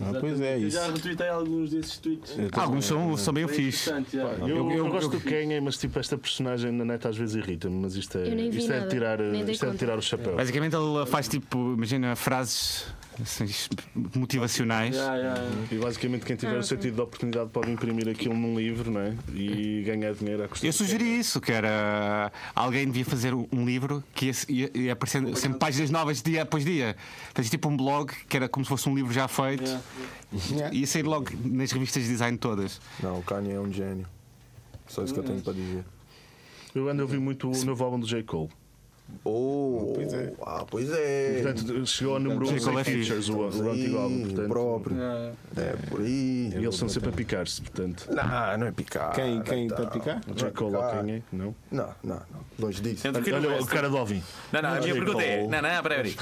Ah, 0.00 0.12
pois 0.18 0.40
é 0.40 0.56
Eu 0.56 0.68
isso. 0.68 0.76
já 0.76 0.86
retuitei 0.90 1.28
alguns 1.28 1.70
desses 1.70 1.98
tweets. 1.98 2.36
Alguns 2.52 2.84
são, 2.84 3.16
são 3.16 3.32
bem 3.32 3.46
fixe. 3.48 3.90
Eu, 4.12 4.48
Eu- 4.48 4.70
eu, 4.72 4.88
gosto 4.90 5.10
do 5.10 5.20
Kanye, 5.20 5.60
mas 5.60 5.76
tipo, 5.78 5.98
esta 5.98 6.18
personagem 6.18 6.72
na 6.72 6.84
net 6.84 7.06
às 7.06 7.16
vezes 7.16 7.36
irrita-me, 7.36 7.74
mas 7.80 7.94
isto 7.96 8.18
é, 8.18 8.28
isto 8.28 8.72
é 8.72 8.86
tirar, 8.86 9.20
isto 9.20 9.66
é 9.66 9.74
tirar 9.74 9.98
o 9.98 10.02
chapéu. 10.02 10.36
Basicamente, 10.36 10.74
ele 10.76 11.06
faz 11.06 11.28
tipo, 11.28 11.74
imagina, 11.74 12.16
frases 12.16 12.86
motivacionais. 14.14 14.94
Yeah, 14.94 15.16
yeah, 15.16 15.40
yeah. 15.40 15.66
E 15.70 15.78
basicamente 15.78 16.24
quem 16.24 16.36
tiver 16.36 16.58
o 16.58 16.62
sentido 16.62 16.94
de 16.94 17.00
oportunidade 17.00 17.50
pode 17.50 17.70
imprimir 17.70 18.08
aquilo 18.08 18.34
num 18.34 18.58
livro 18.58 18.90
não 18.90 19.00
é? 19.00 19.14
e 19.32 19.82
ganhar 19.84 20.12
dinheiro 20.14 20.44
à 20.44 20.48
custa. 20.48 20.66
Eu 20.66 20.72
sugeri 20.72 21.18
isso, 21.18 21.40
que 21.40 21.52
era 21.52 22.32
alguém 22.54 22.86
devia 22.86 23.04
fazer 23.04 23.34
um 23.34 23.64
livro 23.64 24.02
que 24.14 24.26
ia, 24.26 24.32
ia, 24.48 24.70
ia 24.74 24.92
aparecendo 24.92 25.34
sempre 25.36 25.58
páginas 25.58 25.90
novas 25.90 26.22
dia 26.22 26.42
após 26.42 26.64
dia. 26.64 26.96
Fazia 27.34 27.50
tipo 27.50 27.68
um 27.68 27.76
blog 27.76 28.12
que 28.28 28.36
era 28.36 28.48
como 28.48 28.64
se 28.64 28.68
fosse 28.68 28.88
um 28.88 28.94
livro 28.94 29.12
já 29.12 29.28
feito. 29.28 29.78
Yeah. 30.50 30.74
Ia 30.74 30.86
sair 30.86 31.02
logo 31.02 31.30
nas 31.44 31.72
revistas 31.72 32.04
de 32.04 32.08
design 32.08 32.38
todas. 32.38 32.80
Não, 33.02 33.18
o 33.18 33.22
Kanye 33.22 33.52
é 33.52 33.60
um 33.60 33.72
gênio. 33.72 34.06
Só 34.86 35.04
isso 35.04 35.12
que 35.12 35.20
eu 35.20 35.24
tenho 35.24 35.40
para 35.40 35.52
dizer. 35.52 35.84
Eu 36.74 36.88
ando 36.88 37.02
a 37.02 37.04
ouvir 37.04 37.18
muito 37.18 37.50
o 37.50 37.64
novo 37.64 37.84
álbum 37.84 37.98
do 37.98 38.06
J. 38.06 38.22
Cole. 38.22 38.50
Oh, 39.24 39.92
Pois 39.94 40.12
é. 40.12 40.32
Ah, 40.42 40.64
pois 40.68 40.90
é. 40.90 41.40
Portanto, 41.42 41.86
chegou 41.86 42.14
ao 42.14 42.20
número 42.20 42.46
1 42.48 42.58
J. 42.58 42.60
Cole 42.64 42.80
é 42.80 42.84
sem 42.84 42.94
features, 43.02 43.28
o, 43.28 43.36
o 43.38 43.70
antigo 43.70 43.98
álbum. 43.98 44.20
Portanto, 44.22 44.48
próprio. 44.48 44.96
Yeah. 44.96 45.32
É 45.56 45.72
por 45.88 46.00
aí. 46.00 46.50
e 46.50 46.54
eles 46.54 46.74
estão 46.74 46.88
sempre 46.88 47.08
a 47.10 47.12
picar-se, 47.12 47.60
portanto. 47.60 48.08
Não, 48.10 48.58
não 48.58 48.66
é 48.66 48.72
picar. 48.72 49.12
Quem, 49.14 49.42
quem 49.42 49.68
tá. 49.68 49.76
para 49.76 49.86
picar? 49.86 50.20
O 50.28 50.34
J. 50.34 50.50
Cole 50.52 50.76
quem 51.04 51.14
é? 51.16 51.22
Não. 51.32 51.54
Não, 51.70 51.88
não, 52.02 52.16
não. 52.16 52.40
Longe 52.58 52.80
disso. 52.80 53.06
Olha 53.08 53.60
o 53.62 53.66
cara 53.66 53.88
de 53.88 53.94
Ovin. 53.96 54.22
Não, 54.52 54.62
não, 54.62 54.74
a 54.74 54.80
minha 54.80 54.94
pergunta 54.94 55.22
é. 55.22 55.46
Não, 55.46 55.62
não, 55.62 55.82
peraí. 55.82 56.16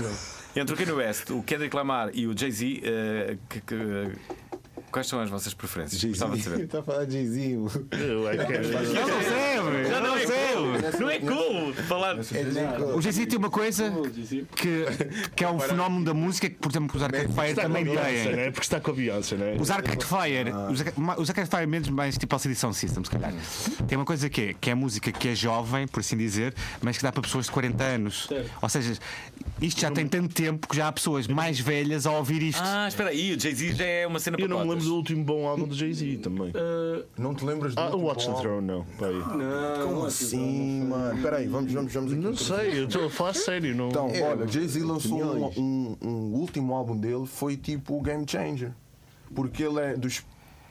Entre 0.56 0.74
o 0.74 0.76
Kanye 0.78 0.92
West, 0.92 1.30
o 1.30 1.42
Kendrick 1.42 1.74
Lamar 1.76 2.10
e 2.14 2.26
o 2.26 2.36
Jay-Z, 2.36 2.80
eh, 2.82 3.36
que- 3.48 3.60
que- 3.60 4.12
quais 4.90 5.06
são 5.06 5.20
as 5.20 5.30
vossas 5.30 5.54
preferências? 5.54 6.02
Gostava 6.02 6.36
de 6.36 6.42
saber. 6.42 6.64
Está 6.64 6.80
a 6.80 6.82
falar 6.82 7.04
de 7.04 7.12
Jay-Z. 7.12 7.40
I 7.40 7.56
can't- 8.38 8.68
não 8.94 9.22
sei, 9.22 9.88
Já 9.88 10.00
não 10.00 10.16
é 10.16 10.24
cool! 10.26 11.00
Não 11.00 11.10
é 11.10 11.18
cool 11.20 11.57
falar. 11.74 12.16
O 12.94 13.00
Jay-Z 13.00 13.26
tem 13.26 13.38
uma 13.38 13.50
coisa 13.50 13.92
que, 14.56 14.84
que 15.34 15.44
é 15.44 15.50
um 15.50 15.58
fenómeno 15.58 16.04
da 16.04 16.14
música 16.14 16.48
que, 16.48 16.56
por 16.56 16.70
exemplo, 16.70 16.96
os 16.96 17.02
Arcade 17.02 17.32
Fire 17.32 17.54
também 17.54 17.84
têm. 17.84 17.94
né? 18.36 18.50
Porque 18.50 18.64
está 18.66 18.80
com 18.80 18.90
a 18.90 18.94
Beyoncé, 18.94 19.36
né? 19.36 19.56
Os 19.58 19.70
Arcade 19.70 20.04
Fire, 20.04 20.52
os 20.72 20.80
Arca- 20.80 21.20
os 21.20 21.28
Arcade 21.30 21.50
Fire 21.50 21.66
menos 21.66 21.88
mais 21.88 22.16
tipo 22.18 22.34
a 22.34 22.38
edição 22.44 22.72
System, 22.72 23.04
se 23.04 23.10
calhar. 23.10 23.32
Tem 23.86 23.96
uma 23.98 24.04
coisa 24.04 24.28
que 24.28 24.40
é, 24.40 24.54
que 24.54 24.70
é 24.70 24.72
a 24.72 24.76
música 24.76 25.10
que 25.12 25.28
é 25.28 25.34
jovem, 25.34 25.86
por 25.86 26.00
assim 26.00 26.16
dizer, 26.16 26.54
mas 26.82 26.96
que 26.96 27.02
dá 27.02 27.10
para 27.12 27.22
pessoas 27.22 27.46
de 27.46 27.52
40 27.52 27.82
anos. 27.84 28.26
Certo. 28.26 28.50
Ou 28.62 28.68
seja, 28.68 28.94
isto 29.60 29.80
já 29.80 29.90
tem 29.90 30.06
tanto 30.06 30.34
tempo 30.34 30.68
que 30.68 30.76
já 30.76 30.88
há 30.88 30.92
pessoas 30.92 31.26
mais 31.26 31.58
velhas 31.58 32.06
a 32.06 32.12
ouvir 32.12 32.42
isto. 32.42 32.62
Ah, 32.64 32.86
espera 32.88 33.10
aí, 33.10 33.34
o 33.34 33.40
Jay-Z 33.40 33.74
já 33.74 33.84
é 33.84 34.06
uma 34.06 34.18
cena 34.20 34.36
Eu 34.38 34.46
para 34.46 34.56
não 34.56 34.64
me 34.64 34.70
lembro 34.70 34.84
do 34.84 34.94
último 34.96 35.24
bom 35.24 35.46
álbum 35.46 35.66
do 35.66 35.74
Jay-Z 35.74 36.18
também. 36.22 36.48
Uh, 36.50 37.04
Não 37.16 37.34
te 37.34 37.44
lembras 37.44 37.74
do 37.74 37.80
Ah, 37.80 37.84
o 37.90 38.00
último 38.00 38.06
Watch 38.06 38.26
the? 38.26 38.34
Throne, 38.40 38.66
não. 38.66 38.86
Não, 39.00 39.86
Como 39.86 40.04
assim, 40.06 40.84
mano? 40.84 41.20
Peraí, 41.22 41.46
vamos, 41.48 41.67
vamos, 41.72 41.92
vamos 41.92 42.12
aqui. 42.12 42.20
Não 42.20 42.36
sei, 42.36 42.80
eu 42.80 42.86
estou 42.86 43.06
a 43.06 43.10
falar 43.10 43.34
sério. 43.34 43.74
Não... 43.74 43.88
Então, 43.88 44.08
olha, 44.08 44.46
Jay-Z 44.46 44.80
lançou 44.80 45.22
um, 45.22 45.46
um, 45.56 45.96
um 46.02 46.34
último 46.34 46.74
álbum 46.74 46.96
dele, 46.96 47.26
foi 47.26 47.56
tipo 47.56 47.98
o 47.98 48.02
Game 48.02 48.24
Changer. 48.26 48.72
Porque 49.34 49.62
ele 49.62 49.80
é 49.80 49.96
dos 49.96 50.22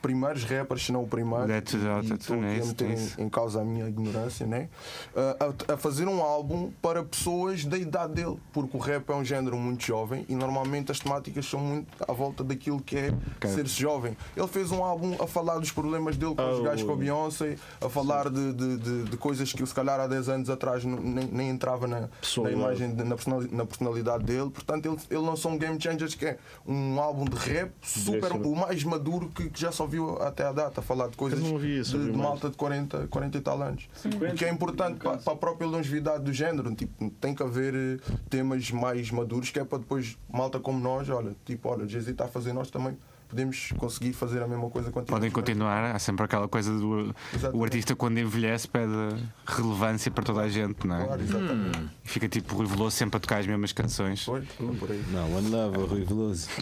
primeiros 0.02 0.44
rappers, 0.44 0.84
se 0.86 0.92
não 0.92 1.02
o 1.02 1.06
primeiro, 1.08 1.46
That's- 1.46 1.74
e 1.74 1.78
that's- 1.78 2.10
estou 2.10 2.36
aqui 2.36 2.44
a 2.60 2.64
meter 2.66 2.88
that's- 2.88 3.18
em, 3.18 3.22
em 3.24 3.28
causa 3.28 3.60
a 3.60 3.64
minha 3.64 3.88
ignorância, 3.88 4.46
né? 4.46 4.68
A, 5.14 5.72
a- 5.72 5.74
a 5.74 5.76
fazer 5.76 6.06
um 6.08 6.22
álbum 6.22 6.70
para 6.80 7.02
pessoas 7.02 7.64
da 7.64 7.76
idade 7.76 8.14
dele, 8.14 8.36
porque 8.52 8.76
o 8.76 8.80
rap 8.80 9.08
é 9.10 9.14
um 9.14 9.24
género 9.24 9.56
muito 9.56 9.84
jovem 9.84 10.24
e 10.28 10.34
normalmente 10.34 10.92
as 10.92 10.98
temáticas 11.00 11.46
são 11.46 11.60
muito 11.60 11.88
à 12.06 12.12
volta 12.12 12.44
daquilo 12.44 12.80
que 12.80 12.96
é 12.96 13.12
ser-se 13.48 13.80
jovem. 13.80 14.16
Ele 14.36 14.48
fez 14.48 14.70
um 14.70 14.82
álbum 14.84 15.16
a 15.22 15.26
falar 15.26 15.58
dos 15.58 15.70
problemas 15.72 16.16
dele 16.16 16.34
com 16.34 16.50
os 16.52 16.58
Oh. 16.60 16.62
gajos 16.62 16.84
com 16.86 16.92
a 16.92 16.96
Beyoncé, 16.96 17.56
a 17.80 17.88
falar 17.88 18.30
de, 18.30 18.52
de, 18.52 18.76
de- 18.78 19.04
de 19.04 19.16
coisas 19.16 19.52
que 19.52 19.64
se 19.66 19.74
calhar 19.74 19.98
há 20.00 20.06
10 20.06 20.28
anos 20.28 20.50
atrás 20.50 20.84
nem, 20.84 21.26
nem 21.26 21.48
entrava 21.50 21.86
na, 21.86 22.00
na 22.02 22.08
Personalidade. 22.08 22.62
imagem 22.82 22.88
na, 22.94 23.16
na 23.56 23.66
personalidade 23.66 24.24
dele. 24.24 24.50
Portanto, 24.50 24.86
ele, 24.86 24.96
ele 25.10 25.20
lançou 25.26 25.50
um 25.52 25.58
Game 25.58 25.80
Changers 25.80 26.14
que 26.14 26.26
é 26.26 26.38
um 26.66 27.00
álbum 27.00 27.24
de 27.24 27.36
rap 27.36 27.72
super, 27.82 28.32
o 28.32 28.54
mais 28.56 28.82
maduro 28.84 29.28
que, 29.34 29.50
que 29.50 29.60
já 29.60 29.72
só 29.72 29.87
viu 29.88 30.20
até 30.22 30.44
à 30.44 30.52
data, 30.52 30.80
a 30.80 30.82
falar 30.82 31.08
de 31.08 31.16
coisas 31.16 31.40
isso, 31.62 31.98
de, 31.98 32.12
de 32.12 32.16
malta 32.16 32.50
de 32.50 32.56
40, 32.56 33.08
40 33.08 33.38
e 33.38 33.40
tal 33.40 33.62
anos. 33.62 33.88
O 34.04 34.34
que 34.34 34.44
é 34.44 34.50
importante 34.50 34.98
para, 34.98 35.18
para 35.18 35.32
a 35.32 35.36
própria 35.36 35.66
longevidade 35.66 36.22
do 36.24 36.32
género. 36.32 36.74
Tipo, 36.74 37.10
tem 37.20 37.34
que 37.34 37.42
haver 37.42 37.74
eh, 37.74 37.98
temas 38.28 38.70
mais 38.70 39.10
maduros 39.10 39.50
que 39.50 39.58
é 39.58 39.64
para 39.64 39.78
depois 39.78 40.16
malta 40.32 40.60
como 40.60 40.78
nós, 40.78 41.08
olha, 41.08 41.34
tipo, 41.44 41.68
olha, 41.68 41.88
Jay-Z 41.88 42.10
está 42.10 42.26
a 42.26 42.28
fazer, 42.28 42.52
nós 42.52 42.70
também 42.70 42.96
podemos 43.28 43.72
conseguir 43.76 44.12
fazer 44.14 44.42
a 44.42 44.48
mesma 44.48 44.70
coisa 44.70 44.90
quando 44.90 45.06
Podem 45.06 45.30
continuar, 45.30 45.94
há 45.94 45.98
sempre 45.98 46.24
aquela 46.24 46.48
coisa 46.48 46.72
do 46.72 46.88
o 46.88 47.14
Exatamente. 47.34 47.62
artista 47.64 47.94
quando 47.94 48.18
envelhece 48.18 48.66
pede 48.66 48.92
relevância 49.46 50.10
para 50.10 50.24
toda 50.24 50.40
a 50.40 50.48
gente, 50.48 50.86
não 50.86 50.96
é? 50.96 51.04
Claro, 51.04 51.22
exatamente. 51.22 51.78
E 52.04 52.08
fica 52.08 52.28
tipo 52.28 52.54
Rui 52.56 52.66
Veloso 52.66 52.96
sempre 52.96 53.16
a 53.18 53.20
tocar 53.20 53.40
as 53.40 53.46
mesmas 53.46 53.72
canções. 53.72 54.24
Pois, 54.24 54.44
por 54.78 54.90
aí. 54.90 55.04
Não, 55.10 55.36
One 55.36 55.50
Love, 55.50 55.78
o 55.78 55.84
Rui 55.86 56.04
Veloso. 56.04 56.48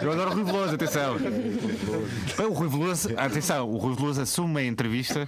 Eu 0.00 0.12
adoro 0.12 0.30
o 0.30 0.34
Rui 0.34 0.44
Veloso, 0.44 0.74
atenção. 0.74 1.16
Bem, 1.18 2.46
O 2.46 2.52
Rui 2.52 2.68
Veloso, 2.68 3.08
atenção, 3.16 3.68
o 3.68 3.76
Rui 3.78 3.94
Veloso 3.96 4.20
assume 4.22 4.62
em 4.62 4.68
entrevista 4.68 5.26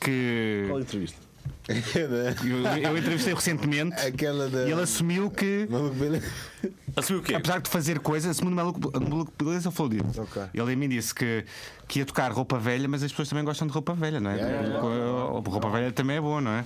que 0.00 0.64
Qual 0.68 0.80
entrevista? 0.80 1.28
eu, 1.68 2.82
eu 2.82 2.96
entrevistei 2.96 3.34
recentemente 3.34 3.94
Aquela 4.00 4.48
da. 4.48 4.66
e 4.66 4.72
ele 4.72 4.80
assumiu 4.80 5.30
que? 5.30 5.68
Assumiu 6.98 7.20
o 7.20 7.24
quê? 7.24 7.34
apesar 7.34 7.60
de 7.60 7.70
fazer 7.70 7.98
coisas, 8.00 8.36
segundo 8.36 8.52
o 8.52 8.56
Maluco 8.56 9.00
Maluco 9.00 9.32
Beleza, 9.38 9.68
ele 9.68 9.74
falou 9.74 9.90
disso. 9.92 10.22
Ok. 10.22 10.42
Ele 10.54 10.72
a 10.72 10.76
mim 10.76 10.88
disse 10.88 11.14
que, 11.14 11.44
que 11.86 12.00
ia 12.00 12.06
tocar 12.06 12.30
roupa 12.32 12.58
velha, 12.58 12.88
mas 12.88 13.02
as 13.02 13.10
pessoas 13.10 13.28
também 13.28 13.44
gostam 13.44 13.66
de 13.66 13.72
roupa 13.72 13.94
velha, 13.94 14.20
não 14.20 14.30
é? 14.30 14.36
Roupa 14.80 15.70
velha 15.70 15.92
também 15.92 16.16
é 16.16 16.20
boa, 16.20 16.40
não 16.40 16.50
é? 16.50 16.64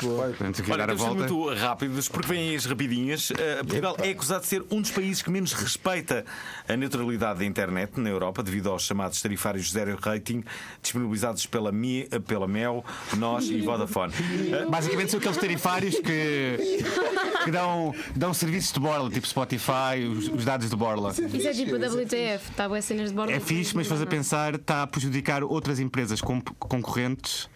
Portanto, 0.00 0.62
quer 0.62 0.72
Olha, 0.72 0.86
dar 0.86 0.92
a 0.92 0.96
temos 0.96 1.02
de 1.02 1.02
ser 1.02 1.26
volta. 1.26 1.34
muito 1.34 1.60
rápidos 1.60 2.08
porque 2.08 2.28
vêm 2.28 2.56
as 2.56 2.64
rapidinhas. 2.64 3.30
Uh, 3.30 3.34
Portugal 3.66 3.96
é 4.00 4.10
acusado 4.10 4.40
de 4.42 4.46
ser 4.46 4.64
um 4.70 4.80
dos 4.80 4.90
países 4.90 5.22
que 5.22 5.30
menos 5.30 5.52
respeita 5.52 6.24
a 6.68 6.76
neutralidade 6.76 7.40
da 7.40 7.44
internet 7.44 7.98
na 7.98 8.08
Europa 8.10 8.42
devido 8.42 8.70
aos 8.70 8.82
chamados 8.82 9.20
tarifários 9.20 9.70
zero 9.70 9.98
rating 10.00 10.44
disponibilizados 10.80 11.46
pela, 11.46 11.72
Mi, 11.72 12.08
pela 12.26 12.46
Mel, 12.46 12.84
Nós 13.16 13.44
e 13.48 13.60
Vodafone. 13.60 14.12
Uh, 14.12 14.68
Basicamente 14.70 15.10
são 15.10 15.18
aqueles 15.18 15.36
tarifários 15.36 15.94
que, 15.96 16.84
que 17.44 17.50
dão, 17.50 17.94
dão 18.14 18.32
serviços 18.32 18.72
de 18.72 18.80
borla, 18.80 19.10
tipo 19.10 19.26
Spotify, 19.26 19.71
os, 20.10 20.28
os 20.28 20.44
dados 20.44 20.68
de 20.68 20.76
borla. 20.76 21.10
Isso 21.10 21.48
é 21.48 21.52
tipo 21.52 21.74
a 21.74 21.78
WTF, 21.78 22.50
está 22.50 22.68
boas 22.68 22.84
cenas 22.84 23.10
de 23.10 23.14
bordo. 23.14 23.32
É 23.32 23.40
fixe, 23.40 23.74
mas 23.76 23.86
faz 23.86 24.00
a 24.00 24.06
pensar, 24.06 24.54
está 24.54 24.82
a 24.82 24.86
prejudicar 24.86 25.42
outras 25.42 25.80
empresas 25.80 26.20
concorrentes, 26.20 27.48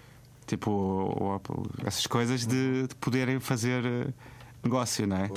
tipo 0.46 0.70
o 0.70 1.34
Apple, 1.34 1.56
essas 1.84 2.06
coisas, 2.06 2.46
de, 2.46 2.86
de 2.86 2.94
poderem 2.96 3.40
fazer 3.40 3.84
eh, 3.84 4.06
negócio, 4.66 5.06
não 5.06 5.16
é? 5.16 5.30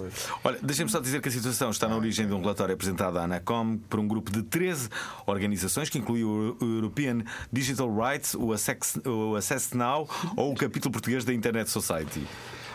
Olha, 0.44 0.60
deixem-me 0.62 0.92
só 0.92 1.00
dizer 1.00 1.22
que 1.22 1.30
a 1.30 1.32
situação 1.32 1.70
está 1.70 1.88
na 1.88 1.96
origem 1.96 2.28
de 2.28 2.34
um 2.34 2.42
relatório 2.42 2.74
apresentado 2.74 3.18
à 3.18 3.24
Anacom 3.24 3.78
por 3.90 4.00
um 4.00 4.08
grupo 4.08 4.32
de 4.32 4.44
13 4.44 4.90
organizações, 5.26 5.90
que 5.90 5.98
inclui 5.98 6.24
o 6.24 6.58
European 6.62 7.24
Digital 7.52 7.90
Rights, 7.96 8.34
o 8.36 8.52
Access, 8.52 9.00
o 9.08 9.36
Access 9.36 9.76
Now 9.76 10.10
ou 10.36 10.52
o 10.52 10.56
capítulo 10.56 10.92
português 10.92 11.24
da 11.24 11.34
Internet 11.34 11.70
Society. 11.70 12.26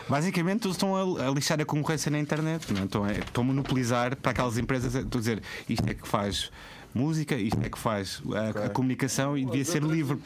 Basicamente, 0.07 0.65
eles 0.65 0.75
estão 0.75 0.95
a, 0.95 1.27
a 1.27 1.31
lixar 1.31 1.59
a 1.59 1.65
concorrência 1.65 2.11
na 2.11 2.19
internet, 2.19 2.71
não 2.71 2.81
é? 2.81 2.85
estão, 2.85 3.03
a, 3.03 3.11
estão 3.11 3.43
a 3.43 3.47
monopolizar 3.47 4.15
para 4.15 4.31
aquelas 4.31 4.57
empresas. 4.57 4.93
Estou 4.93 5.17
a 5.17 5.21
dizer, 5.21 5.41
isto 5.67 5.87
é 5.89 5.93
que 5.93 6.07
faz 6.07 6.51
música, 6.95 7.35
isto 7.35 7.59
é 7.61 7.69
que 7.69 7.77
faz 7.77 8.21
a, 8.33 8.65
a 8.65 8.69
comunicação 8.69 9.37
e 9.37 9.45
devia 9.45 9.65
ser 9.65 9.83
livre. 9.83 10.17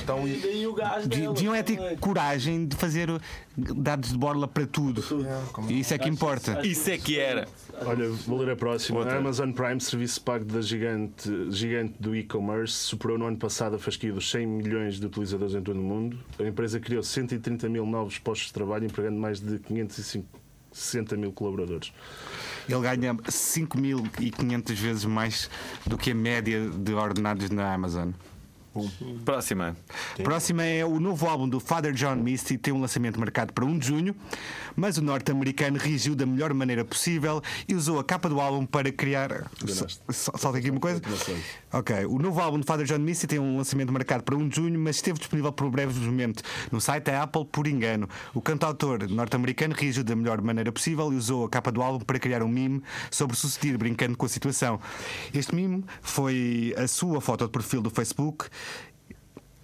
Então, 0.00 0.26
e- 0.26 0.36
deem 0.38 0.66
o 0.66 0.72
gás 0.72 1.02
De- 1.08 1.20
delas 1.20 1.34
Deviam 1.34 1.54
é 1.54 1.62
ter 1.62 1.76
também. 1.76 1.96
coragem 1.98 2.64
de 2.66 2.76
fazer 2.76 3.08
dados 3.56 4.12
de 4.12 4.16
borla 4.18 4.46
para 4.46 4.66
tudo. 4.66 5.02
E 5.68 5.80
isso 5.80 5.92
é 5.92 5.98
que 5.98 6.08
importa. 6.08 6.64
Isso 6.66 6.88
é 6.90 6.96
que 6.96 7.18
era. 7.18 7.46
Olha, 7.84 8.08
vou 8.08 8.38
ler 8.38 8.52
a 8.52 8.56
próxima. 8.56 9.00
Outra. 9.00 9.18
Amazon 9.18 9.50
Prime, 9.52 9.80
serviço 9.80 10.22
pago 10.22 10.44
da 10.44 10.60
gigante, 10.60 11.28
gigante 11.50 11.94
do 11.98 12.14
e-commerce, 12.14 12.72
superou 12.74 13.18
no 13.18 13.26
ano 13.26 13.36
passado 13.36 13.74
a 13.76 13.78
fasquia 13.78 14.12
dos 14.12 14.30
100 14.30 14.46
milhões 14.46 15.00
de 15.00 15.06
utilizadores 15.06 15.54
em 15.54 15.60
todo 15.62 15.80
o 15.80 15.82
mundo. 15.82 16.18
A 16.38 16.44
empresa 16.44 16.78
criou 16.78 17.02
130 17.02 17.68
mil 17.68 17.84
novos 17.84 18.18
postos 18.18 18.46
de 18.48 18.52
trabalho, 18.54 18.86
empregando 18.86 19.18
mais 19.18 19.40
de 19.40 19.58
560 20.72 21.16
mil 21.16 21.32
colaboradores. 21.32 21.92
Ele 22.68 22.80
ganha 22.80 23.14
5.500 23.14 24.74
vezes 24.74 25.04
mais 25.04 25.50
do 25.86 25.98
que 25.98 26.10
a 26.10 26.14
média 26.14 26.68
de 26.70 26.94
ordenados 26.94 27.50
na 27.50 27.72
Amazon. 27.72 28.10
Próxima. 29.24 29.76
Próxima 30.22 30.64
é 30.64 30.84
o 30.84 30.98
novo 30.98 31.28
álbum 31.28 31.48
do 31.48 31.60
Father 31.60 31.92
John 31.92 32.16
Misty, 32.16 32.56
tem 32.56 32.72
um 32.72 32.80
lançamento 32.80 33.20
marcado 33.20 33.52
para 33.52 33.64
1 33.64 33.78
de 33.78 33.86
junho, 33.86 34.16
mas 34.74 34.96
o 34.96 35.02
norte-americano 35.02 35.78
reagiu 35.78 36.14
da 36.14 36.24
melhor 36.24 36.54
maneira 36.54 36.84
possível 36.84 37.42
e 37.68 37.74
usou 37.74 37.98
a 37.98 38.04
capa 38.04 38.28
do 38.28 38.40
álbum 38.40 38.64
para 38.64 38.90
criar. 38.90 39.50
Tem 39.58 40.58
aqui 40.58 40.70
uma 40.70 40.80
coisa? 40.80 41.00
Ok, 41.72 42.06
o 42.06 42.18
novo 42.18 42.40
álbum 42.40 42.58
do 42.58 42.66
Father 42.66 42.86
John 42.86 42.98
Misty 42.98 43.26
tem 43.26 43.38
um 43.38 43.56
lançamento 43.58 43.92
marcado 43.92 44.22
para 44.22 44.36
1 44.36 44.48
de 44.48 44.56
junho, 44.56 44.78
mas 44.78 44.96
esteve 44.96 45.18
disponível 45.18 45.52
por 45.52 45.66
um 45.66 45.70
breve 45.70 45.98
momento 46.00 46.42
no 46.70 46.80
site 46.80 47.04
da 47.04 47.22
Apple 47.22 47.44
por 47.44 47.66
engano. 47.66 48.08
O 48.34 48.40
cantautor 48.40 49.08
norte-americano 49.08 49.74
reagiu 49.74 50.04
da 50.04 50.16
melhor 50.16 50.40
maneira 50.40 50.72
possível 50.72 51.12
e 51.12 51.16
usou 51.16 51.44
a 51.44 51.48
capa 51.48 51.70
do 51.70 51.82
álbum 51.82 52.04
para 52.04 52.18
criar 52.18 52.42
um 52.42 52.48
meme 52.48 52.82
sobre 53.10 53.34
o 53.34 53.38
sucedido, 53.38 53.78
brincando 53.78 54.16
com 54.16 54.26
a 54.26 54.28
situação. 54.28 54.80
Este 55.32 55.54
meme 55.54 55.84
foi 56.00 56.74
a 56.76 56.86
sua 56.86 57.20
foto 57.20 57.44
de 57.44 57.50
perfil 57.50 57.82
do 57.82 57.90
Facebook 57.90 58.46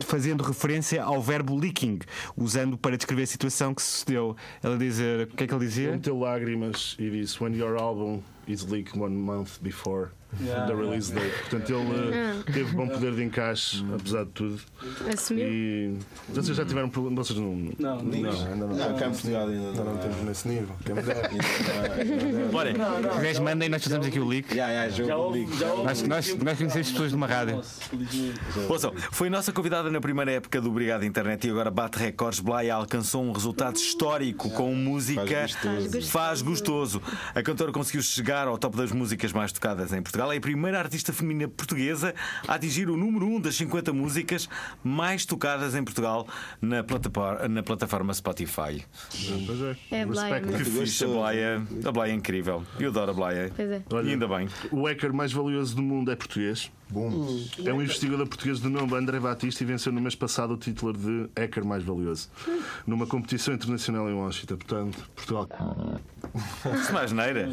fazendo 0.01 0.43
referência 0.45 1.03
ao 1.03 1.21
verbo 1.23 1.57
leaking, 1.57 1.99
usando 2.37 2.77
para 2.79 2.97
descrever 2.97 3.23
a 3.23 3.27
situação 3.27 3.75
que 3.75 3.83
sucedeu. 3.83 4.37
Ele 4.63 4.79
dizer, 4.79 5.23
o 5.27 5.37
que 5.37 5.45
é 5.45 5.47
que 5.47 5.55
Ele 5.55 5.65
dizia? 5.65 5.91
meteu 5.93 6.19
lágrimas 6.19 6.97
e 6.99 7.11
disse: 7.11 7.43
When 7.43 7.57
your 7.57 7.77
album 7.77 8.23
is 8.47 8.65
leaked 8.65 8.99
one 8.99 9.15
month 9.17 9.61
before 9.61 10.11
Yeah, 10.41 10.67
yeah. 10.67 10.75
release 10.75 11.11
date. 11.13 11.33
Portanto, 11.49 11.73
ele 11.73 12.15
eh, 12.15 12.35
teve 12.53 12.73
bom 12.77 12.87
poder 12.87 13.15
de 13.15 13.25
encaixe, 13.25 13.83
apesar 13.95 14.25
de 14.25 14.31
tudo. 14.33 14.61
Assumiu. 15.13 15.47
E 15.49 15.99
vocês 16.29 16.55
já 16.57 16.65
tiveram 16.67 16.91
problema? 16.91 17.17
Vocês 17.17 17.39
não. 17.39 17.55
Não, 17.79 18.03
não. 18.03 18.31
Ainda 18.31 18.55
não, 18.57 18.69
Não, 18.69 18.97
cá 18.97 19.07
em 19.07 19.11
Portugal 19.11 19.49
ainda 19.49 19.73
não 19.73 19.85
não. 19.95 19.97
temos 19.99 20.17
nesse 20.25 20.49
nível. 20.49 20.77
Quem 20.85 20.95
me 20.95 21.03
dera. 21.03 21.31
Olha, 22.53 22.73
Se 22.75 23.15
quiseres, 23.17 23.39
manda 23.39 23.65
e 23.65 23.69
nós 23.71 23.83
fazemos 23.83 24.07
aqui 24.07 24.21
o 24.21 24.27
leak. 24.29 24.55
Já, 24.55 24.89
já, 24.91 25.05
Já 25.07 25.17
houve, 25.17 25.47
Nós- 26.07 26.33
conhecemos 26.59 26.91
pessoas 26.91 27.11
de 27.11 27.17
uma 27.17 27.27
rádio. 27.27 27.63
Ouçam, 28.69 28.93
foi 29.11 29.31
nossa 29.31 29.51
convidada 29.51 29.91
na 29.91 30.01
primeira 30.01 30.33
época 30.33 30.61
do 30.61 30.69
Obrigado 30.71 31.05
Internet 31.05 31.47
e 31.47 31.51
agora 31.51 31.71
bate 31.71 31.99
recordes. 31.99 32.41
Blaya 32.41 32.75
alcançou 32.75 33.23
um 33.25 33.33
resultado 33.33 33.77
histórico 33.77 34.51
com 34.51 34.75
música 34.75 35.25
Faz 35.27 35.55
gostoso. 35.55 36.11
Faz 36.11 36.43
gostoso. 36.43 37.03
A 37.35 37.43
cantora 37.43 37.73
conseguiu 37.73 38.03
chegar 38.03 38.47
ao 38.47 38.59
top 38.59 38.77
das 38.77 38.93
músicas 38.93 39.33
mais 39.33 39.53
tocadas 39.53 39.93
em 39.93 40.03
Portugal. 40.03 40.18
É 40.19 40.37
a 40.37 40.41
primeira 40.41 40.79
artista 40.79 41.13
feminina 41.13 41.49
portuguesa 41.49 42.13
a 42.47 42.55
atingir 42.55 42.91
o 42.91 42.97
número 42.97 43.25
1 43.27 43.41
das 43.41 43.55
50 43.55 43.93
músicas 43.93 44.49
mais 44.83 45.25
tocadas 45.25 45.77
em 45.77 45.85
Portugal 45.85 46.27
na 46.61 46.83
plataforma, 46.83 47.47
na 47.49 47.63
plataforma 47.63 48.13
Spotify. 48.13 48.85
Pois 49.47 49.61
é. 49.63 49.77
É 50.01 50.05
Blaya, 50.07 50.41
Que 50.41 50.65
fixe, 50.65 51.05
a 51.05 51.07
Blaya. 51.07 51.63
A 51.85 51.93
Blaya 51.93 52.13
é 52.13 52.17
incrível. 52.17 52.65
Eu 52.81 52.91
adoro 52.91 53.13
a 53.13 53.15
Blaya. 53.15 53.53
Pois 53.55 53.71
é. 53.71 53.83
E 54.05 54.11
ainda 54.11 54.27
bem. 54.27 54.49
O 54.73 54.87
hacker 54.87 55.15
mais 55.15 55.33
valioso 55.33 55.77
do 55.77 55.83
mundo 55.83 56.11
é 56.11 56.17
português. 56.17 56.71
Bom. 56.91 57.11
É 57.65 57.73
um 57.73 57.83
investigador 57.83 58.27
português 58.27 58.61
de 58.61 58.69
nome 58.69 58.95
André 58.95 59.21
Batista 59.21 59.63
e 59.63 59.67
venceu 59.67 59.93
no 59.93 60.01
mês 60.01 60.15
passado 60.15 60.55
o 60.55 60.57
título 60.57 60.93
de 60.93 61.29
hacker 61.39 61.65
mais 61.65 61.83
valioso 61.83 62.29
numa 62.87 63.07
competição 63.07 63.53
internacional 63.53 64.09
em 64.09 64.15
Washington. 64.15 64.57
Portanto, 64.57 65.11
Portugal. 65.15 65.49
Isso 66.81 66.93
mais 66.93 67.13
neira. 67.13 67.51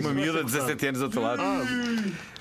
Uma 0.00 0.12
miúda 0.14 0.44
de 0.44 0.52
17 0.52 0.86
anos 0.86 1.00
do 1.00 1.04
outro 1.06 1.20
lado. 1.20 1.42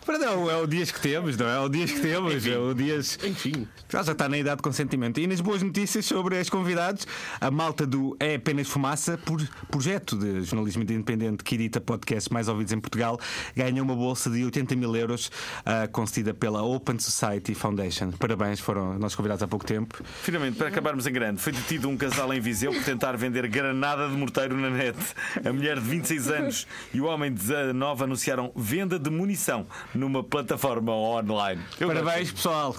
Mas 0.08 0.20
não, 0.20 0.52
é 0.52 0.56
o 0.56 0.68
dias 0.68 0.92
que 0.92 1.02
temos, 1.02 1.36
não 1.36 1.48
é? 1.48 1.56
É 1.56 1.60
o 1.60 1.68
dias 1.68 1.92
que 1.92 2.00
temos, 2.00 2.46
é 2.46 2.58
o 2.58 2.76
dias. 2.76 3.18
Enfim, 3.24 3.68
Já 3.90 4.02
está 4.02 4.30
na 4.30 4.38
idade 4.38 4.58
de 4.58 4.62
consentimento. 4.62 5.20
E 5.20 5.26
nas 5.26 5.42
boas 5.42 5.64
notícias 5.64 6.06
sobre 6.06 6.40
os 6.40 6.48
convidados, 6.48 7.08
a 7.42 7.50
malta 7.50 7.88
do 7.88 8.16
É 8.20 8.36
Apenas 8.36 8.68
Fumaça, 8.68 9.18
por 9.18 9.42
projeto 9.72 10.16
de 10.16 10.44
jornalismo 10.44 10.84
independente 10.84 11.44
que 11.44 11.56
edita 11.56 11.82
podcasts 11.82 12.30
mais 12.30 12.48
ouvidos 12.48 12.72
em 12.72 12.80
Portugal, 12.80 13.20
ganhou 13.56 13.84
uma 13.84 13.96
bolsa 13.96 14.30
de 14.30 14.46
80 14.46 14.76
mil 14.76 14.96
euros 14.96 15.32
ah, 15.66 15.88
concedida 15.88 16.36
pela 16.36 16.62
Open 16.62 17.00
Society 17.00 17.56
Foundation. 17.56 18.12
Parabéns, 18.12 18.60
foram 18.60 19.00
nossos 19.00 19.16
convidados 19.16 19.42
há 19.42 19.48
pouco 19.48 19.66
tempo. 19.66 20.04
Finalmente, 20.22 20.58
para 20.58 20.68
acabarmos 20.68 21.08
em 21.08 21.14
grande, 21.14 21.42
foi 21.42 21.52
detido 21.52 21.90
um 21.90 21.98
casal 21.98 22.32
em 22.32 22.40
Viseu 22.40 22.72
por 22.72 22.84
tentar 22.84 23.18
vender 23.18 23.48
granada 23.48 24.08
de 24.08 24.14
morteiro 24.14 24.56
na 24.56 24.70
net. 24.70 24.98
A 25.44 25.52
mulher 25.52 25.80
de 25.80 25.88
26 25.88 26.30
anos 26.30 26.68
e 26.94 27.02
o 27.02 27.06
homem 27.06 27.34
de 27.34 27.40
19 27.40 28.04
anunciaram 28.04 28.52
venda 28.56 29.00
de 29.00 29.10
munição 29.10 29.66
numa 29.96 30.24
plataforma 30.24 30.92
online. 30.92 31.62
Eu 31.80 31.88
Parabéns, 31.88 32.32
pessoal. 32.32 32.76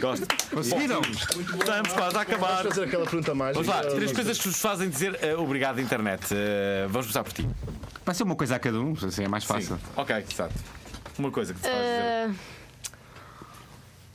gosto. 0.00 0.26
Conseguiram? 0.54 1.00
Estamos 1.00 1.92
quase 1.92 2.16
a 2.16 2.20
acabar. 2.20 2.56
vamos 2.62 2.68
fazer 2.74 2.84
aquela 2.84 3.04
pergunta 3.04 3.34
mágica. 3.34 3.64
Vamos 3.64 3.86
lá, 3.86 3.94
três 3.94 4.12
coisas 4.12 4.38
que 4.38 4.48
vos 4.48 4.60
fazem 4.60 4.88
dizer 4.88 5.18
eh, 5.22 5.34
obrigado, 5.34 5.80
internet. 5.80 6.26
Eh, 6.32 6.86
vamos 6.88 7.06
começar 7.06 7.24
por 7.24 7.32
ti. 7.32 7.48
Vai 8.04 8.14
ser 8.14 8.22
uma 8.22 8.36
coisa 8.36 8.56
a 8.56 8.58
cada 8.58 8.78
um, 8.80 8.92
assim 8.92 9.24
é 9.24 9.28
mais 9.28 9.44
fácil. 9.44 9.76
Sim. 9.76 9.82
Ok, 9.96 10.16
exato. 10.30 10.54
Uma 11.18 11.30
coisa 11.30 11.52
que 11.52 11.60
te 11.60 11.68
faz 11.68 11.78
dizer. 11.78 12.02
Ah, 12.02 12.30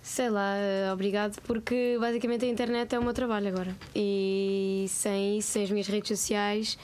sei 0.02 0.30
lá, 0.30 0.56
obrigado, 0.94 1.42
porque 1.42 1.98
basicamente 2.00 2.46
a 2.46 2.48
internet 2.48 2.94
é 2.94 3.00
o 3.00 3.04
meu 3.04 3.14
trabalho 3.14 3.48
agora. 3.50 3.76
E 3.96 4.86
sem 4.90 5.40
isso, 5.40 5.52
sem 5.52 5.64
as 5.64 5.72
minhas 5.72 5.88
redes 5.88 6.08
sociais, 6.08 6.78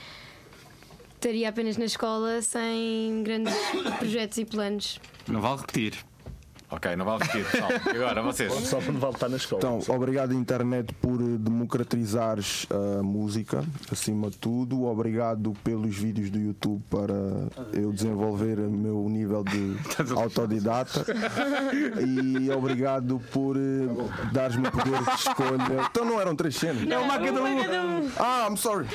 estaria 1.16 1.50
apenas 1.50 1.78
na 1.78 1.86
escola 1.86 2.42
sem 2.42 3.24
grandes 3.24 3.54
projetos 4.00 4.38
e 4.38 4.46
planos. 4.46 5.00
Não 5.30 5.42
vale 5.42 5.62
repetir. 5.62 5.94
Ok, 6.72 6.96
não 6.96 7.04
vale 7.04 7.24
repetir, 7.24 7.46
pessoal. 7.50 7.72
E 7.72 7.90
Agora, 7.98 8.22
vocês. 8.22 8.54
Só 8.54 8.80
quando 8.80 9.00
vale 9.00 9.16
estar 9.16 9.28
na 9.28 9.38
escola. 9.38 9.60
Então, 9.60 9.96
obrigado 9.96 10.34
internet 10.36 10.94
por 10.96 11.18
democratizares 11.18 12.68
a 12.70 13.02
música, 13.02 13.64
acima 13.92 14.30
de 14.30 14.38
tudo. 14.38 14.84
Obrigado 14.86 15.54
pelos 15.64 15.96
vídeos 15.96 16.30
do 16.30 16.38
YouTube 16.38 16.84
para 16.88 17.16
eu 17.74 17.92
desenvolver 17.92 18.60
o 18.60 18.70
meu 18.70 19.10
nível 19.10 19.44
de 19.44 19.76
autodidata. 20.16 21.06
E 22.06 22.52
obrigado 22.52 23.20
por 23.32 23.58
eh, 23.58 24.30
dares-me 24.32 24.68
o 24.68 24.72
poder 24.72 25.04
de 25.04 25.10
escolha. 25.10 25.88
Então 25.90 26.06
não 26.06 26.22
eram 26.22 26.36
três 26.36 26.56
cenas. 26.56 26.88
É 26.88 27.00
uma 27.00 27.18
cada 27.18 27.42
um. 27.42 28.12
Ah, 28.20 28.48
I'm 28.48 28.58
sorry. 28.58 28.86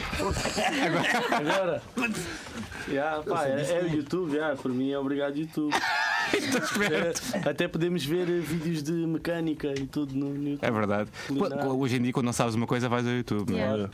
Agora. 1.32 1.82
Yeah, 2.87 3.22
pá, 3.22 3.47
é, 3.47 3.80
é 3.80 3.82
o 3.82 3.89
YouTube, 3.89 4.35
yeah, 4.35 4.55
por 4.61 4.70
mim 4.70 4.91
é 4.91 4.99
obrigado 4.99 5.37
YouTube. 5.37 5.74
É, 7.45 7.49
até 7.49 7.68
podemos 7.68 8.05
ver 8.05 8.29
eh, 8.29 8.41
vídeos 8.41 8.83
de 8.83 8.93
mecânica 8.93 9.68
e 9.79 9.87
tudo 9.87 10.14
no, 10.14 10.31
no 10.31 10.49
YouTube. 10.51 10.66
É 10.66 10.70
verdade. 10.70 11.11
Culinária. 11.27 11.66
Hoje 11.66 11.97
em 11.97 12.03
dia, 12.03 12.12
quando 12.12 12.27
não 12.27 12.33
sabes 12.33 12.55
uma 12.55 12.66
coisa, 12.66 12.89
vais 12.89 13.07
ao 13.07 13.12
YouTube. 13.12 13.51
não 13.53 13.59
é? 13.59 13.62
Yeah. 13.62 13.91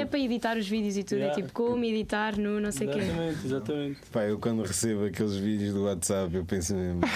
Até 0.00 0.06
para 0.06 0.18
editar 0.18 0.56
os 0.56 0.66
vídeos 0.66 0.96
e 0.96 1.04
tudo, 1.04 1.18
Yeah. 1.18 1.38
é 1.38 1.42
tipo 1.42 1.52
como 1.52 1.84
editar 1.84 2.38
no 2.38 2.58
não 2.58 2.72
sei 2.72 2.88
o 2.88 2.90
quê. 2.90 3.00
Exatamente, 3.00 3.46
exatamente. 3.46 3.98
Pá, 4.10 4.22
eu 4.22 4.38
quando 4.38 4.62
recebo 4.62 5.04
aqueles 5.04 5.36
vídeos 5.36 5.74
do 5.74 5.84
WhatsApp, 5.84 6.34
eu 6.34 6.42
penso 6.44 6.74
mesmo. 6.74 7.02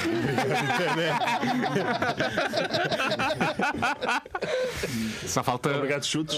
Só 5.27 5.43
falta. 5.43 5.75
Obrigado, 5.77 6.05
chutes. 6.05 6.37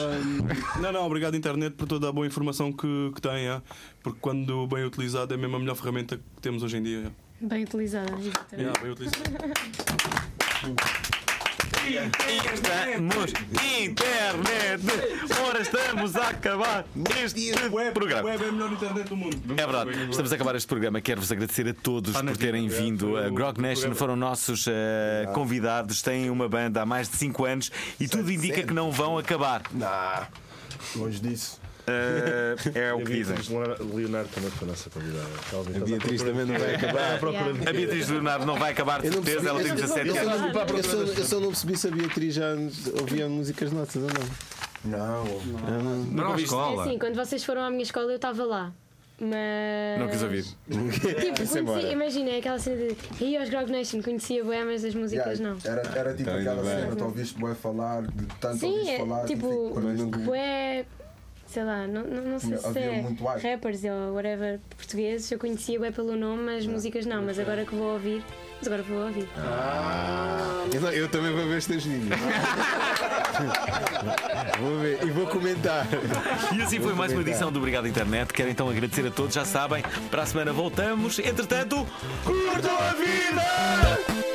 Não, 0.81 0.93
não, 0.93 1.05
obrigado 1.05 1.37
internet 1.37 1.74
por 1.74 1.87
toda 1.89 2.09
a 2.09 2.12
boa 2.12 2.26
informação 2.26 2.72
que, 2.72 3.11
que 3.14 3.20
tem, 3.20 3.49
é. 3.49 3.61
porque 4.03 4.18
quando 4.20 4.66
bem 4.66 4.85
utilizado 4.85 5.33
é 5.35 5.37
mesmo 5.37 5.57
a 5.57 5.59
melhor 5.59 5.74
ferramenta 5.74 6.16
que 6.16 6.22
temos 6.41 6.62
hoje 6.62 6.76
em 6.76 6.83
dia. 6.83 6.99
é. 7.07 7.30
Bem 7.41 7.64
utilizada. 7.64 8.12
Yeah, 8.53 8.80
bem 8.82 8.91
utilizado. 8.93 9.22
Estamos 12.53 13.32
internet. 13.80 14.82
Ora, 15.49 15.62
estamos 15.62 16.16
a 16.16 16.28
acabar 16.28 16.84
este 17.24 17.53
programa. 17.95 18.28
Web 18.28 18.45
é 18.45 18.49
a 18.49 18.53
melhor 18.53 18.72
internet 18.72 19.09
do 19.09 19.16
mundo. 19.16 19.36
É 19.53 19.66
verdade, 19.66 20.11
estamos 20.11 20.30
a 20.30 20.34
acabar 20.34 20.55
este 20.55 20.68
programa. 20.68 21.01
Quero-vos 21.01 21.32
agradecer 21.32 21.66
a 21.66 21.72
todos 21.72 22.14
por 22.14 22.36
terem 22.36 22.68
vindo. 22.68 23.16
A 23.16 23.30
Grog 23.30 23.59
Nation 23.61 23.95
foram 23.95 24.16
nossos 24.16 24.66
eh, 24.68 25.26
convidados. 25.32 26.03
Têm 26.03 26.28
uma 26.28 26.49
banda 26.49 26.82
há 26.82 26.86
mais 26.86 27.09
de 27.09 27.16
5 27.16 27.45
anos 27.47 27.72
e 27.99 28.07
tudo 28.07 28.30
indica 28.30 28.62
que 28.62 28.74
não 28.74 28.93
vão 28.93 29.16
acabar. 29.16 29.62
Nah, 29.72 30.28
longe 30.95 31.18
disso. 31.20 31.59
Eh, 31.91 32.55
é 32.74 32.93
o 32.95 32.99
que 33.05 33.12
dizem. 33.12 33.36
Leonardo 33.95 34.28
também 34.34 34.51
foi 34.51 34.68
a 34.68 34.70
nossa 34.70 34.91
convidada. 34.91 35.26
A 35.76 35.84
Beatriz 35.84 36.22
também 36.22 36.45
não 36.47 36.59
vai 36.59 36.74
acabar. 36.76 37.14
A 37.68 37.72
Beatriz 37.72 38.09
Leonardo 38.09 38.47
não 38.47 38.57
vai 38.59 38.72
acabar 38.72 39.01
de 39.01 39.09
Eu 39.09 39.12
não 39.14 39.22
certeza, 39.22 39.49
ela 39.49 39.61
tem 39.62 39.74
percebi- 39.74 40.05
17 40.05 40.09
eu 40.09 40.14
só 40.14 40.20
anos. 40.20 40.41
não- 40.55 40.76
eu 41.16 41.24
só- 41.24 41.41
não 41.41 41.49
percebi 41.49 41.76
se 41.76 41.88
a 41.88 41.91
Beatriz 41.91 42.34
já 42.34 42.47
ouvia 43.01 43.28
músicas 43.28 43.72
nossas 43.72 44.03
ou 44.03 44.09
não. 44.09 44.51
Não. 44.82 45.24
Não, 46.11 46.30
viste? 46.34 46.41
É 46.41 46.45
escola. 46.45 46.84
assim, 46.84 46.99
quando 46.99 47.14
vocês 47.16 47.45
foram 47.45 47.62
à 47.62 47.70
minha 47.70 47.82
escola 47.82 48.11
eu 48.12 48.16
estava 48.16 48.45
lá. 48.45 48.72
Mas. 49.22 50.01
Não 50.01 50.09
quis 50.09 50.22
ouvir. 50.22 50.45
Tipo, 50.70 51.43
é 51.43 51.62
conheci, 51.62 51.93
imagina 51.93 52.38
aquela 52.38 52.59
cena 52.59 52.76
de 53.18 53.24
e 53.24 53.36
aos 53.36 53.51
Grog 53.51 53.70
Nation, 53.70 54.01
conhecia 54.03 54.43
bué, 54.43 54.64
mas 54.64 54.82
as 54.82 54.95
músicas 54.95 55.38
não. 55.38 55.59
Era, 55.62 55.82
era 55.95 56.14
tipo 56.14 56.22
Então, 56.30 56.41
aquela 56.41 56.62
bem. 56.62 56.70
cena, 56.84 56.97
tu 56.97 57.05
ouviste 57.05 57.38
bué 57.38 57.55
falar, 57.55 58.01
de 58.05 58.26
tanto 58.41 58.57
Sim, 58.61 58.68
ouviste 58.70 58.91
é, 58.93 58.99
falar. 58.99 59.24
tipo, 59.26 59.70
quando 59.74 59.93
nunca- 59.93 60.18
bué, 60.20 60.86
sei 61.51 61.64
lá, 61.64 61.86
não, 61.86 62.05
não, 62.05 62.22
não 62.22 62.38
sei 62.38 62.57
se 62.59 62.78
é 62.78 63.05
rappers 63.51 63.82
ou 63.84 64.14
whatever 64.14 64.61
portugueses, 64.76 65.30
eu 65.32 65.38
conhecia 65.38 65.78
bué 65.78 65.90
pelo 65.90 66.16
nome, 66.16 66.42
mas 66.44 66.64
músicas 66.66 67.05
não, 67.07 67.22
mas 67.22 67.38
agora 67.38 67.64
que 67.64 67.74
vou 67.74 67.92
ouvir, 67.94 68.22
mas 68.59 68.66
agora 68.68 68.82
vou 68.82 68.98
ouvir. 69.07 69.28
Eu, 70.72 70.80
não- 70.80 70.92
eu 70.92 71.09
também 71.09 71.32
vou 71.32 71.46
ver 71.46 71.62
teus 71.64 71.84
vídeos. 71.84 72.18
vou 74.61 74.78
ver 74.78 74.98
e 75.05 75.11
vou 75.11 75.26
comentar. 75.26 75.86
E 76.57 76.62
assim 76.62 76.78
foi 76.80 76.94
mais 76.94 77.12
uma 77.12 77.22
edição 77.22 77.51
do 77.51 77.59
Obrigado 77.59 77.88
Internet. 77.88 78.32
Quero 78.32 78.51
então 78.51 78.68
agradecer 78.68 79.07
a 79.07 79.11
todos, 79.11 79.34
já 79.34 79.44
sabem. 79.44 79.82
Para 80.11 80.22
a 80.22 80.26
semana 80.26 80.53
voltamos. 80.53 81.18
Entretanto, 81.18 81.86
curtam 82.24 82.76
a 82.78 82.92
vida! 82.94 84.30